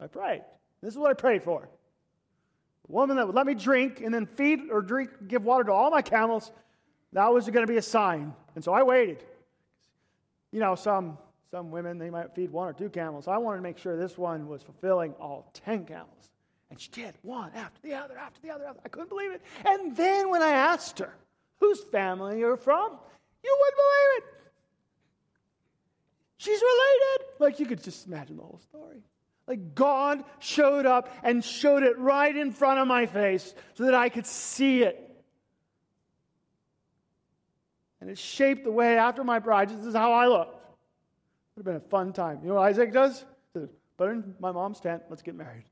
I 0.00 0.06
prayed. 0.06 0.42
This 0.82 0.94
is 0.94 0.98
what 0.98 1.10
I 1.10 1.14
prayed 1.14 1.42
for. 1.42 1.68
A 2.88 2.92
woman 2.92 3.16
that 3.16 3.26
would 3.26 3.36
let 3.36 3.46
me 3.46 3.54
drink 3.54 4.00
and 4.00 4.12
then 4.12 4.26
feed 4.26 4.70
or 4.70 4.80
drink, 4.80 5.10
give 5.26 5.44
water 5.44 5.64
to 5.64 5.72
all 5.72 5.90
my 5.90 6.02
camels. 6.02 6.52
That 7.12 7.32
was 7.32 7.48
going 7.48 7.66
to 7.66 7.72
be 7.72 7.78
a 7.78 7.82
sign. 7.82 8.34
And 8.54 8.62
so 8.62 8.72
I 8.72 8.82
waited. 8.82 9.24
You 10.52 10.60
know, 10.60 10.74
some 10.74 11.18
some 11.50 11.70
women 11.70 11.98
they 11.98 12.10
might 12.10 12.34
feed 12.34 12.50
one 12.50 12.68
or 12.68 12.72
two 12.72 12.90
camels. 12.90 13.26
I 13.28 13.38
wanted 13.38 13.58
to 13.58 13.62
make 13.62 13.78
sure 13.78 13.96
this 13.96 14.18
one 14.18 14.48
was 14.48 14.62
fulfilling 14.62 15.12
all 15.14 15.50
ten 15.54 15.84
camels. 15.84 16.30
And 16.70 16.78
she 16.78 16.90
did 16.90 17.14
one 17.22 17.50
after 17.54 17.80
the 17.82 17.94
other, 17.94 18.18
after 18.18 18.40
the 18.42 18.50
other, 18.50 18.64
after. 18.66 18.80
I 18.84 18.88
couldn't 18.88 19.08
believe 19.08 19.32
it. 19.32 19.42
And 19.64 19.96
then 19.96 20.28
when 20.30 20.42
I 20.42 20.50
asked 20.50 20.98
her, 20.98 21.14
whose 21.60 21.80
family 21.84 22.40
you're 22.40 22.58
from, 22.58 22.98
you 23.42 23.56
wouldn't 23.58 23.76
believe 23.76 24.18
it. 24.18 24.24
She's 26.36 26.60
related. 26.60 27.26
Like 27.38 27.58
you 27.58 27.66
could 27.66 27.82
just 27.82 28.06
imagine 28.06 28.36
the 28.36 28.42
whole 28.42 28.60
story. 28.68 28.98
Like 29.46 29.74
God 29.74 30.24
showed 30.40 30.84
up 30.84 31.10
and 31.22 31.42
showed 31.42 31.82
it 31.82 31.98
right 31.98 32.36
in 32.36 32.52
front 32.52 32.78
of 32.78 32.86
my 32.86 33.06
face 33.06 33.54
so 33.74 33.84
that 33.84 33.94
I 33.94 34.10
could 34.10 34.26
see 34.26 34.82
it. 34.82 35.04
And 38.00 38.10
it 38.10 38.18
shaped 38.18 38.64
the 38.64 38.70
way 38.70 38.98
after 38.98 39.24
my 39.24 39.38
bride. 39.38 39.70
This 39.70 39.86
is 39.86 39.94
how 39.94 40.12
I 40.12 40.26
looked. 40.26 40.57
Would 41.58 41.66
have 41.66 41.74
been 41.74 41.88
a 41.88 41.90
fun 41.90 42.12
time. 42.12 42.38
You 42.40 42.50
know 42.50 42.54
what 42.54 42.68
Isaac 42.68 42.92
does? 42.92 43.24
Put 43.52 44.10
in 44.10 44.32
my 44.38 44.52
mom's 44.52 44.78
tent. 44.78 45.02
Let's 45.10 45.22
get 45.22 45.34
married. 45.34 45.64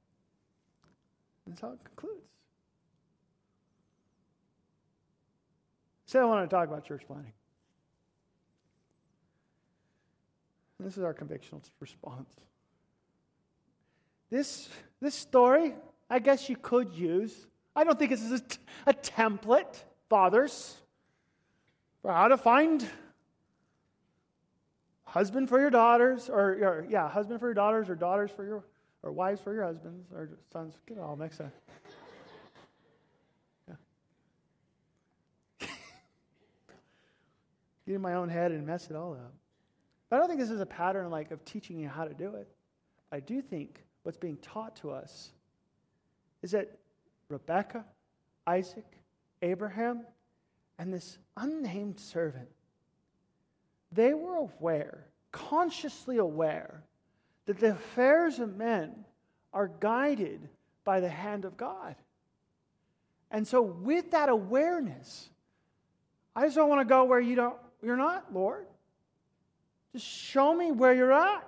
That's 1.47 1.61
how 1.61 1.69
it 1.69 1.79
concludes. 1.85 2.27
Say, 6.07 6.19
I 6.19 6.25
want 6.25 6.51
to 6.51 6.53
talk 6.53 6.67
about 6.67 6.85
church 6.85 7.03
planting. 7.07 7.33
This 10.81 10.97
is 10.97 11.05
our 11.05 11.15
convictional 11.15 11.63
response. 11.79 12.35
this, 14.29 14.69
this 15.01 15.15
story, 15.15 15.77
I 16.11 16.19
guess 16.19 16.49
you 16.49 16.57
could 16.57 16.93
use. 16.95 17.47
I 17.77 17.85
don't 17.85 17.97
think 17.97 18.11
this 18.11 18.23
is 18.23 18.33
a, 18.33 18.91
a 18.91 18.93
template, 18.93 19.85
fathers, 20.09 20.79
for 22.03 22.11
how 22.11 22.27
to 22.27 22.37
find 22.37 22.85
husband 25.17 25.49
for 25.49 25.59
your 25.59 25.71
daughters, 25.71 26.29
or, 26.29 26.51
or, 26.63 26.87
yeah, 26.91 27.09
husband 27.09 27.41
for 27.41 27.47
your 27.47 27.55
daughters, 27.55 27.89
or 27.89 27.95
daughters 27.95 28.31
for 28.31 28.45
your, 28.45 28.63
or 29.03 29.13
wives 29.13 29.41
for 29.41 29.55
your 29.55 29.65
husbands, 29.65 30.13
or 30.13 30.29
sons. 30.53 30.75
Get 30.87 30.99
it 30.99 31.01
all 31.01 31.17
mixed 31.17 31.41
up. 31.41 31.53
Get 37.87 37.95
in 37.95 38.03
my 38.03 38.13
own 38.13 38.29
head 38.29 38.53
and 38.53 38.67
mess 38.67 38.91
it 38.91 38.97
all 38.97 39.15
up. 39.15 39.33
But 40.11 40.17
I 40.17 40.19
don't 40.19 40.29
think 40.29 40.39
this 40.39 40.51
is 40.51 40.61
a 40.61 40.67
pattern 40.67 41.11
like 41.11 41.31
of 41.31 41.43
teaching 41.47 41.79
you 41.79 41.89
how 41.89 42.05
to 42.05 42.13
do 42.13 42.35
it. 42.35 42.49
I 43.11 43.21
do 43.21 43.41
think 43.41 43.85
what's 44.03 44.19
being 44.19 44.37
taught 44.37 44.77
to 44.77 44.91
us 44.91 45.31
is 46.43 46.51
that 46.51 46.77
Rebecca, 47.31 47.87
Isaac, 48.47 48.85
Abraham, 49.41 50.03
and 50.79 50.93
this 50.93 51.17
unnamed 51.39 51.99
servant, 51.99 52.49
they 53.93 54.15
were 54.15 54.37
aware, 54.37 55.07
consciously 55.33 56.19
aware, 56.19 56.83
that 57.47 57.59
the 57.59 57.73
affairs 57.73 58.39
of 58.39 58.57
men 58.57 59.05
are 59.53 59.69
guided 59.81 60.49
by 60.85 61.01
the 61.01 61.09
hand 61.09 61.45
of 61.45 61.57
God. 61.57 61.95
And 63.31 63.47
so, 63.47 63.63
with 63.63 64.13
that 64.13 64.29
awareness, 64.29 65.29
I 66.35 66.45
just 66.45 66.57
don't 66.57 66.69
want 66.69 66.81
to 66.81 66.89
go 66.89 67.05
where 67.05 67.21
you 67.21 67.35
don't, 67.35 67.57
you're 67.83 67.97
not, 67.97 68.33
Lord. 68.33 68.67
Just 69.93 70.07
show 70.07 70.55
me 70.55 70.73
where 70.73 70.95
you're 70.95 71.13
at. 71.13 71.47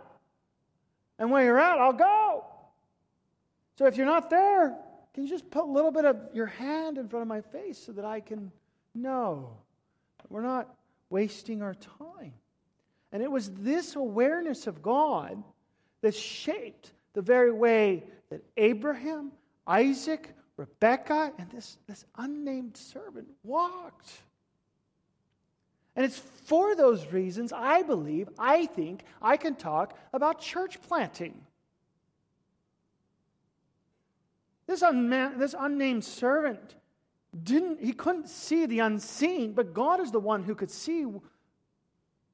And 1.19 1.31
where 1.31 1.45
you're 1.45 1.59
at, 1.59 1.79
I'll 1.79 1.93
go. 1.93 2.45
So 3.77 3.87
if 3.87 3.97
you're 3.97 4.07
not 4.07 4.31
there, 4.31 4.77
can 5.13 5.25
you 5.25 5.29
just 5.29 5.51
put 5.51 5.65
a 5.65 5.71
little 5.71 5.91
bit 5.91 6.05
of 6.05 6.17
your 6.33 6.47
hand 6.47 6.97
in 6.99 7.09
front 7.09 7.23
of 7.23 7.29
my 7.29 7.41
face 7.41 7.79
so 7.79 7.93
that 7.93 8.05
I 8.05 8.21
can 8.21 8.51
know 8.95 9.51
we're 10.29 10.43
not 10.43 10.75
wasting 11.11 11.63
our 11.63 11.75
time? 11.75 12.35
And 13.13 13.23
it 13.23 13.31
was 13.31 13.51
this 13.51 13.97
awareness 13.97 14.67
of 14.67 14.83
God 14.83 15.43
that 16.03 16.15
shaped 16.15 16.93
the 17.15 17.23
very 17.23 17.53
way 17.53 18.05
that 18.31 18.45
Abraham, 18.57 19.33
Isaac, 19.67 20.35
Rebekah, 20.57 21.33
and 21.39 21.51
this, 21.51 21.79
this 21.87 22.05
unnamed 22.17 22.77
servant 22.77 23.29
walked. 23.43 24.11
And 25.97 26.05
it's 26.05 26.19
for 26.19 26.77
those 26.77 27.07
reasons 27.13 27.53
I 27.53 27.83
believe, 27.83 28.29
I 28.39 28.67
think, 28.67 29.03
I 29.21 29.37
can 29.37 29.57
talk 29.57 29.99
about 30.13 30.41
church 30.41 30.81
planting. 30.83 31.41
This, 34.67 34.83
unman, 34.83 35.39
this 35.39 35.55
unnamed 35.59 36.05
servant 36.05 36.77
didn't, 37.45 37.81
he 37.81 37.93
couldn't 37.93 38.29
see 38.29 38.67
the 38.67 38.81
unseen, 38.81 39.53
but 39.53 39.75
God 39.75 40.01
is 40.01 40.11
the 40.11 40.21
one 40.21 40.43
who 40.43 40.55
could 40.55 40.71
see 40.71 41.07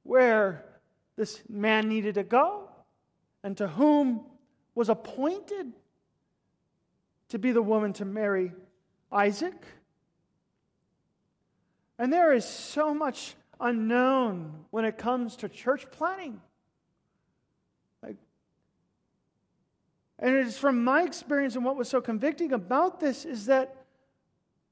where 0.02 0.64
this 1.16 1.42
man 1.48 1.88
needed 1.88 2.14
to 2.14 2.22
go 2.22 2.68
and 3.42 3.56
to 3.56 3.68
whom 3.68 4.24
was 4.74 4.88
appointed 4.88 5.72
to 7.28 7.38
be 7.38 7.52
the 7.52 7.62
woman 7.62 7.92
to 7.94 8.04
marry 8.04 8.52
Isaac. 9.10 9.54
And 11.98 12.12
there 12.12 12.32
is 12.32 12.44
so 12.44 12.92
much 12.92 13.34
unknown 13.60 14.64
when 14.70 14.84
it 14.84 14.98
comes 14.98 15.36
to 15.36 15.48
church 15.48 15.86
planting. 15.90 16.40
And 20.18 20.34
it 20.34 20.46
is 20.46 20.56
from 20.56 20.84
my 20.84 21.02
experience 21.02 21.56
and 21.56 21.64
what 21.64 21.76
was 21.76 21.88
so 21.88 22.00
convicting 22.00 22.52
about 22.52 23.00
this 23.00 23.24
is 23.24 23.46
that 23.46 23.83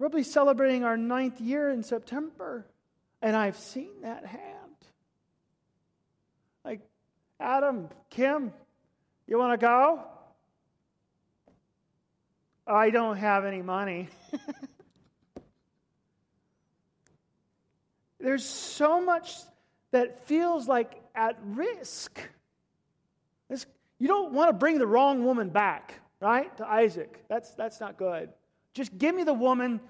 we'll 0.03 0.11
be 0.11 0.24
celebrating 0.24 0.82
our 0.82 0.96
ninth 0.96 1.40
year 1.40 1.70
in 1.70 1.84
September, 1.84 2.66
and 3.22 3.36
I've 3.36 3.57
seen 3.57 4.03
that 4.03 4.26
hand. 4.26 4.42
Like, 6.64 6.80
Adam, 7.38 7.88
Kim, 8.11 8.53
you 9.28 9.38
want 9.38 9.53
to 9.53 9.64
go? 9.64 10.03
I 12.66 12.90
don't 12.90 13.16
have 13.16 13.44
any 13.44 13.62
money. 13.62 14.09
There's 18.18 18.44
so 18.44 19.00
much 19.00 19.32
that 19.92 20.26
feels 20.26 20.66
like 20.66 21.00
at 21.14 21.38
risk. 21.44 22.20
This, 23.48 23.66
you 24.00 24.09
don't 24.09 24.32
want 24.32 24.48
to 24.48 24.53
bring 24.53 24.78
the 24.78 24.86
wrong 24.86 25.24
woman 25.24 25.50
back, 25.50 26.00
right? 26.20 26.57
To 26.57 26.66
Isaac. 26.66 27.22
That's, 27.28 27.53
that's 27.53 27.78
not 27.78 27.96
good. 27.96 28.30
Just 28.75 28.97
give 28.97 29.14
me 29.14 29.25
the 29.25 29.35
woman 29.35 29.81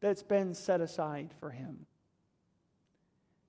that's 0.00 0.22
been 0.22 0.54
set 0.54 0.80
aside 0.80 1.34
for 1.40 1.50
him. 1.50 1.86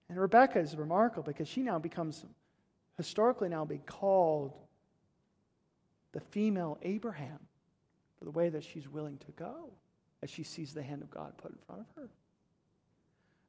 And 0.09 0.19
Rebecca 0.19 0.59
is 0.59 0.75
remarkable 0.75 1.23
because 1.23 1.47
she 1.47 1.61
now 1.61 1.77
becomes, 1.77 2.25
historically 2.97 3.49
now 3.49 3.65
being 3.65 3.83
called 3.85 4.53
the 6.11 6.19
female 6.19 6.79
Abraham 6.81 7.39
for 8.17 8.25
the 8.25 8.31
way 8.31 8.49
that 8.49 8.63
she's 8.63 8.89
willing 8.89 9.17
to 9.19 9.31
go 9.33 9.71
as 10.23 10.29
she 10.29 10.43
sees 10.43 10.73
the 10.73 10.81
hand 10.81 11.01
of 11.01 11.11
God 11.11 11.37
put 11.37 11.51
in 11.51 11.57
front 11.67 11.81
of 11.81 11.87
her. 11.95 12.09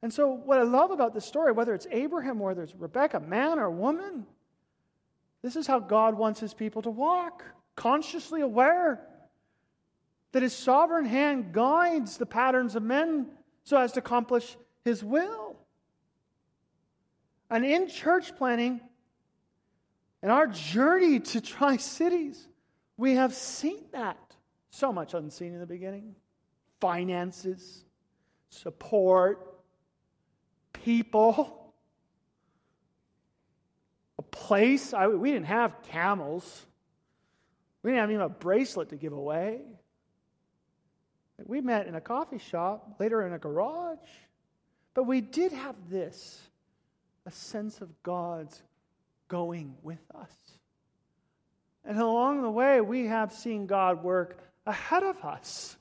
And 0.03 0.13
so, 0.13 0.29
what 0.29 0.57
I 0.59 0.63
love 0.63 0.91
about 0.91 1.13
this 1.13 1.25
story, 1.25 1.51
whether 1.51 1.73
it's 1.73 1.87
Abraham, 1.91 2.41
or 2.41 2.49
whether 2.49 2.63
it's 2.63 2.75
Rebecca, 2.75 3.19
man 3.19 3.59
or 3.59 3.69
woman, 3.69 4.25
this 5.43 5.55
is 5.55 5.67
how 5.67 5.79
God 5.79 6.15
wants 6.15 6.39
his 6.39 6.53
people 6.53 6.81
to 6.83 6.89
walk, 6.89 7.43
consciously 7.75 8.41
aware 8.41 9.01
that 10.31 10.43
his 10.43 10.55
sovereign 10.55 11.05
hand 11.05 11.53
guides 11.53 12.17
the 12.17 12.25
patterns 12.25 12.75
of 12.75 12.83
men 12.83 13.27
so 13.63 13.77
as 13.77 13.91
to 13.93 13.99
accomplish 13.99 14.57
his 14.83 15.03
will. 15.03 15.55
And 17.49 17.65
in 17.65 17.89
church 17.89 18.35
planting, 18.37 18.81
in 20.23 20.29
our 20.29 20.47
journey 20.47 21.19
to 21.19 21.41
Tri 21.41 21.77
Cities, 21.77 22.47
we 22.97 23.15
have 23.15 23.33
seen 23.33 23.83
that. 23.91 24.17
So 24.69 24.93
much 24.93 25.13
unseen 25.13 25.53
in 25.53 25.59
the 25.59 25.65
beginning 25.65 26.15
finances, 26.79 27.83
support, 28.49 29.61
people, 30.73 31.73
a 34.17 34.21
place. 34.23 34.93
I, 34.93 35.07
we 35.07 35.31
didn't 35.31 35.45
have 35.45 35.83
camels, 35.83 36.65
we 37.83 37.91
didn't 37.91 38.01
have 38.01 38.11
even 38.11 38.21
a 38.21 38.29
bracelet 38.29 38.89
to 38.89 38.95
give 38.95 39.13
away. 39.13 39.61
We 41.45 41.61
met 41.61 41.87
in 41.87 41.95
a 41.95 42.01
coffee 42.01 42.37
shop, 42.37 42.95
later 42.99 43.25
in 43.25 43.33
a 43.33 43.39
garage. 43.39 43.97
But 44.93 45.03
we 45.03 45.21
did 45.21 45.51
have 45.51 45.75
this 45.89 46.41
a 47.25 47.31
sense 47.31 47.81
of 47.81 48.03
God's 48.03 48.61
going 49.27 49.75
with 49.83 50.01
us. 50.15 50.33
And 51.85 51.99
along 51.99 52.41
the 52.41 52.49
way, 52.49 52.81
we 52.81 53.07
have 53.07 53.31
seen 53.33 53.65
God 53.65 54.03
work 54.03 54.37
ahead 54.65 55.03
of 55.03 55.23
us. 55.23 55.75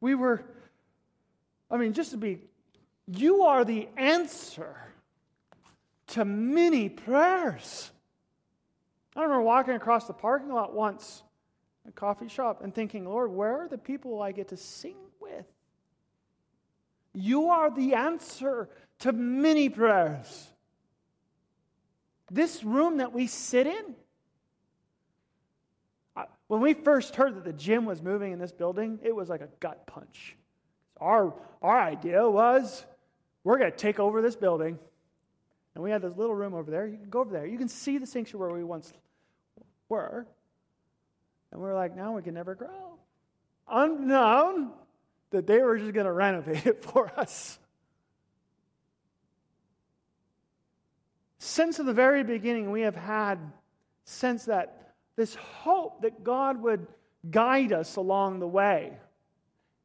We 0.00 0.14
were 0.14 0.44
I 1.70 1.76
mean, 1.76 1.92
just 1.92 2.10
to 2.10 2.16
be, 2.16 2.40
you 3.06 3.44
are 3.44 3.64
the 3.64 3.88
answer 3.96 4.76
to 6.08 6.24
many 6.24 6.88
prayers. 6.88 7.90
I 9.14 9.22
remember 9.22 9.42
walking 9.42 9.74
across 9.74 10.06
the 10.06 10.12
parking 10.12 10.52
lot 10.52 10.74
once, 10.74 11.22
a 11.88 11.92
coffee 11.92 12.28
shop, 12.28 12.62
and 12.62 12.74
thinking, 12.74 13.04
Lord, 13.04 13.30
where 13.30 13.62
are 13.62 13.68
the 13.68 13.78
people 13.78 14.22
I 14.22 14.32
get 14.32 14.48
to 14.48 14.56
sing 14.56 14.96
with? 15.20 15.46
You 17.12 17.50
are 17.50 17.70
the 17.70 17.94
answer 17.94 18.68
to 19.00 19.12
many 19.12 19.68
prayers. 19.68 20.48
This 22.30 22.62
room 22.62 22.98
that 22.98 23.12
we 23.12 23.26
sit 23.26 23.66
in, 23.66 23.94
when 26.46 26.60
we 26.60 26.74
first 26.74 27.16
heard 27.16 27.36
that 27.36 27.44
the 27.44 27.52
gym 27.52 27.84
was 27.84 28.02
moving 28.02 28.32
in 28.32 28.38
this 28.38 28.52
building, 28.52 28.98
it 29.02 29.14
was 29.14 29.28
like 29.28 29.40
a 29.40 29.48
gut 29.60 29.86
punch. 29.86 30.36
Our, 31.00 31.34
our 31.62 31.80
idea 31.80 32.28
was 32.28 32.84
we're 33.44 33.58
going 33.58 33.70
to 33.70 33.76
take 33.76 33.98
over 33.98 34.20
this 34.20 34.36
building. 34.36 34.78
And 35.74 35.84
we 35.84 35.90
had 35.90 36.02
this 36.02 36.16
little 36.16 36.34
room 36.34 36.54
over 36.54 36.70
there. 36.70 36.86
You 36.86 36.98
can 36.98 37.08
go 37.08 37.20
over 37.20 37.30
there. 37.30 37.46
You 37.46 37.56
can 37.56 37.68
see 37.68 37.98
the 37.98 38.06
sanctuary 38.06 38.50
where 38.50 38.58
we 38.58 38.64
once 38.64 38.92
were. 39.88 40.26
And 41.52 41.60
we 41.60 41.68
are 41.68 41.74
like, 41.74 41.96
now 41.96 42.12
we 42.12 42.22
can 42.22 42.34
never 42.34 42.54
grow. 42.54 42.98
Unknown 43.68 44.70
that 45.30 45.46
they 45.46 45.60
were 45.60 45.78
just 45.78 45.92
going 45.92 46.06
to 46.06 46.12
renovate 46.12 46.66
it 46.66 46.84
for 46.84 47.10
us. 47.16 47.58
Since 51.38 51.78
the 51.78 51.92
very 51.92 52.22
beginning, 52.22 52.70
we 52.70 52.82
have 52.82 52.96
had 52.96 53.38
sense 54.04 54.44
that 54.44 54.94
this 55.16 55.34
hope 55.34 56.02
that 56.02 56.22
God 56.22 56.62
would 56.62 56.86
guide 57.30 57.72
us 57.72 57.96
along 57.96 58.40
the 58.40 58.46
way. 58.46 58.92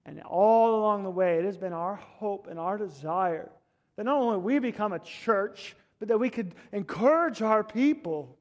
And 0.05 0.22
all 0.22 0.80
along 0.80 1.03
the 1.03 1.09
way, 1.09 1.39
it 1.39 1.45
has 1.45 1.57
been 1.57 1.74
our 1.74 1.95
hope 1.95 2.47
and 2.47 2.59
our 2.59 2.78
desire 2.78 3.49
that 3.95 4.03
not 4.03 4.18
only 4.18 4.38
we 4.38 4.59
become 4.59 4.93
a 4.93 4.99
church, 4.99 5.76
but 5.99 6.09
that 6.09 6.20
we 6.20 6.30
could 6.30 6.53
encourage 6.72 7.41
our 7.41 7.63
people 7.63 8.38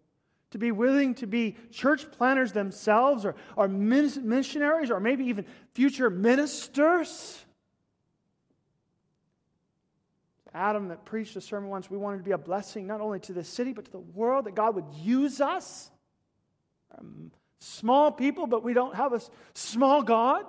to 0.55 0.59
be 0.59 0.71
willing 0.71 1.17
to 1.17 1.27
be 1.27 1.57
church 1.73 2.09
planters 2.13 2.53
themselves 2.53 3.25
or, 3.25 3.35
or 3.57 3.67
missionaries 3.67 4.89
or 4.89 5.01
maybe 5.01 5.25
even 5.25 5.45
future 5.75 6.09
ministers. 6.09 7.45
Adam 10.55 10.87
that 10.89 11.05
preached 11.05 11.35
a 11.35 11.41
sermon 11.41 11.69
once, 11.71 11.91
we 11.91 11.99
wanted 11.99 12.19
to 12.19 12.23
be 12.23 12.31
a 12.31 12.39
blessing 12.39 12.87
not 12.87 13.01
only 13.01 13.19
to 13.19 13.33
the 13.33 13.43
city 13.43 13.73
but 13.73 13.87
to 13.87 13.91
the 13.91 13.99
world, 13.99 14.47
that 14.47 14.55
God 14.55 14.77
would 14.77 14.87
use 15.03 15.41
us. 15.41 15.91
Small 17.59 18.13
people, 18.13 18.47
but 18.47 18.63
we 18.63 18.75
don't 18.75 18.95
have 18.95 19.13
a 19.13 19.21
small 19.55 20.03
God. 20.03 20.45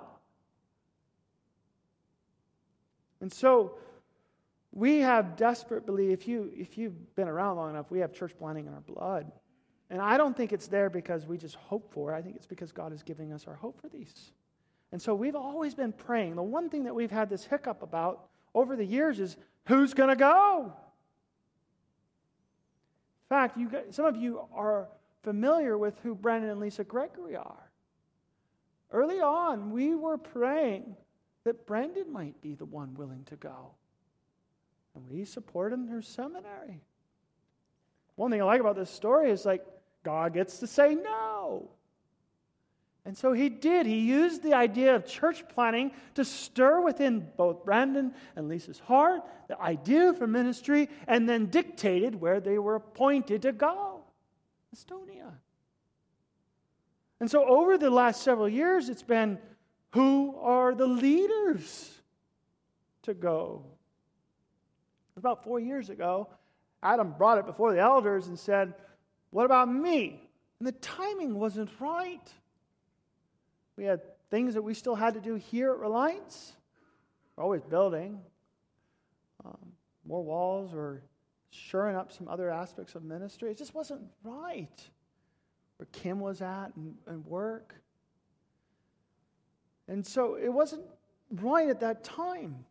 And 3.20 3.32
so 3.32 3.74
we 4.70 4.98
have 5.00 5.34
desperate 5.34 5.84
belief. 5.84 6.12
If, 6.12 6.28
you, 6.28 6.52
if 6.54 6.78
you've 6.78 7.16
been 7.16 7.26
around 7.26 7.56
long 7.56 7.70
enough, 7.70 7.90
we 7.90 7.98
have 7.98 8.12
church 8.12 8.34
planting 8.38 8.68
in 8.68 8.72
our 8.72 8.82
blood. 8.82 9.32
And 9.90 10.00
I 10.00 10.16
don't 10.16 10.36
think 10.36 10.52
it's 10.52 10.66
there 10.66 10.90
because 10.90 11.26
we 11.26 11.38
just 11.38 11.54
hope 11.54 11.92
for 11.92 12.12
it. 12.12 12.16
I 12.16 12.22
think 12.22 12.36
it's 12.36 12.46
because 12.46 12.72
God 12.72 12.92
is 12.92 13.02
giving 13.02 13.32
us 13.32 13.46
our 13.46 13.54
hope 13.54 13.80
for 13.80 13.88
these. 13.88 14.32
And 14.92 15.00
so 15.00 15.14
we've 15.14 15.36
always 15.36 15.74
been 15.74 15.92
praying. 15.92 16.36
The 16.36 16.42
one 16.42 16.70
thing 16.70 16.84
that 16.84 16.94
we've 16.94 17.10
had 17.10 17.28
this 17.28 17.44
hiccup 17.44 17.82
about 17.82 18.28
over 18.54 18.76
the 18.76 18.84
years 18.84 19.20
is 19.20 19.36
who's 19.66 19.94
going 19.94 20.08
to 20.08 20.16
go? 20.16 20.72
In 23.24 23.28
fact, 23.28 23.56
you, 23.56 23.70
some 23.90 24.06
of 24.06 24.16
you 24.16 24.40
are 24.54 24.88
familiar 25.22 25.76
with 25.76 25.94
who 26.02 26.14
Brandon 26.14 26.50
and 26.50 26.60
Lisa 26.60 26.84
Gregory 26.84 27.36
are. 27.36 27.70
Early 28.92 29.20
on, 29.20 29.72
we 29.72 29.94
were 29.94 30.16
praying 30.16 30.96
that 31.44 31.66
Brandon 31.66 32.12
might 32.12 32.40
be 32.40 32.54
the 32.54 32.64
one 32.64 32.94
willing 32.94 33.24
to 33.24 33.36
go. 33.36 33.72
And 34.94 35.08
we 35.10 35.24
support 35.24 35.72
him 35.72 35.86
through 35.86 36.02
seminary. 36.02 36.80
One 38.14 38.30
thing 38.30 38.40
I 38.40 38.44
like 38.44 38.60
about 38.60 38.76
this 38.76 38.90
story 38.90 39.30
is 39.30 39.44
like 39.44 39.64
God 40.06 40.34
gets 40.34 40.60
to 40.60 40.68
say 40.68 40.94
no. 40.94 41.68
And 43.04 43.18
so 43.18 43.32
he 43.32 43.48
did. 43.48 43.86
He 43.86 43.98
used 43.98 44.40
the 44.40 44.54
idea 44.54 44.94
of 44.94 45.04
church 45.04 45.42
planting 45.48 45.90
to 46.14 46.24
stir 46.24 46.80
within 46.80 47.26
both 47.36 47.64
Brandon 47.64 48.14
and 48.36 48.48
Lisa's 48.48 48.78
heart 48.78 49.22
the 49.48 49.60
idea 49.60 50.14
for 50.14 50.28
ministry 50.28 50.88
and 51.08 51.28
then 51.28 51.46
dictated 51.46 52.20
where 52.20 52.38
they 52.38 52.56
were 52.56 52.76
appointed 52.76 53.42
to 53.42 53.50
go 53.52 54.04
Estonia. 54.72 55.32
And 57.18 57.28
so 57.28 57.44
over 57.44 57.76
the 57.76 57.90
last 57.90 58.22
several 58.22 58.48
years, 58.48 58.88
it's 58.88 59.02
been 59.02 59.40
who 59.90 60.36
are 60.36 60.72
the 60.72 60.86
leaders 60.86 61.90
to 63.02 63.14
go? 63.14 63.64
About 65.16 65.42
four 65.42 65.58
years 65.58 65.90
ago, 65.90 66.28
Adam 66.80 67.12
brought 67.18 67.38
it 67.38 67.46
before 67.46 67.72
the 67.72 67.80
elders 67.80 68.28
and 68.28 68.38
said, 68.38 68.74
What 69.36 69.44
about 69.44 69.70
me? 69.70 70.18
And 70.58 70.66
the 70.66 70.72
timing 70.72 71.38
wasn't 71.38 71.68
right. 71.78 72.26
We 73.76 73.84
had 73.84 74.00
things 74.30 74.54
that 74.54 74.62
we 74.62 74.72
still 74.72 74.94
had 74.94 75.12
to 75.12 75.20
do 75.20 75.34
here 75.34 75.72
at 75.72 75.78
Reliance. 75.78 76.54
We're 77.36 77.44
always 77.44 77.60
building 77.60 78.18
um, 79.44 79.58
more 80.06 80.24
walls 80.24 80.72
or 80.72 81.02
shoring 81.50 81.96
up 81.96 82.12
some 82.12 82.28
other 82.28 82.48
aspects 82.48 82.94
of 82.94 83.04
ministry. 83.04 83.50
It 83.50 83.58
just 83.58 83.74
wasn't 83.74 84.00
right 84.24 84.88
where 85.76 85.86
Kim 85.92 86.18
was 86.18 86.40
at 86.40 86.74
and, 86.74 86.94
and 87.06 87.22
work. 87.26 87.74
And 89.86 90.06
so 90.06 90.36
it 90.36 90.48
wasn't 90.48 90.86
right 91.30 91.68
at 91.68 91.80
that 91.80 92.04
time. 92.04 92.64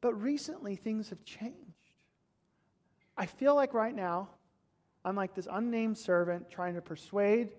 But 0.00 0.14
recently, 0.14 0.76
things 0.76 1.08
have 1.08 1.24
changed. 1.24 1.56
I 3.16 3.26
feel 3.26 3.56
like 3.56 3.74
right 3.74 3.92
now, 3.92 4.28
I'm 5.06 5.14
like 5.14 5.34
this 5.34 5.46
unnamed 5.48 5.96
servant 5.96 6.50
trying 6.50 6.74
to 6.74 6.80
persuade 6.80 7.50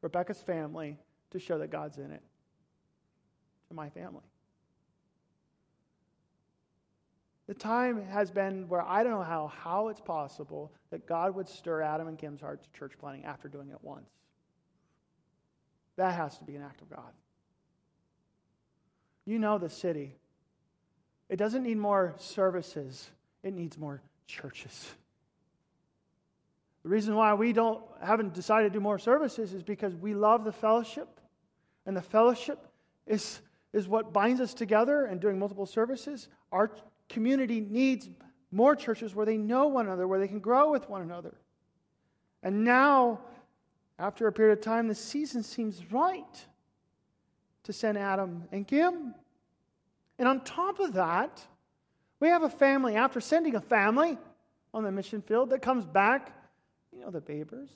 Rebecca's 0.00 0.40
family 0.40 0.96
to 1.32 1.40
show 1.40 1.58
that 1.58 1.70
God's 1.70 1.98
in 1.98 2.12
it 2.12 2.22
to 3.68 3.74
my 3.74 3.90
family. 3.90 4.22
The 7.48 7.54
time 7.54 8.06
has 8.06 8.30
been 8.30 8.68
where 8.68 8.80
I 8.80 9.02
don't 9.02 9.12
know 9.12 9.24
how, 9.24 9.48
how 9.48 9.88
it's 9.88 10.00
possible 10.00 10.72
that 10.90 11.04
God 11.04 11.34
would 11.34 11.48
stir 11.48 11.82
Adam 11.82 12.06
and 12.06 12.16
Kim's 12.16 12.40
heart 12.40 12.62
to 12.62 12.78
church 12.78 12.92
planting 12.96 13.24
after 13.24 13.48
doing 13.48 13.70
it 13.70 13.78
once. 13.82 14.08
That 15.96 16.14
has 16.14 16.38
to 16.38 16.44
be 16.44 16.54
an 16.54 16.62
act 16.62 16.80
of 16.80 16.90
God. 16.90 17.12
You 19.26 19.40
know 19.40 19.58
the 19.58 19.68
city. 19.68 20.14
It 21.28 21.36
doesn't 21.36 21.64
need 21.64 21.76
more 21.76 22.14
services, 22.18 23.10
it 23.42 23.52
needs 23.52 23.76
more 23.76 24.00
churches. 24.28 24.94
The 26.84 26.90
reason 26.90 27.14
why 27.16 27.32
we 27.34 27.52
don't 27.52 27.82
haven't 28.02 28.34
decided 28.34 28.72
to 28.72 28.78
do 28.78 28.80
more 28.80 28.98
services 28.98 29.54
is 29.54 29.62
because 29.62 29.96
we 29.96 30.14
love 30.14 30.44
the 30.44 30.52
fellowship. 30.52 31.08
And 31.86 31.96
the 31.96 32.02
fellowship 32.02 32.66
is, 33.06 33.40
is 33.72 33.88
what 33.88 34.12
binds 34.12 34.40
us 34.40 34.54
together 34.54 35.06
and 35.06 35.20
doing 35.20 35.38
multiple 35.38 35.66
services. 35.66 36.28
Our 36.52 36.70
community 37.08 37.60
needs 37.60 38.08
more 38.50 38.76
churches 38.76 39.14
where 39.14 39.26
they 39.26 39.38
know 39.38 39.66
one 39.66 39.86
another, 39.86 40.06
where 40.06 40.20
they 40.20 40.28
can 40.28 40.40
grow 40.40 40.70
with 40.70 40.88
one 40.88 41.02
another. 41.02 41.34
And 42.42 42.64
now, 42.64 43.20
after 43.98 44.26
a 44.26 44.32
period 44.32 44.58
of 44.58 44.64
time, 44.64 44.86
the 44.86 44.94
season 44.94 45.42
seems 45.42 45.82
right 45.90 46.46
to 47.64 47.72
send 47.72 47.96
Adam 47.96 48.44
and 48.52 48.66
Kim. 48.68 49.14
And 50.18 50.28
on 50.28 50.44
top 50.44 50.78
of 50.80 50.92
that, 50.92 51.44
we 52.20 52.28
have 52.28 52.42
a 52.42 52.50
family, 52.50 52.94
after 52.94 53.20
sending 53.20 53.54
a 53.54 53.60
family 53.60 54.18
on 54.72 54.84
the 54.84 54.92
mission 54.92 55.22
field, 55.22 55.50
that 55.50 55.62
comes 55.62 55.84
back, 55.84 56.32
you 56.94 57.00
know, 57.00 57.10
the 57.10 57.20
Babers. 57.20 57.68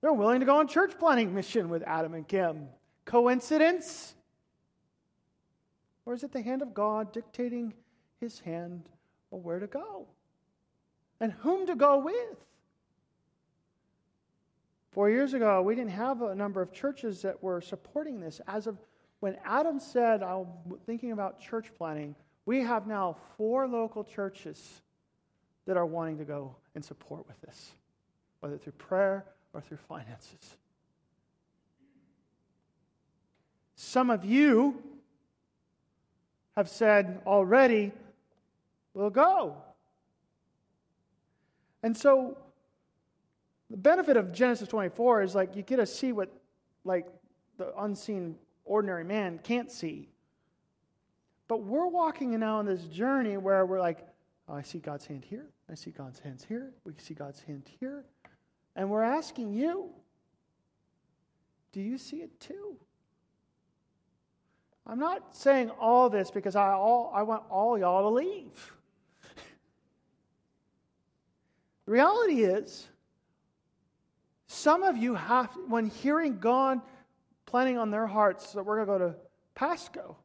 They're 0.00 0.12
willing 0.12 0.40
to 0.40 0.46
go 0.46 0.58
on 0.58 0.68
church 0.68 0.98
planting 0.98 1.34
mission 1.34 1.68
with 1.68 1.82
Adam 1.82 2.14
and 2.14 2.26
Kim. 2.26 2.68
Coincidence? 3.04 4.14
Or 6.06 6.14
is 6.14 6.22
it 6.22 6.32
the 6.32 6.40
hand 6.40 6.62
of 6.62 6.72
God 6.72 7.12
dictating 7.12 7.74
his 8.20 8.40
hand 8.40 8.88
or 9.30 9.40
where 9.40 9.58
to 9.58 9.66
go? 9.66 10.06
And 11.20 11.32
whom 11.32 11.66
to 11.66 11.74
go 11.74 11.98
with? 11.98 12.36
Four 14.92 15.10
years 15.10 15.34
ago, 15.34 15.62
we 15.62 15.74
didn't 15.74 15.92
have 15.92 16.22
a 16.22 16.34
number 16.34 16.62
of 16.62 16.72
churches 16.72 17.22
that 17.22 17.42
were 17.42 17.60
supporting 17.60 18.20
this. 18.20 18.40
As 18.48 18.66
of 18.66 18.78
when 19.20 19.36
Adam 19.44 19.78
said, 19.78 20.22
I'm 20.22 20.46
thinking 20.86 21.12
about 21.12 21.40
church 21.40 21.70
planting, 21.76 22.16
we 22.46 22.62
have 22.62 22.86
now 22.86 23.16
four 23.36 23.68
local 23.68 24.02
churches 24.02 24.82
that 25.66 25.76
are 25.76 25.86
wanting 25.86 26.18
to 26.18 26.24
go 26.24 26.56
and 26.74 26.84
support 26.84 27.26
with 27.26 27.40
this, 27.40 27.72
whether 28.40 28.56
through 28.56 28.72
prayer 28.72 29.24
or 29.52 29.60
through 29.60 29.78
finances. 29.88 30.56
Some 33.74 34.10
of 34.10 34.24
you 34.24 34.82
have 36.56 36.68
said 36.68 37.22
already, 37.26 37.92
we'll 38.94 39.10
go. 39.10 39.56
And 41.82 41.96
so 41.96 42.36
the 43.70 43.76
benefit 43.76 44.16
of 44.16 44.32
Genesis 44.32 44.68
24 44.68 45.22
is 45.22 45.34
like 45.34 45.56
you 45.56 45.62
get 45.62 45.76
to 45.76 45.86
see 45.86 46.12
what 46.12 46.30
like 46.84 47.06
the 47.56 47.72
unseen 47.80 48.36
ordinary 48.64 49.04
man 49.04 49.40
can't 49.42 49.70
see. 49.70 50.08
But 51.48 51.62
we're 51.62 51.86
walking 51.86 52.38
now 52.38 52.58
on 52.58 52.66
this 52.66 52.82
journey 52.84 53.36
where 53.36 53.66
we're 53.66 53.80
like, 53.80 54.06
Oh, 54.50 54.54
I 54.56 54.62
see 54.62 54.78
God's 54.78 55.06
hand 55.06 55.24
here. 55.24 55.46
I 55.70 55.74
see 55.74 55.90
God's 55.92 56.18
hands 56.18 56.44
here. 56.48 56.72
We 56.84 56.92
see 56.98 57.14
God's 57.14 57.40
hand 57.40 57.70
here. 57.78 58.04
And 58.74 58.90
we're 58.90 59.02
asking 59.02 59.52
you, 59.52 59.90
do 61.72 61.80
you 61.80 61.98
see 61.98 62.16
it 62.16 62.40
too? 62.40 62.76
I'm 64.86 64.98
not 64.98 65.36
saying 65.36 65.70
all 65.78 66.10
this 66.10 66.32
because 66.32 66.56
I, 66.56 66.72
all, 66.72 67.12
I 67.14 67.22
want 67.22 67.44
all 67.48 67.78
y'all 67.78 68.02
to 68.02 68.08
leave. 68.08 68.72
the 71.86 71.92
reality 71.92 72.42
is, 72.42 72.88
some 74.48 74.82
of 74.82 74.96
you 74.96 75.14
have, 75.14 75.48
when 75.68 75.86
hearing 75.86 76.40
God 76.40 76.80
planning 77.46 77.78
on 77.78 77.92
their 77.92 78.06
hearts 78.08 78.52
that 78.54 78.64
we're 78.64 78.84
going 78.84 78.98
to 78.98 79.04
go 79.04 79.10
to 79.12 79.18
Pasco, 79.54 80.16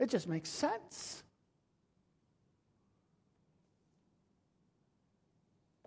it 0.00 0.10
just 0.10 0.26
makes 0.26 0.48
sense. 0.48 1.23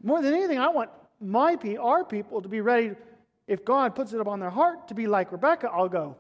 More 0.04 0.22
than 0.22 0.34
anything, 0.34 0.60
I 0.60 0.70
want 0.70 0.90
my 1.20 1.58
our 1.80 2.04
people 2.04 2.42
to 2.42 2.50
be 2.50 2.62
ready. 2.62 2.92
If 3.48 3.66
God 3.66 3.96
puts 3.96 4.14
it 4.14 4.20
upon 4.20 4.40
their 4.40 4.50
heart 4.50 4.90
to 4.90 4.94
be 4.94 5.08
like 5.08 5.32
Rebecca, 5.32 5.70
I'll 5.72 5.90
go. 5.90 6.16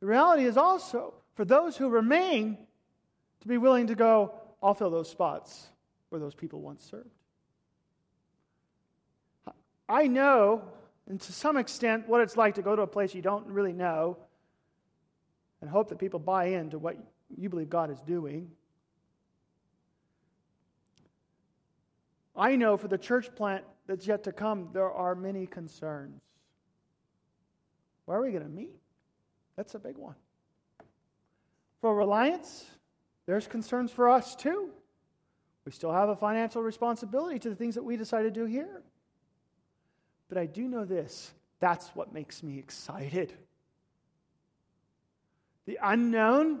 The 0.00 0.06
reality 0.06 0.44
is 0.44 0.56
also 0.56 1.14
for 1.34 1.44
those 1.44 1.76
who 1.76 1.88
remain 1.88 2.58
to 3.40 3.48
be 3.48 3.58
willing 3.58 3.86
to 3.88 3.94
go, 3.94 4.34
I'll 4.62 4.74
fill 4.74 4.90
those 4.90 5.08
spots 5.08 5.68
where 6.08 6.20
those 6.20 6.34
people 6.34 6.60
once 6.60 6.84
served. 6.84 7.08
I 9.88 10.06
know, 10.06 10.62
and 11.08 11.20
to 11.20 11.32
some 11.32 11.56
extent, 11.56 12.08
what 12.08 12.20
it's 12.20 12.36
like 12.36 12.54
to 12.54 12.62
go 12.62 12.76
to 12.76 12.82
a 12.82 12.86
place 12.86 13.14
you 13.14 13.22
don't 13.22 13.46
really 13.46 13.72
know 13.72 14.16
and 15.60 15.68
hope 15.68 15.88
that 15.88 15.98
people 15.98 16.20
buy 16.20 16.46
into 16.46 16.78
what 16.78 16.96
you 17.36 17.48
believe 17.48 17.68
God 17.68 17.90
is 17.90 18.00
doing. 18.00 18.50
I 22.40 22.56
know 22.56 22.78
for 22.78 22.88
the 22.88 22.96
church 22.96 23.34
plant 23.34 23.64
that's 23.86 24.06
yet 24.06 24.24
to 24.24 24.32
come, 24.32 24.70
there 24.72 24.90
are 24.90 25.14
many 25.14 25.46
concerns. 25.46 26.22
Where 28.06 28.16
are 28.16 28.22
we 28.22 28.30
going 28.30 28.44
to 28.44 28.48
meet? 28.48 28.74
That's 29.56 29.74
a 29.74 29.78
big 29.78 29.98
one. 29.98 30.14
For 31.82 31.94
Reliance, 31.94 32.64
there's 33.26 33.46
concerns 33.46 33.92
for 33.92 34.08
us 34.08 34.34
too. 34.34 34.70
We 35.66 35.72
still 35.72 35.92
have 35.92 36.08
a 36.08 36.16
financial 36.16 36.62
responsibility 36.62 37.38
to 37.40 37.50
the 37.50 37.54
things 37.54 37.74
that 37.74 37.84
we 37.84 37.98
decide 37.98 38.22
to 38.22 38.30
do 38.30 38.46
here. 38.46 38.82
But 40.30 40.38
I 40.38 40.46
do 40.46 40.66
know 40.66 40.86
this 40.86 41.32
that's 41.60 41.88
what 41.88 42.14
makes 42.14 42.42
me 42.42 42.58
excited. 42.58 43.34
The 45.66 45.78
unknown 45.82 46.60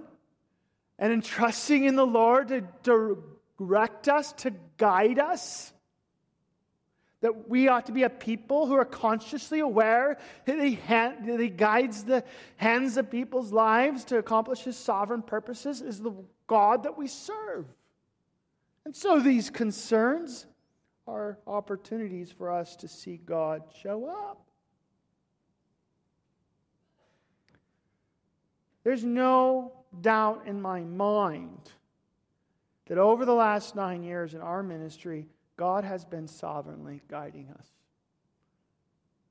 and 0.98 1.10
entrusting 1.10 1.84
in 1.84 1.96
the 1.96 2.06
Lord 2.06 2.48
to 2.48 3.24
direct 3.60 4.08
us, 4.08 4.32
to 4.32 4.52
guide 4.78 5.18
us. 5.18 5.72
That 7.20 7.50
we 7.50 7.68
ought 7.68 7.86
to 7.86 7.92
be 7.92 8.04
a 8.04 8.08
people 8.08 8.66
who 8.66 8.72
are 8.72 8.86
consciously 8.86 9.60
aware 9.60 10.16
that 10.46 10.58
he, 10.58 10.76
that 10.88 11.38
he 11.38 11.50
guides 11.50 12.04
the 12.04 12.24
hands 12.56 12.96
of 12.96 13.10
people's 13.10 13.52
lives 13.52 14.04
to 14.06 14.16
accomplish 14.16 14.60
his 14.60 14.78
sovereign 14.78 15.20
purposes 15.20 15.82
is 15.82 16.00
the 16.00 16.14
God 16.46 16.84
that 16.84 16.96
we 16.96 17.06
serve. 17.06 17.66
And 18.86 18.96
so 18.96 19.20
these 19.20 19.50
concerns 19.50 20.46
are 21.06 21.38
opportunities 21.46 22.32
for 22.32 22.50
us 22.50 22.76
to 22.76 22.88
see 22.88 23.18
God 23.18 23.62
show 23.82 24.06
up. 24.06 24.40
There's 28.84 29.04
no 29.04 29.72
doubt 30.00 30.46
in 30.46 30.62
my 30.62 30.80
mind 30.80 31.70
that 32.90 32.98
over 32.98 33.24
the 33.24 33.32
last 33.32 33.76
nine 33.76 34.02
years 34.02 34.34
in 34.34 34.40
our 34.40 34.64
ministry, 34.64 35.28
God 35.56 35.84
has 35.84 36.04
been 36.04 36.26
sovereignly 36.26 37.00
guiding 37.06 37.48
us. 37.56 37.66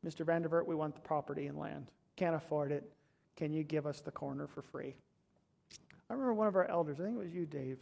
Mr. 0.06 0.26
Vandervert, 0.26 0.66
we 0.66 0.76
want 0.76 0.96
the 0.96 1.02
property 1.02 1.48
and 1.48 1.58
land. 1.58 1.92
Can't 2.16 2.38
afford 2.38 2.72
it. 2.72 2.90
Can 3.36 3.52
you 3.52 3.64
give 3.64 3.86
us 3.86 4.00
the 4.00 4.12
corner 4.12 4.48
for 4.48 4.62
free? 4.62 4.96
I 6.10 6.14
remember 6.14 6.36
one 6.36 6.48
of 6.48 6.56
our 6.56 6.70
elders, 6.70 7.02
I 7.02 7.04
think 7.04 7.18
it 7.18 7.20
was 7.20 7.34
you, 7.34 7.46
Dave, 7.46 7.80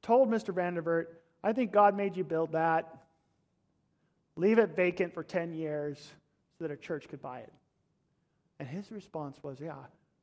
told 0.00 0.30
Mr. 0.30 0.54
Vandervert, 0.54 1.08
I 1.44 1.52
think 1.52 1.72
God 1.72 1.94
made 1.94 2.16
you 2.16 2.24
build 2.24 2.52
that. 2.52 3.02
Leave 4.36 4.58
it 4.58 4.74
vacant 4.74 5.12
for 5.12 5.22
10 5.22 5.52
years 5.52 5.98
so 6.56 6.64
that 6.64 6.70
a 6.70 6.76
church 6.76 7.06
could 7.06 7.20
buy 7.20 7.40
it. 7.40 7.52
And 8.58 8.66
his 8.66 8.90
response 8.90 9.36
was, 9.42 9.60
Yeah, 9.60 9.74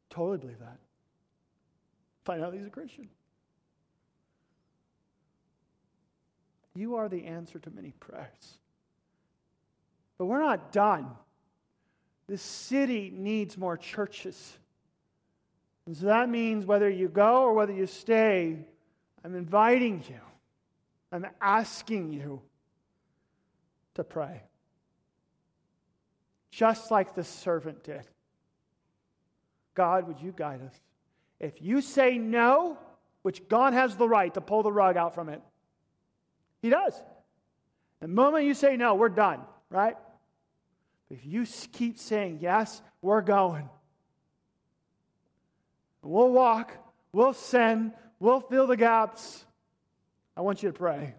totally 0.10 0.40
believe 0.40 0.60
that. 0.60 0.80
Find 2.26 2.44
out 2.44 2.56
he's 2.56 2.66
a 2.66 2.72
Christian. 2.72 3.08
You 6.78 6.98
are 6.98 7.10
the 7.10 7.26
answer 7.26 7.58
to 7.58 7.72
many 7.72 7.92
prayers. 8.00 8.60
But 10.20 10.26
we're 10.26 10.44
not 10.44 10.72
done. 10.72 11.08
This 12.28 12.44
city 12.44 13.12
needs 13.12 13.58
more 13.58 13.78
churches. 13.78 14.56
And 15.88 15.98
so 15.98 16.06
that 16.06 16.30
means 16.30 16.68
whether 16.68 16.88
you 16.88 17.08
go 17.08 17.42
or 17.42 17.54
whether 17.54 17.74
you 17.74 17.88
stay, 17.88 18.60
I'm 19.26 19.34
inviting 19.34 20.04
you, 20.08 20.20
I'm 21.12 21.26
asking 21.42 22.14
you 22.14 22.44
to 23.96 24.04
pray. 24.04 24.44
Just 26.52 26.92
like 26.92 27.16
the 27.16 27.24
servant 27.24 27.84
did. 27.84 28.04
God, 29.74 30.08
would 30.08 30.22
you 30.22 30.32
guide 30.32 30.62
us? 30.62 30.76
If 31.40 31.60
you 31.60 31.82
say 31.82 32.20
no, 32.20 32.78
which 33.24 33.48
God 33.48 33.74
has 33.74 33.96
the 33.96 34.08
right 34.08 34.32
to 34.36 34.42
pull 34.42 34.62
the 34.62 34.72
rug 34.72 34.96
out 34.96 35.16
from 35.16 35.30
it, 35.30 35.42
He 36.68 36.72
does. 36.72 37.02
The 38.02 38.10
moment 38.10 38.44
you 38.44 38.54
say 38.54 38.76
no, 38.76 38.96
we're 38.96 39.08
done, 39.08 39.40
right? 39.70 39.96
If 41.10 41.26
you 41.26 41.46
keep 41.72 41.98
saying 41.98 42.40
yes, 42.42 42.82
we're 43.02 43.22
going. 43.22 43.70
We'll 46.02 46.34
walk, 46.34 46.74
we'll 47.14 47.32
send, 47.32 47.94
we'll 48.20 48.42
fill 48.42 48.68
the 48.68 48.76
gaps. 48.76 49.46
I 50.36 50.42
want 50.42 50.62
you 50.62 50.70
to 50.70 50.78
pray. 50.78 51.16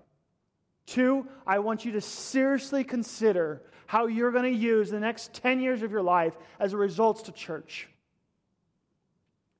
Two, 0.84 1.26
I 1.46 1.60
want 1.60 1.86
you 1.86 1.92
to 1.92 2.02
seriously 2.02 2.84
consider 2.84 3.62
how 3.86 4.06
you're 4.06 4.32
going 4.32 4.52
to 4.52 4.60
use 4.60 4.90
the 4.90 5.00
next 5.00 5.32
10 5.32 5.60
years 5.62 5.80
of 5.80 5.90
your 5.90 6.02
life 6.02 6.36
as 6.60 6.74
a 6.74 6.76
result 6.76 7.24
to 7.24 7.32
church. 7.32 7.88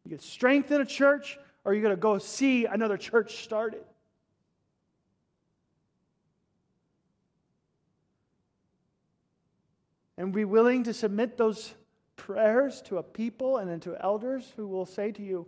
You 0.04 0.10
get 0.10 0.20
strength 0.20 0.70
in 0.70 0.82
a 0.82 0.86
church, 0.86 1.38
or 1.64 1.72
you're 1.72 1.82
going 1.82 1.96
to 1.96 2.00
go 2.00 2.18
see 2.18 2.66
another 2.66 2.98
church 2.98 3.42
started. 3.42 3.84
And 10.18 10.32
be 10.32 10.44
willing 10.44 10.82
to 10.82 10.92
submit 10.92 11.38
those 11.38 11.72
prayers 12.16 12.82
to 12.82 12.98
a 12.98 13.02
people 13.02 13.58
and 13.58 13.70
then 13.70 13.80
to 13.80 13.96
elders 14.02 14.52
who 14.56 14.66
will 14.66 14.84
say 14.84 15.12
to 15.12 15.22
you, 15.22 15.46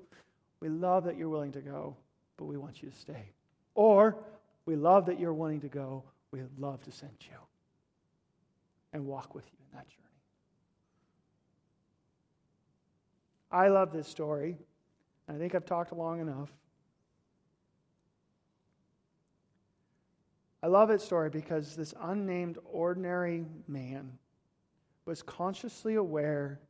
We 0.60 0.68
love 0.70 1.04
that 1.04 1.18
you're 1.18 1.28
willing 1.28 1.52
to 1.52 1.60
go, 1.60 1.96
but 2.38 2.46
we 2.46 2.56
want 2.56 2.82
you 2.82 2.88
to 2.88 2.96
stay. 2.96 3.32
Or, 3.74 4.16
We 4.64 4.76
love 4.76 5.06
that 5.06 5.18
you're 5.18 5.34
wanting 5.34 5.60
to 5.62 5.68
go, 5.68 6.04
we'd 6.30 6.44
love 6.56 6.82
to 6.84 6.92
send 6.92 7.12
you 7.22 7.36
and 8.92 9.06
walk 9.06 9.34
with 9.34 9.44
you 9.46 9.58
in 9.58 9.76
that 9.76 9.88
journey. 9.88 10.00
I 13.50 13.68
love 13.68 13.92
this 13.92 14.06
story. 14.06 14.56
and 15.26 15.36
I 15.36 15.40
think 15.40 15.54
I've 15.54 15.66
talked 15.66 15.92
long 15.92 16.20
enough. 16.20 16.50
I 20.62 20.68
love 20.68 20.90
its 20.90 21.04
story 21.04 21.30
because 21.30 21.74
this 21.74 21.94
unnamed 22.00 22.58
ordinary 22.70 23.46
man 23.66 24.18
was 25.10 25.22
consciously 25.22 25.96
aware 25.96 26.60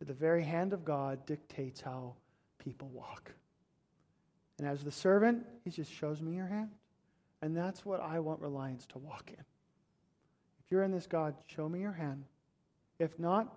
that 0.00 0.06
the 0.06 0.12
very 0.12 0.42
hand 0.42 0.72
of 0.72 0.84
God 0.84 1.24
dictates 1.26 1.80
how 1.80 2.12
people 2.58 2.88
walk. 2.88 3.30
And 4.58 4.66
as 4.66 4.82
the 4.82 4.90
servant, 4.90 5.46
he 5.64 5.70
just 5.70 5.92
shows 5.92 6.20
me 6.20 6.34
your 6.34 6.48
hand. 6.48 6.70
And 7.40 7.56
that's 7.56 7.86
what 7.86 8.00
I 8.00 8.18
want 8.18 8.40
Reliance 8.40 8.84
to 8.86 8.98
walk 8.98 9.30
in. 9.30 9.38
If 9.38 10.72
you're 10.72 10.82
in 10.82 10.90
this, 10.90 11.06
God, 11.06 11.36
show 11.46 11.68
me 11.68 11.78
your 11.78 11.92
hand. 11.92 12.24
If 12.98 13.16
not, 13.16 13.56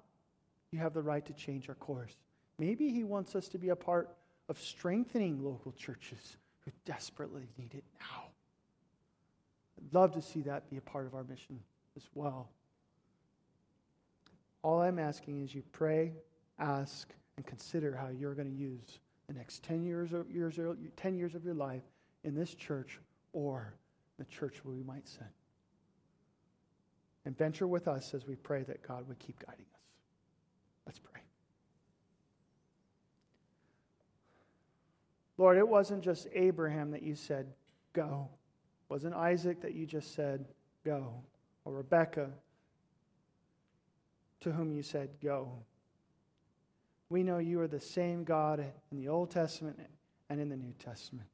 you 0.69 0.77
have 0.77 0.93
the 0.93 1.01
right 1.01 1.25
to 1.25 1.33
change 1.33 1.67
our 1.67 1.73
course. 1.73 2.15
Maybe 2.59 2.91
He 2.91 3.03
wants 3.03 3.35
us 3.35 3.47
to 3.47 3.57
be 3.57 3.69
a 3.69 3.75
part 3.75 4.15
of 4.49 4.59
strengthening 4.59 5.43
local 5.43 5.71
churches 5.71 6.37
who 6.59 6.69
desperately 6.85 7.47
need 7.57 7.73
it 7.73 7.85
now. 7.99 8.25
I'd 9.79 9.91
love 9.91 10.13
to 10.13 10.21
see 10.21 10.41
that 10.41 10.69
be 10.69 10.77
a 10.77 10.81
part 10.81 11.07
of 11.07 11.15
our 11.15 11.23
mission 11.23 11.59
as 11.97 12.03
well. 12.13 12.51
All 14.63 14.81
I'm 14.81 14.99
asking 14.99 15.43
is 15.43 15.55
you 15.55 15.63
pray, 15.71 16.13
ask, 16.59 17.11
and 17.37 17.45
consider 17.45 17.95
how 17.95 18.09
you're 18.09 18.35
going 18.35 18.51
to 18.51 18.55
use 18.55 18.99
the 19.27 19.33
next 19.33 19.63
10 19.63 19.83
years, 19.83 20.13
of, 20.13 20.29
years, 20.29 20.59
10 20.95 21.17
years 21.17 21.35
of 21.35 21.43
your 21.43 21.53
life 21.53 21.83
in 22.23 22.35
this 22.35 22.53
church 22.53 22.99
or 23.33 23.73
the 24.19 24.25
church 24.25 24.63
where 24.63 24.75
we 24.75 24.83
might 24.83 25.07
send. 25.07 25.29
And 27.25 27.37
venture 27.37 27.67
with 27.67 27.87
us 27.87 28.13
as 28.13 28.27
we 28.27 28.35
pray 28.35 28.63
that 28.63 28.85
God 28.87 29.07
would 29.07 29.19
keep 29.19 29.43
guiding 29.45 29.65
us. 29.73 29.81
Let's 30.85 30.99
pray. 30.99 31.21
Lord, 35.37 35.57
it 35.57 35.67
wasn't 35.67 36.03
just 36.03 36.27
Abraham 36.33 36.91
that 36.91 37.01
you 37.01 37.15
said, 37.15 37.47
go. 37.93 38.27
It 38.89 38.93
wasn't 38.93 39.15
Isaac 39.15 39.61
that 39.61 39.73
you 39.73 39.85
just 39.85 40.13
said, 40.13 40.45
go. 40.85 41.13
Or 41.65 41.73
Rebekah 41.73 42.29
to 44.41 44.51
whom 44.51 44.71
you 44.71 44.83
said, 44.83 45.09
go. 45.23 45.51
We 47.09 47.23
know 47.23 47.37
you 47.39 47.59
are 47.61 47.67
the 47.67 47.79
same 47.79 48.23
God 48.23 48.65
in 48.91 48.97
the 48.97 49.09
Old 49.09 49.31
Testament 49.31 49.79
and 50.29 50.39
in 50.39 50.49
the 50.49 50.55
New 50.55 50.73
Testament. 50.79 51.27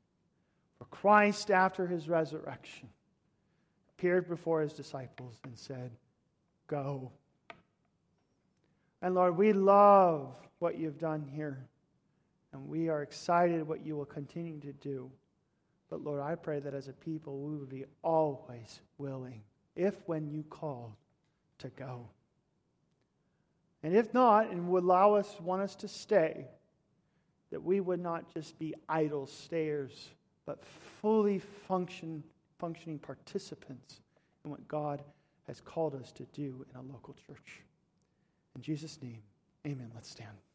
For 0.78 0.86
Christ, 0.86 1.52
after 1.52 1.88
his 1.88 2.08
resurrection, 2.08 2.90
appeared 3.92 4.28
before 4.28 4.62
his 4.62 4.74
disciples 4.74 5.40
and 5.44 5.58
said, 5.58 5.92
Go. 6.68 7.12
And 9.02 9.16
Lord, 9.16 9.38
we 9.38 9.54
love 9.54 10.36
what 10.60 10.78
you've 10.78 11.00
done 11.00 11.24
here. 11.24 11.66
And 12.52 12.68
we 12.68 12.90
are 12.90 13.02
excited 13.02 13.68
what 13.68 13.86
you 13.86 13.96
will 13.96 14.06
continue 14.06 14.60
to 14.62 14.74
do. 14.74 15.12
But 15.90 16.04
Lord, 16.04 16.22
I 16.22 16.36
pray 16.36 16.60
that 16.60 16.74
as 16.74 16.88
a 16.88 16.94
people, 16.94 17.40
we 17.40 17.56
would 17.56 17.70
be 17.70 17.86
always 18.04 18.82
willing, 18.98 19.42
if 19.76 19.96
when 20.06 20.28
you 20.28 20.44
call, 20.44 20.98
to 21.60 21.70
go. 21.70 22.08
And 23.84 23.96
if 23.96 24.14
not, 24.14 24.50
and 24.50 24.70
would 24.70 24.84
allow 24.84 25.14
us, 25.14 25.40
want 25.40 25.62
us 25.62 25.76
to 25.78 25.88
stay, 25.88 26.48
that 27.52 27.64
we 27.64 27.80
would 27.80 28.00
not 28.00 28.34
just 28.34 28.58
be 28.60 28.74
idle 28.90 29.28
stayers, 29.28 30.10
but 30.46 30.64
fully 31.02 31.40
function, 31.40 32.24
functioning 32.58 33.00
participants 33.00 34.02
in 34.44 34.52
what 34.52 34.68
God 34.68 35.04
has 35.48 35.62
called 35.62 35.96
us 35.96 36.12
to 36.14 36.24
do 36.34 36.66
in 36.70 36.80
a 36.80 36.82
local 36.82 37.16
church. 37.28 37.62
In 38.56 38.62
Jesus' 38.62 39.00
name, 39.02 39.22
amen. 39.66 39.92
Let's 39.94 40.10
stand. 40.10 40.47